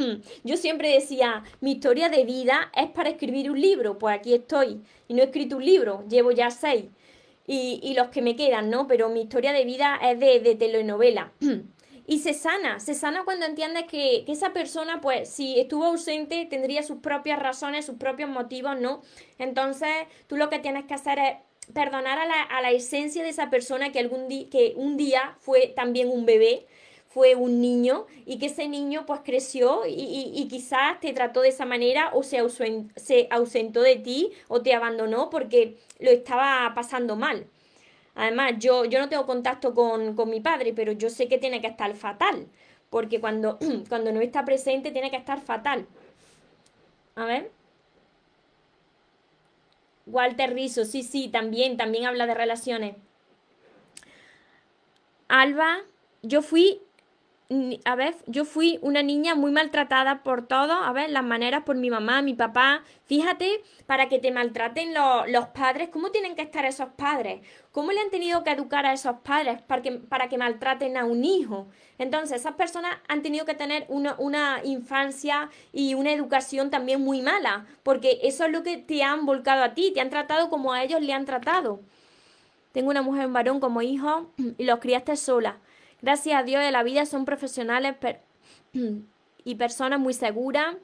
yo 0.44 0.58
siempre 0.58 0.90
decía, 0.90 1.44
mi 1.62 1.72
historia 1.72 2.10
de 2.10 2.24
vida 2.24 2.70
es 2.76 2.90
para 2.90 3.08
escribir 3.08 3.50
un 3.50 3.58
libro, 3.58 3.98
pues 3.98 4.14
aquí 4.14 4.34
estoy. 4.34 4.82
Y 5.08 5.14
no 5.14 5.22
he 5.22 5.24
escrito 5.24 5.56
un 5.56 5.64
libro, 5.64 6.04
llevo 6.10 6.30
ya 6.30 6.50
seis. 6.50 6.84
Y, 7.46 7.94
los 7.96 8.08
que 8.08 8.22
me 8.22 8.36
quedan, 8.36 8.70
¿no? 8.70 8.86
Pero 8.86 9.08
mi 9.08 9.22
historia 9.22 9.52
de 9.52 9.64
vida 9.64 9.98
es 10.02 10.18
de, 10.20 10.40
de 10.40 10.54
telenovela. 10.54 11.32
y 12.06 12.18
se 12.20 12.34
sana, 12.34 12.78
se 12.80 12.94
sana 12.94 13.24
cuando 13.24 13.46
entiendes 13.46 13.84
que, 13.84 14.22
que, 14.24 14.32
esa 14.32 14.52
persona, 14.52 15.00
pues, 15.00 15.28
si 15.28 15.58
estuvo 15.58 15.84
ausente, 15.84 16.46
tendría 16.46 16.82
sus 16.82 16.98
propias 16.98 17.38
razones, 17.38 17.86
sus 17.86 17.96
propios 17.96 18.30
motivos, 18.30 18.78
¿no? 18.80 19.02
Entonces, 19.38 19.90
tú 20.26 20.36
lo 20.36 20.50
que 20.50 20.60
tienes 20.60 20.84
que 20.84 20.94
hacer 20.94 21.18
es 21.18 21.36
perdonar 21.72 22.18
a 22.18 22.26
la, 22.26 22.42
a 22.42 22.60
la 22.60 22.70
esencia 22.70 23.22
de 23.22 23.28
esa 23.28 23.50
persona 23.50 23.92
que, 23.92 23.98
algún 23.98 24.28
día 24.28 24.48
que 24.50 24.74
un 24.76 24.96
día 24.96 25.36
fue 25.38 25.68
también 25.68 26.08
un 26.08 26.26
bebé, 26.26 26.66
fue 27.12 27.34
un 27.34 27.60
niño 27.60 28.06
y 28.24 28.38
que 28.38 28.46
ese 28.46 28.68
niño 28.68 29.04
pues 29.06 29.20
creció 29.22 29.84
y, 29.86 30.32
y, 30.34 30.48
quizás 30.48 30.98
te 31.00 31.12
trató 31.12 31.42
de 31.42 31.50
esa 31.50 31.66
manera 31.66 32.10
o 32.14 32.22
se, 32.22 32.38
se 32.96 33.28
ausentó 33.30 33.82
de 33.82 33.96
ti 33.96 34.32
o 34.48 34.62
te 34.62 34.72
abandonó 34.74 35.28
porque 35.28 35.76
lo 35.98 36.10
estaba 36.10 36.72
pasando 36.74 37.16
mal. 37.16 37.46
Además, 38.14 38.54
yo, 38.58 38.84
yo 38.86 38.98
no 38.98 39.08
tengo 39.08 39.26
contacto 39.26 39.74
con, 39.74 40.14
con 40.14 40.30
mi 40.30 40.40
padre, 40.40 40.72
pero 40.74 40.92
yo 40.92 41.10
sé 41.10 41.28
que 41.28 41.38
tiene 41.38 41.60
que 41.60 41.66
estar 41.66 41.94
fatal, 41.94 42.46
porque 42.88 43.20
cuando, 43.20 43.58
cuando 43.88 44.12
no 44.12 44.20
está 44.20 44.44
presente 44.44 44.90
tiene 44.90 45.10
que 45.10 45.16
estar 45.16 45.40
fatal. 45.40 45.86
A 47.14 47.24
ver. 47.24 47.50
Walter 50.06 50.52
Rizzo, 50.52 50.84
sí, 50.84 51.02
sí, 51.02 51.28
también, 51.28 51.76
también 51.76 52.06
habla 52.06 52.26
de 52.26 52.34
relaciones. 52.34 52.96
Alba, 55.28 55.78
yo 56.22 56.42
fui, 56.42 56.80
a 57.84 57.94
ver, 57.96 58.14
yo 58.26 58.44
fui 58.44 58.78
una 58.82 59.02
niña 59.02 59.34
muy 59.34 59.50
maltratada 59.50 60.22
por 60.22 60.46
todo, 60.46 60.72
a 60.72 60.92
ver, 60.92 61.10
las 61.10 61.24
maneras 61.24 61.64
por 61.64 61.76
mi 61.76 61.90
mamá, 61.90 62.22
mi 62.22 62.34
papá. 62.34 62.82
Fíjate, 63.04 63.62
para 63.86 64.08
que 64.08 64.18
te 64.18 64.30
maltraten 64.30 64.94
los 64.94 65.46
padres, 65.48 65.88
¿cómo 65.90 66.10
tienen 66.10 66.34
que 66.34 66.42
estar 66.42 66.64
esos 66.64 66.88
padres? 66.90 67.42
¿Cómo 67.70 67.92
le 67.92 68.00
han 68.00 68.10
tenido 68.10 68.42
que 68.44 68.50
educar 68.50 68.86
a 68.86 68.92
esos 68.92 69.16
padres 69.18 69.60
para 69.62 69.82
que, 69.82 69.92
para 69.92 70.28
que 70.28 70.38
maltraten 70.38 70.96
a 70.96 71.04
un 71.04 71.24
hijo? 71.24 71.68
Entonces, 71.98 72.40
esas 72.40 72.54
personas 72.54 72.96
han 73.08 73.22
tenido 73.22 73.44
que 73.44 73.54
tener 73.54 73.84
una, 73.88 74.14
una, 74.18 74.60
infancia 74.64 75.50
y 75.72 75.94
una 75.94 76.12
educación 76.12 76.70
también 76.70 77.02
muy 77.02 77.22
mala, 77.22 77.66
porque 77.82 78.20
eso 78.22 78.44
es 78.44 78.52
lo 78.52 78.62
que 78.62 78.78
te 78.78 79.02
han 79.02 79.26
volcado 79.26 79.62
a 79.62 79.74
ti, 79.74 79.92
te 79.92 80.00
han 80.00 80.10
tratado 80.10 80.48
como 80.48 80.72
a 80.72 80.82
ellos 80.82 81.00
le 81.00 81.12
han 81.12 81.26
tratado. 81.26 81.80
Tengo 82.72 82.90
una 82.90 83.02
mujer, 83.02 83.26
un 83.26 83.34
varón 83.34 83.60
como 83.60 83.82
hijo 83.82 84.30
y 84.58 84.64
los 84.64 84.78
criaste 84.78 85.16
sola. 85.16 85.58
Gracias 86.02 86.38
a 86.38 86.42
Dios 86.42 86.62
de 86.62 86.72
la 86.72 86.82
vida 86.82 87.06
son 87.06 87.24
profesionales 87.24 87.94
y 89.44 89.54
personas 89.54 90.00
muy 90.00 90.14
seguras 90.14 90.76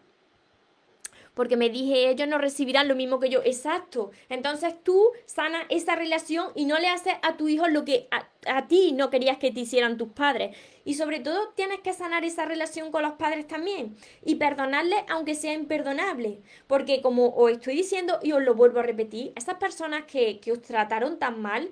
porque 1.39 1.57
me 1.57 1.71
dije, 1.71 2.11
ellos 2.11 2.27
no 2.27 2.37
recibirán 2.37 2.89
lo 2.89 2.97
mismo 2.97 3.21
que 3.21 3.31
yo. 3.31 3.41
Exacto. 3.45 4.11
Entonces 4.29 4.75
tú 4.83 5.13
sanas 5.25 5.67
esa 5.69 5.95
relación 5.95 6.51
y 6.57 6.65
no 6.65 6.81
le 6.81 6.89
haces 6.89 7.15
a 7.23 7.37
tu 7.37 7.47
hijo 7.47 7.69
lo 7.69 7.85
que 7.85 8.09
a, 8.11 8.67
ti 8.67 8.91
no 8.91 9.09
querías 9.09 9.39
que 9.39 9.53
te 9.53 9.61
hicieran 9.61 9.99
tus 9.99 10.09
padres. 10.09 10.57
Y 10.85 10.95
sobre 10.95 11.21
todo 11.21 11.51
tienes 11.51 11.79
que 11.79 11.93
sanar 11.93 12.25
esa 12.25 12.45
relación 12.45 12.91
con 12.91 13.03
los 13.05 13.13
padres 13.13 13.47
también 13.47 13.97
y 14.25 14.35
perdonarles 14.35 14.99
aunque 15.09 15.37
sea 15.37 15.53
imperdonable. 15.53 16.41
Porque 16.67 17.03
como 17.03 17.29
os 17.29 17.53
estoy 17.53 17.77
diciendo 17.77 18.19
y 18.21 18.33
os 18.33 18.43
lo 18.43 18.57
vuelvo 18.57 18.81
a 18.81 18.83
repetir, 18.83 19.33
esas 19.37 19.59
personas 19.59 20.07
que, 20.07 20.41
que 20.41 20.51
os 20.51 20.61
trataron 20.61 21.21
tan 21.21 21.41
mal, 21.41 21.71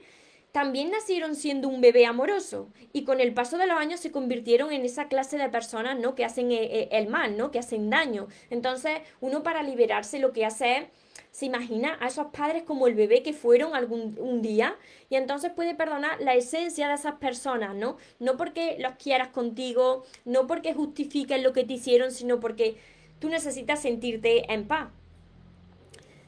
también 0.56 0.90
nacieron 0.90 1.34
siendo 1.34 1.68
un 1.68 1.82
bebé 1.82 2.06
amoroso 2.06 2.70
y 2.94 3.04
con 3.04 3.20
el 3.20 3.34
paso 3.34 3.58
de 3.58 3.66
los 3.66 3.78
años 3.78 4.00
se 4.00 4.10
convirtieron 4.10 4.72
en 4.72 4.86
esa 4.86 5.06
clase 5.06 5.36
de 5.36 5.50
personas, 5.50 5.98
¿no? 5.98 6.14
Que 6.14 6.24
hacen 6.24 6.50
eh, 6.50 6.64
eh, 6.64 6.88
el 6.92 7.08
mal, 7.08 7.36
¿no? 7.36 7.50
Que 7.50 7.58
hacen 7.58 7.90
daño. 7.90 8.26
Entonces, 8.48 9.00
uno 9.20 9.42
para 9.42 9.62
liberarse 9.62 10.18
lo 10.18 10.32
que 10.32 10.46
hace 10.46 10.78
es 10.78 10.84
se 11.30 11.44
imagina 11.44 11.98
a 12.00 12.06
esos 12.06 12.28
padres 12.28 12.62
como 12.62 12.86
el 12.86 12.94
bebé 12.94 13.22
que 13.22 13.34
fueron 13.34 13.74
algún 13.74 14.16
un 14.18 14.40
día 14.40 14.78
y 15.10 15.16
entonces 15.16 15.52
puede 15.52 15.74
perdonar 15.74 16.22
la 16.22 16.34
esencia 16.34 16.88
de 16.88 16.94
esas 16.94 17.16
personas, 17.16 17.74
¿no? 17.74 17.98
No 18.18 18.38
porque 18.38 18.78
los 18.78 18.92
quieras 18.92 19.28
contigo, 19.28 20.04
no 20.24 20.46
porque 20.46 20.72
justifiquen 20.72 21.42
lo 21.42 21.52
que 21.52 21.64
te 21.64 21.74
hicieron, 21.74 22.12
sino 22.12 22.40
porque 22.40 22.78
tú 23.18 23.28
necesitas 23.28 23.82
sentirte 23.82 24.50
en 24.50 24.66
paz. 24.66 24.88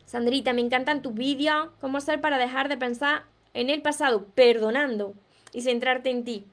Sandrita, 0.04 0.52
me 0.52 0.60
encantan 0.60 1.00
tus 1.00 1.14
vídeos. 1.14 1.68
¿Cómo 1.80 1.96
hacer 1.96 2.20
para 2.20 2.36
dejar 2.36 2.68
de 2.68 2.76
pensar 2.76 3.24
en 3.54 3.70
el 3.70 3.82
pasado, 3.82 4.26
perdonando 4.34 5.14
y 5.52 5.62
centrarte 5.62 6.10
en 6.10 6.24
ti. 6.24 6.46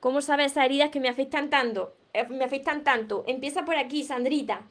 ¿Cómo 0.00 0.20
sabes 0.20 0.52
esas 0.52 0.64
heridas 0.64 0.90
que 0.90 1.00
me 1.00 1.08
afectan 1.08 1.50
tanto? 1.50 1.94
Eh, 2.12 2.26
me 2.28 2.44
afectan 2.44 2.84
tanto. 2.84 3.24
Empieza 3.26 3.64
por 3.64 3.76
aquí, 3.76 4.04
Sandrita. 4.04 4.62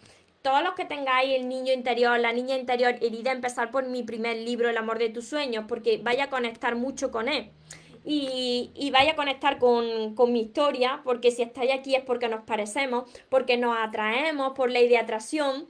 Todos 0.42 0.64
los 0.64 0.74
que 0.76 0.86
tengáis 0.86 1.36
el 1.36 1.50
niño 1.50 1.74
interior, 1.74 2.18
la 2.20 2.32
niña 2.32 2.58
interior 2.58 2.96
herida, 3.02 3.32
empezar 3.32 3.72
por 3.72 3.86
mi 3.86 4.04
primer 4.04 4.38
libro, 4.38 4.70
El 4.70 4.78
amor 4.78 5.00
de 5.00 5.10
tus 5.10 5.28
sueños, 5.28 5.66
porque 5.68 6.00
vaya 6.02 6.26
a 6.26 6.30
conectar 6.30 6.76
mucho 6.76 7.12
con 7.12 7.28
él. 7.28 7.50
y, 8.06 8.90
vaya 8.94 9.12
a 9.12 9.16
conectar 9.16 9.58
con, 9.60 10.16
mi 10.32 10.42
historia, 10.42 11.02
porque 11.04 11.32
si 11.32 11.42
estáis 11.42 11.74
aquí 11.74 11.94
es 11.96 12.04
porque 12.04 12.30
nos 12.30 12.44
parecemos, 12.44 13.10
porque 13.30 13.58
nos 13.58 13.76
atraemos 13.78 14.54
por 14.54 14.72
ley 14.72 14.88
de 14.88 14.98
atracción 14.98 15.68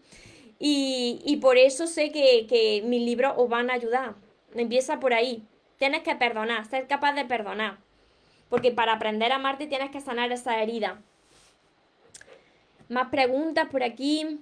y, 0.60 1.20
y 1.26 1.38
por 1.38 1.58
eso 1.58 1.88
sé 1.88 2.12
que, 2.12 2.46
que 2.48 2.84
mis 2.86 3.02
libros 3.02 3.34
os 3.38 3.50
van 3.50 3.72
a 3.72 3.74
ayudar. 3.74 4.16
Empieza 4.58 5.00
por 5.00 5.14
ahí. 5.14 5.44
Tienes 5.78 6.02
que 6.04 6.16
perdonar, 6.16 6.66
ser 6.66 6.88
capaz 6.88 7.14
de 7.14 7.26
perdonar. 7.26 7.78
Porque 8.50 8.72
para 8.72 8.94
aprender 8.94 9.32
a 9.32 9.36
amarte 9.36 9.68
tienes 9.68 9.92
que 9.92 10.02
sanar 10.02 10.32
esa 10.32 10.62
herida. 10.62 11.02
Más 12.90 13.10
preguntas 13.10 13.68
por 13.70 13.84
aquí. 13.84 14.40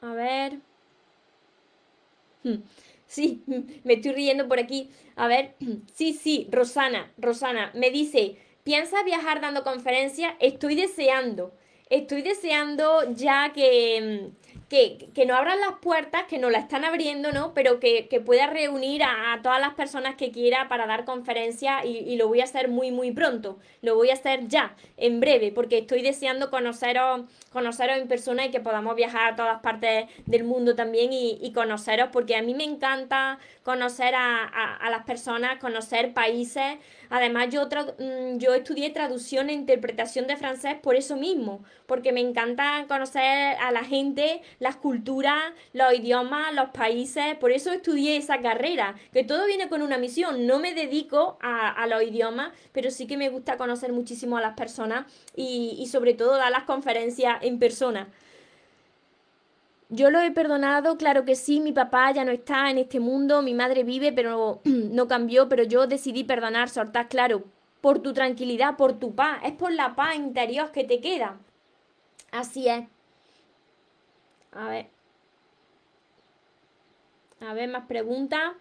A 0.00 0.12
ver. 0.12 0.58
Sí, 3.06 3.42
me 3.82 3.94
estoy 3.94 4.12
riendo 4.12 4.46
por 4.46 4.60
aquí. 4.60 4.88
A 5.16 5.26
ver. 5.26 5.54
Sí, 5.94 6.12
sí, 6.12 6.48
Rosana, 6.50 7.10
Rosana, 7.18 7.72
me 7.74 7.90
dice, 7.90 8.36
¿piensa 8.62 9.02
viajar 9.02 9.40
dando 9.40 9.64
conferencias? 9.64 10.34
Estoy 10.38 10.76
deseando. 10.76 11.52
Estoy 11.90 12.22
deseando 12.22 13.12
ya 13.14 13.52
que, 13.52 14.30
que, 14.70 15.10
que 15.14 15.26
nos 15.26 15.36
abran 15.36 15.58
las 15.58 15.78
puertas, 15.80 16.24
que 16.28 16.38
nos 16.38 16.52
la 16.52 16.60
están 16.60 16.84
abriendo, 16.84 17.32
¿no? 17.32 17.52
Pero 17.54 17.80
que, 17.80 18.06
que 18.06 18.20
pueda 18.20 18.46
reunir 18.46 19.02
a, 19.02 19.40
todas 19.42 19.60
las 19.60 19.74
personas 19.74 20.14
que 20.14 20.30
quiera 20.30 20.68
para 20.68 20.86
dar 20.86 21.04
conferencias 21.04 21.84
y, 21.84 22.14
lo 22.16 22.28
voy 22.28 22.40
a 22.40 22.44
hacer 22.44 22.68
muy, 22.68 22.92
muy 22.92 23.10
pronto. 23.10 23.58
Lo 23.82 23.96
voy 23.96 24.10
a 24.10 24.12
hacer 24.12 24.46
ya, 24.46 24.76
en 24.96 25.18
breve, 25.18 25.50
porque 25.50 25.78
estoy 25.78 26.02
deseando 26.02 26.50
conoceros, 26.50 27.22
conoceros 27.52 27.98
en 27.98 28.06
persona 28.06 28.46
y 28.46 28.52
que 28.52 28.60
podamos 28.60 28.94
viajar 28.94 29.32
a 29.32 29.36
todas 29.36 29.60
partes 29.60 30.06
del 30.26 30.44
mundo 30.44 30.76
también 30.76 31.10
y, 31.12 31.52
conoceros, 31.52 32.10
porque 32.12 32.36
a 32.36 32.42
mí 32.42 32.54
me 32.54 32.62
encanta 32.62 33.40
conocer 33.64 34.14
a, 34.14 34.44
a, 34.44 34.76
a 34.76 34.90
las 34.90 35.04
personas, 35.04 35.58
conocer 35.58 36.14
países. 36.14 36.78
Además, 37.08 37.48
yo, 37.50 37.66
mm, 37.66 38.38
yo 38.38 38.54
estudié 38.54 38.90
traducción 38.90 39.50
e 39.50 39.52
interpretación 39.52 40.28
de 40.28 40.36
francés 40.36 40.76
por 40.80 40.94
eso 40.94 41.16
mismo, 41.16 41.64
porque 41.86 42.12
me 42.12 42.20
encanta 42.20 42.84
conocer 42.86 43.56
a 43.60 43.72
la 43.72 43.82
gente, 43.82 44.42
las 44.60 44.76
culturas, 44.76 45.52
los 45.72 45.92
idiomas, 45.92 46.54
los 46.54 46.70
países. 46.70 47.34
Por 47.36 47.50
eso 47.50 47.72
estudié 47.72 48.16
esa 48.16 48.40
carrera, 48.40 48.94
que 49.12 49.24
todo 49.24 49.46
viene 49.46 49.68
con 49.68 49.82
una 49.82 49.98
misión. 49.98 50.46
No 50.46 50.60
me 50.60 50.74
dedico 50.74 51.38
a, 51.42 51.84
los 51.88 52.02
idiomas, 52.02 52.52
pero 52.72 52.92
sí 52.92 53.08
que 53.08 53.16
me 53.16 53.30
gusta 53.30 53.56
conocer 53.56 53.92
muchísimo 53.92 54.36
a 54.36 54.40
las 54.40 54.54
personas 54.54 55.06
y, 55.34 55.76
y 55.80 55.86
sobre 55.88 56.14
todo 56.14 56.36
dar 56.36 56.52
las 56.52 56.64
conferencias 56.64 57.38
en 57.42 57.58
persona. 57.58 58.08
Yo 59.88 60.10
lo 60.10 60.20
he 60.20 60.30
perdonado, 60.30 60.96
claro 60.96 61.24
que 61.24 61.34
sí, 61.34 61.58
mi 61.58 61.72
papá 61.72 62.12
ya 62.12 62.24
no 62.24 62.30
está 62.30 62.70
en 62.70 62.78
este 62.78 63.00
mundo, 63.00 63.42
mi 63.42 63.54
madre 63.54 63.82
vive, 63.82 64.12
pero 64.12 64.60
no 64.64 65.08
cambió, 65.08 65.48
pero 65.48 65.64
yo 65.64 65.88
decidí 65.88 66.22
perdonar, 66.22 66.68
soltar, 66.68 67.08
claro, 67.08 67.42
por 67.80 68.00
tu 68.00 68.12
tranquilidad, 68.12 68.76
por 68.76 68.98
tu 69.00 69.14
paz, 69.14 69.40
es 69.44 69.52
por 69.52 69.72
la 69.72 69.96
paz 69.96 70.14
interior 70.14 70.70
que 70.70 70.84
te 70.84 71.00
queda. 71.00 71.38
Así 72.30 72.68
es. 72.68 72.84
A 74.52 74.68
ver. 74.68 74.86
A 77.40 77.54
ver, 77.54 77.68
más 77.68 77.86
preguntas. 77.86 78.54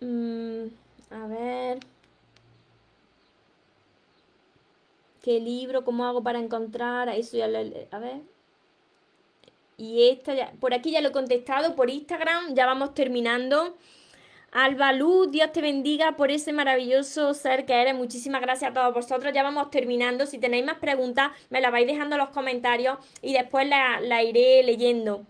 Mm, 0.00 0.66
a 1.10 1.26
ver. 1.26 1.78
¿Qué 5.22 5.38
libro? 5.40 5.84
¿Cómo 5.84 6.04
hago 6.04 6.22
para 6.22 6.40
encontrar? 6.40 7.08
Eso 7.08 7.36
ya 7.36 7.46
lo, 7.48 7.58
A 7.58 7.98
ver. 7.98 8.22
Y 9.76 10.08
esta 10.10 10.34
ya, 10.34 10.52
por 10.60 10.74
aquí 10.74 10.92
ya 10.92 11.00
lo 11.00 11.08
he 11.08 11.12
contestado, 11.12 11.74
por 11.74 11.90
Instagram, 11.90 12.54
ya 12.54 12.66
vamos 12.66 12.94
terminando. 12.94 13.76
Alba 14.54 14.92
Luz, 14.92 15.30
Dios 15.30 15.50
te 15.50 15.62
bendiga 15.62 16.14
por 16.16 16.30
ese 16.30 16.52
maravilloso 16.52 17.32
ser 17.32 17.64
que 17.64 17.72
eres. 17.72 17.94
Muchísimas 17.94 18.42
gracias 18.42 18.70
a 18.70 18.74
todos 18.74 18.92
vosotros. 18.92 19.32
Ya 19.32 19.42
vamos 19.42 19.70
terminando. 19.70 20.26
Si 20.26 20.38
tenéis 20.38 20.66
más 20.66 20.76
preguntas, 20.76 21.32
me 21.48 21.62
las 21.62 21.72
vais 21.72 21.86
dejando 21.86 22.16
en 22.16 22.20
los 22.20 22.28
comentarios 22.30 22.98
y 23.22 23.32
después 23.32 23.66
la, 23.66 24.00
la 24.00 24.22
iré 24.22 24.62
leyendo. 24.62 25.26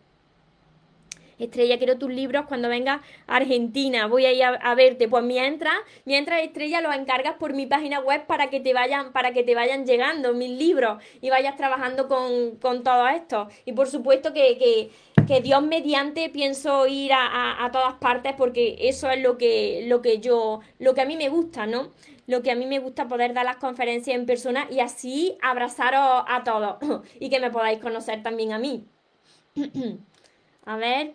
Estrella, 1.45 1.78
quiero 1.78 1.99
tus 1.99 2.11
libros 2.11 2.47
cuando 2.47 2.68
venga 2.68 3.03
a 3.26 3.36
Argentina, 3.36 4.07
voy 4.07 4.26
a 4.26 4.32
ir 4.32 4.45
a, 4.45 4.74
verte. 4.74 5.09
Pues 5.09 5.24
mientras, 5.24 5.74
mientras 6.05 6.43
Estrella 6.43 6.80
los 6.80 6.95
encargas 6.95 7.34
por 7.34 7.53
mi 7.53 7.66
página 7.66 8.01
web 8.01 8.26
para 8.26 8.51
que 8.51 8.61
te 8.61 8.72
vayan, 8.74 9.12
para 9.12 9.32
que 9.32 9.43
te 9.43 9.55
vayan 9.55 9.84
llegando 9.84 10.34
mis 10.34 10.51
libros 10.51 11.03
y 11.20 11.30
vayas 11.30 11.57
trabajando 11.57 12.09
con, 12.09 12.57
con 12.57 12.82
todo 12.82 13.09
esto. 13.09 13.49
Y 13.64 13.72
por 13.72 13.88
supuesto 13.88 14.32
que, 14.32 14.59
que, 14.59 14.90
que 15.26 15.40
Dios 15.40 15.62
mediante 15.62 16.28
pienso 16.28 16.86
ir 16.86 17.12
a, 17.12 17.26
a, 17.26 17.64
a, 17.64 17.70
todas 17.70 17.95
partes 17.95 18.34
porque 18.36 18.76
eso 18.80 19.11
es 19.11 19.20
lo 19.20 19.38
que, 19.38 19.84
lo 19.86 20.03
que 20.03 20.18
yo, 20.18 20.61
lo 20.78 20.95
que 20.95 21.01
a 21.01 21.07
mí 21.07 21.16
me 21.16 21.28
gusta, 21.28 21.66
¿no? 21.66 21.90
Lo 22.26 22.43
que 22.43 22.53
a 22.53 22.55
mí 22.55 22.66
me 22.66 22.78
gusta 22.78 23.09
poder 23.09 23.34
dar 23.34 23.45
las 23.45 23.57
conferencias 23.57 24.16
en 24.16 24.26
persona 24.26 24.66
y 24.70 24.80
así 24.80 25.36
abrazaros 25.43 26.24
a 26.28 26.43
todos 26.45 26.76
y 27.20 27.28
que 27.30 27.40
me 27.40 27.51
podáis 27.51 27.80
conocer 27.80 28.22
también 28.22 28.53
a 28.53 28.59
mí. 28.59 28.84
a 30.64 30.76
ver 30.76 31.14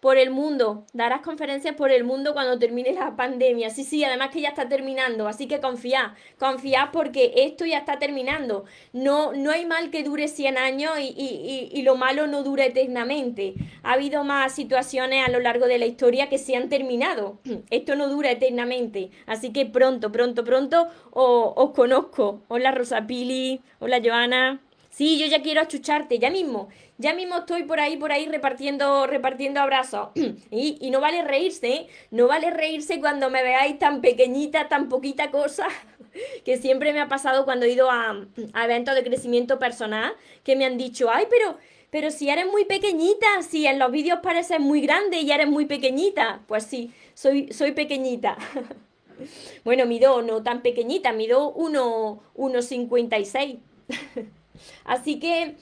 por 0.00 0.16
el 0.16 0.30
mundo, 0.30 0.86
darás 0.92 1.22
conferencias 1.22 1.74
por 1.74 1.90
el 1.90 2.04
mundo 2.04 2.32
cuando 2.32 2.58
termine 2.58 2.92
la 2.92 3.16
pandemia. 3.16 3.70
Sí, 3.70 3.82
sí, 3.82 4.04
además 4.04 4.30
que 4.30 4.40
ya 4.40 4.50
está 4.50 4.68
terminando, 4.68 5.26
así 5.26 5.48
que 5.48 5.60
confía, 5.60 6.14
confía 6.38 6.90
porque 6.92 7.32
esto 7.36 7.66
ya 7.66 7.78
está 7.78 7.98
terminando. 7.98 8.64
No, 8.92 9.32
no 9.32 9.50
hay 9.50 9.66
mal 9.66 9.90
que 9.90 10.04
dure 10.04 10.28
100 10.28 10.56
años 10.56 10.92
y, 11.00 11.82
lo 11.82 11.96
malo 11.96 12.26
no 12.26 12.42
dura 12.42 12.66
eternamente. 12.66 13.54
Ha 13.82 13.94
habido 13.94 14.22
más 14.22 14.54
situaciones 14.54 15.26
a 15.26 15.30
lo 15.30 15.40
largo 15.40 15.66
de 15.66 15.78
la 15.78 15.86
historia 15.86 16.28
que 16.28 16.38
se 16.38 16.54
han 16.54 16.68
terminado. 16.68 17.38
Esto 17.70 17.96
no 17.96 18.08
dura 18.08 18.30
eternamente, 18.30 19.10
así 19.26 19.52
que 19.52 19.66
pronto, 19.66 20.12
pronto, 20.12 20.44
pronto 20.44 20.88
os, 21.10 21.70
conozco. 21.70 22.42
Hola 22.48 22.72
Rosapili, 22.72 23.62
hola 23.80 24.00
Joana. 24.04 24.60
Sí, 24.98 25.16
yo 25.16 25.26
ya 25.26 25.42
quiero 25.42 25.60
achucharte, 25.60 26.18
ya 26.18 26.28
mismo. 26.28 26.70
Ya 26.96 27.14
mismo 27.14 27.36
estoy 27.36 27.62
por 27.62 27.78
ahí, 27.78 27.96
por 27.96 28.10
ahí 28.10 28.26
repartiendo, 28.26 29.06
repartiendo 29.06 29.60
abrazos. 29.60 30.08
y, 30.50 30.76
y, 30.80 30.90
no 30.90 31.00
vale 31.00 31.22
reírse, 31.22 31.68
¿eh? 31.68 31.86
No 32.10 32.26
vale 32.26 32.50
reírse 32.50 32.98
cuando 32.98 33.30
me 33.30 33.44
veáis 33.44 33.78
tan 33.78 34.00
pequeñita, 34.00 34.68
tan 34.68 34.88
poquita 34.88 35.30
cosa. 35.30 35.68
que 36.44 36.56
siempre 36.56 36.92
me 36.92 37.00
ha 37.00 37.06
pasado 37.06 37.44
cuando 37.44 37.66
he 37.66 37.70
ido 37.70 37.88
a, 37.88 38.26
eventos 38.64 38.96
de 38.96 39.04
crecimiento 39.04 39.60
personal, 39.60 40.14
que 40.42 40.56
me 40.56 40.64
han 40.64 40.76
dicho, 40.76 41.08
ay, 41.12 41.26
pero, 41.30 41.56
pero 41.90 42.10
si 42.10 42.28
eres 42.28 42.46
muy 42.46 42.64
pequeñita, 42.64 43.42
si 43.48 43.68
en 43.68 43.78
los 43.78 43.92
vídeos 43.92 44.18
pareces 44.20 44.58
muy 44.58 44.80
grande 44.80 45.20
y 45.20 45.30
eres 45.30 45.46
muy 45.46 45.66
pequeñita. 45.66 46.40
Pues 46.48 46.64
sí, 46.64 46.90
soy, 47.14 47.52
soy 47.52 47.70
pequeñita. 47.70 48.36
bueno, 49.64 49.86
mido 49.86 50.22
no 50.22 50.42
tan 50.42 50.60
pequeñita, 50.62 51.12
mido 51.12 51.54
1,56. 51.54 53.58
Así 54.84 55.18
que 55.18 55.56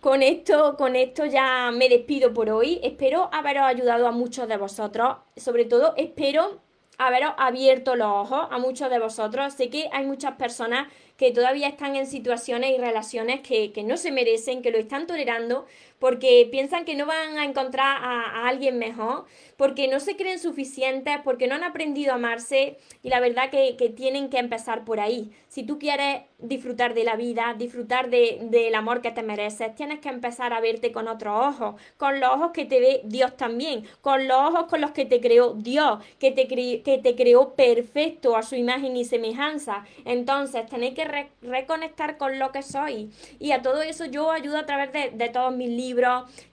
con 0.00 0.22
esto, 0.22 0.76
con 0.76 0.96
esto 0.96 1.26
ya 1.26 1.70
me 1.72 1.88
despido 1.88 2.34
por 2.34 2.50
hoy. 2.50 2.80
Espero 2.82 3.30
haberos 3.32 3.64
ayudado 3.64 4.08
a 4.08 4.10
muchos 4.10 4.48
de 4.48 4.56
vosotros. 4.56 5.16
Sobre 5.36 5.64
todo, 5.64 5.94
espero 5.96 6.60
haberos 6.98 7.34
abierto 7.38 7.94
los 7.94 8.08
ojos 8.08 8.48
a 8.50 8.58
muchos 8.58 8.90
de 8.90 8.98
vosotros. 8.98 9.54
Sé 9.54 9.70
que 9.70 9.88
hay 9.92 10.04
muchas 10.04 10.36
personas 10.36 10.88
que 11.16 11.30
todavía 11.30 11.68
están 11.68 11.94
en 11.94 12.06
situaciones 12.06 12.72
y 12.72 12.78
relaciones 12.78 13.40
que, 13.42 13.72
que 13.72 13.84
no 13.84 13.96
se 13.96 14.10
merecen, 14.10 14.62
que 14.62 14.72
lo 14.72 14.78
están 14.78 15.06
tolerando, 15.06 15.66
porque 16.02 16.48
piensan 16.50 16.84
que 16.84 16.96
no 16.96 17.06
van 17.06 17.38
a 17.38 17.44
encontrar 17.44 17.98
a, 18.02 18.48
alguien 18.48 18.76
mejor, 18.76 19.24
porque 19.56 19.86
no 19.86 20.00
se 20.00 20.16
creen 20.16 20.40
suficientes, 20.40 21.18
porque 21.22 21.46
no 21.46 21.54
han 21.54 21.62
aprendido 21.62 22.10
a 22.10 22.16
amarse 22.16 22.76
y 23.04 23.08
la 23.08 23.20
verdad 23.20 23.50
que, 23.50 23.76
tienen 23.94 24.28
que 24.28 24.38
empezar 24.38 24.84
por 24.84 24.98
ahí. 24.98 25.30
Si 25.46 25.62
tú 25.62 25.78
quieres 25.78 26.22
disfrutar 26.38 26.94
de 26.94 27.04
la 27.04 27.14
vida, 27.14 27.54
disfrutar 27.56 28.10
de, 28.10 28.38
del 28.42 28.74
amor 28.74 29.00
que 29.00 29.12
te 29.12 29.22
mereces, 29.22 29.76
tienes 29.76 30.00
que 30.00 30.08
empezar 30.08 30.52
a 30.52 30.60
verte 30.60 30.90
con 30.90 31.06
otros 31.06 31.38
ojos, 31.38 31.80
con 31.98 32.18
los 32.18 32.30
ojos 32.30 32.50
que 32.52 32.64
te 32.64 32.80
ve 32.80 33.02
Dios 33.04 33.36
también, 33.36 33.84
con 34.00 34.26
los 34.26 34.38
ojos 34.38 34.64
con 34.64 34.80
los 34.80 34.90
que 34.90 35.04
te 35.04 35.20
creó 35.20 35.54
Dios, 35.54 36.02
que 36.18 36.32
te, 36.32 37.14
creó 37.14 37.54
perfecto 37.54 38.36
a 38.36 38.42
su 38.42 38.56
imagen 38.56 38.96
y 38.96 39.04
semejanza. 39.04 39.84
Entonces 40.04 40.66
tenéis 40.66 40.94
que 40.94 41.04
re 41.04 41.28
reconectar 41.42 42.18
con 42.18 42.40
lo 42.40 42.50
que 42.50 42.62
sois. 42.62 43.08
Y 43.38 43.52
a 43.52 43.62
todo 43.62 43.82
eso 43.82 44.06
yo 44.06 44.32
ayudo 44.32 44.58
a 44.58 44.66
través 44.66 44.92
de, 44.92 45.28
todos 45.28 45.54
mis 45.54 45.70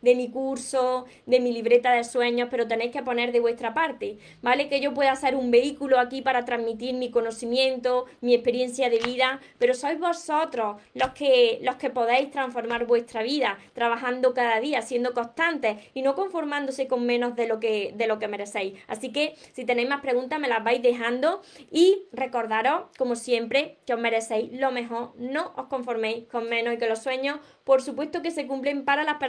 de 0.01 0.15
mi 0.15 0.29
curso, 0.29 1.05
de 1.25 1.39
mi 1.39 1.51
libreta 1.51 1.91
de 1.93 2.03
sueños, 2.03 2.49
pero 2.51 2.67
tenéis 2.67 2.91
que 2.91 3.03
poner 3.03 3.31
de 3.31 3.39
vuestra 3.39 3.73
parte, 3.73 4.17
¿vale? 4.41 4.69
Que 4.69 4.81
yo 4.81 4.93
pueda 4.93 5.15
ser 5.15 5.35
un 5.35 5.51
vehículo 5.51 5.99
aquí 5.99 6.21
para 6.21 6.45
transmitir 6.45 6.95
mi 6.95 7.09
conocimiento, 7.09 8.05
mi 8.21 8.33
experiencia 8.33 8.89
de 8.89 8.99
vida, 8.99 9.39
pero 9.57 9.73
sois 9.73 9.99
vosotros 9.99 10.81
los 10.93 11.11
que, 11.11 11.59
los 11.61 11.75
que 11.75 11.89
podéis 11.89 12.31
transformar 12.31 12.85
vuestra 12.85 13.23
vida, 13.23 13.57
trabajando 13.73 14.33
cada 14.33 14.59
día, 14.59 14.81
siendo 14.81 15.13
constantes 15.13 15.77
y 15.93 16.01
no 16.01 16.15
conformándose 16.15 16.87
con 16.87 17.05
menos 17.05 17.35
de 17.35 17.47
lo 17.47 17.59
que, 17.59 17.93
de 17.95 18.07
lo 18.07 18.19
que 18.19 18.27
merecéis. 18.27 18.73
Así 18.87 19.11
que 19.11 19.35
si 19.53 19.65
tenéis 19.65 19.89
más 19.89 20.01
preguntas 20.01 20.39
me 20.39 20.47
las 20.47 20.63
vais 20.63 20.81
dejando 20.81 21.41
y 21.71 22.03
recordaros, 22.11 22.83
como 22.97 23.15
siempre, 23.15 23.77
que 23.85 23.93
os 23.93 23.99
merecéis 23.99 24.51
lo 24.53 24.71
mejor, 24.71 25.13
no 25.17 25.53
os 25.55 25.67
conforméis 25.67 26.25
con 26.27 26.49
menos 26.49 26.73
y 26.73 26.77
que 26.77 26.87
los 26.87 26.99
sueños, 26.99 27.39
por 27.63 27.81
supuesto 27.81 28.21
que 28.21 28.31
se 28.31 28.47
cumplen 28.47 28.85
para 28.85 29.03
las 29.03 29.15
personas 29.15 29.28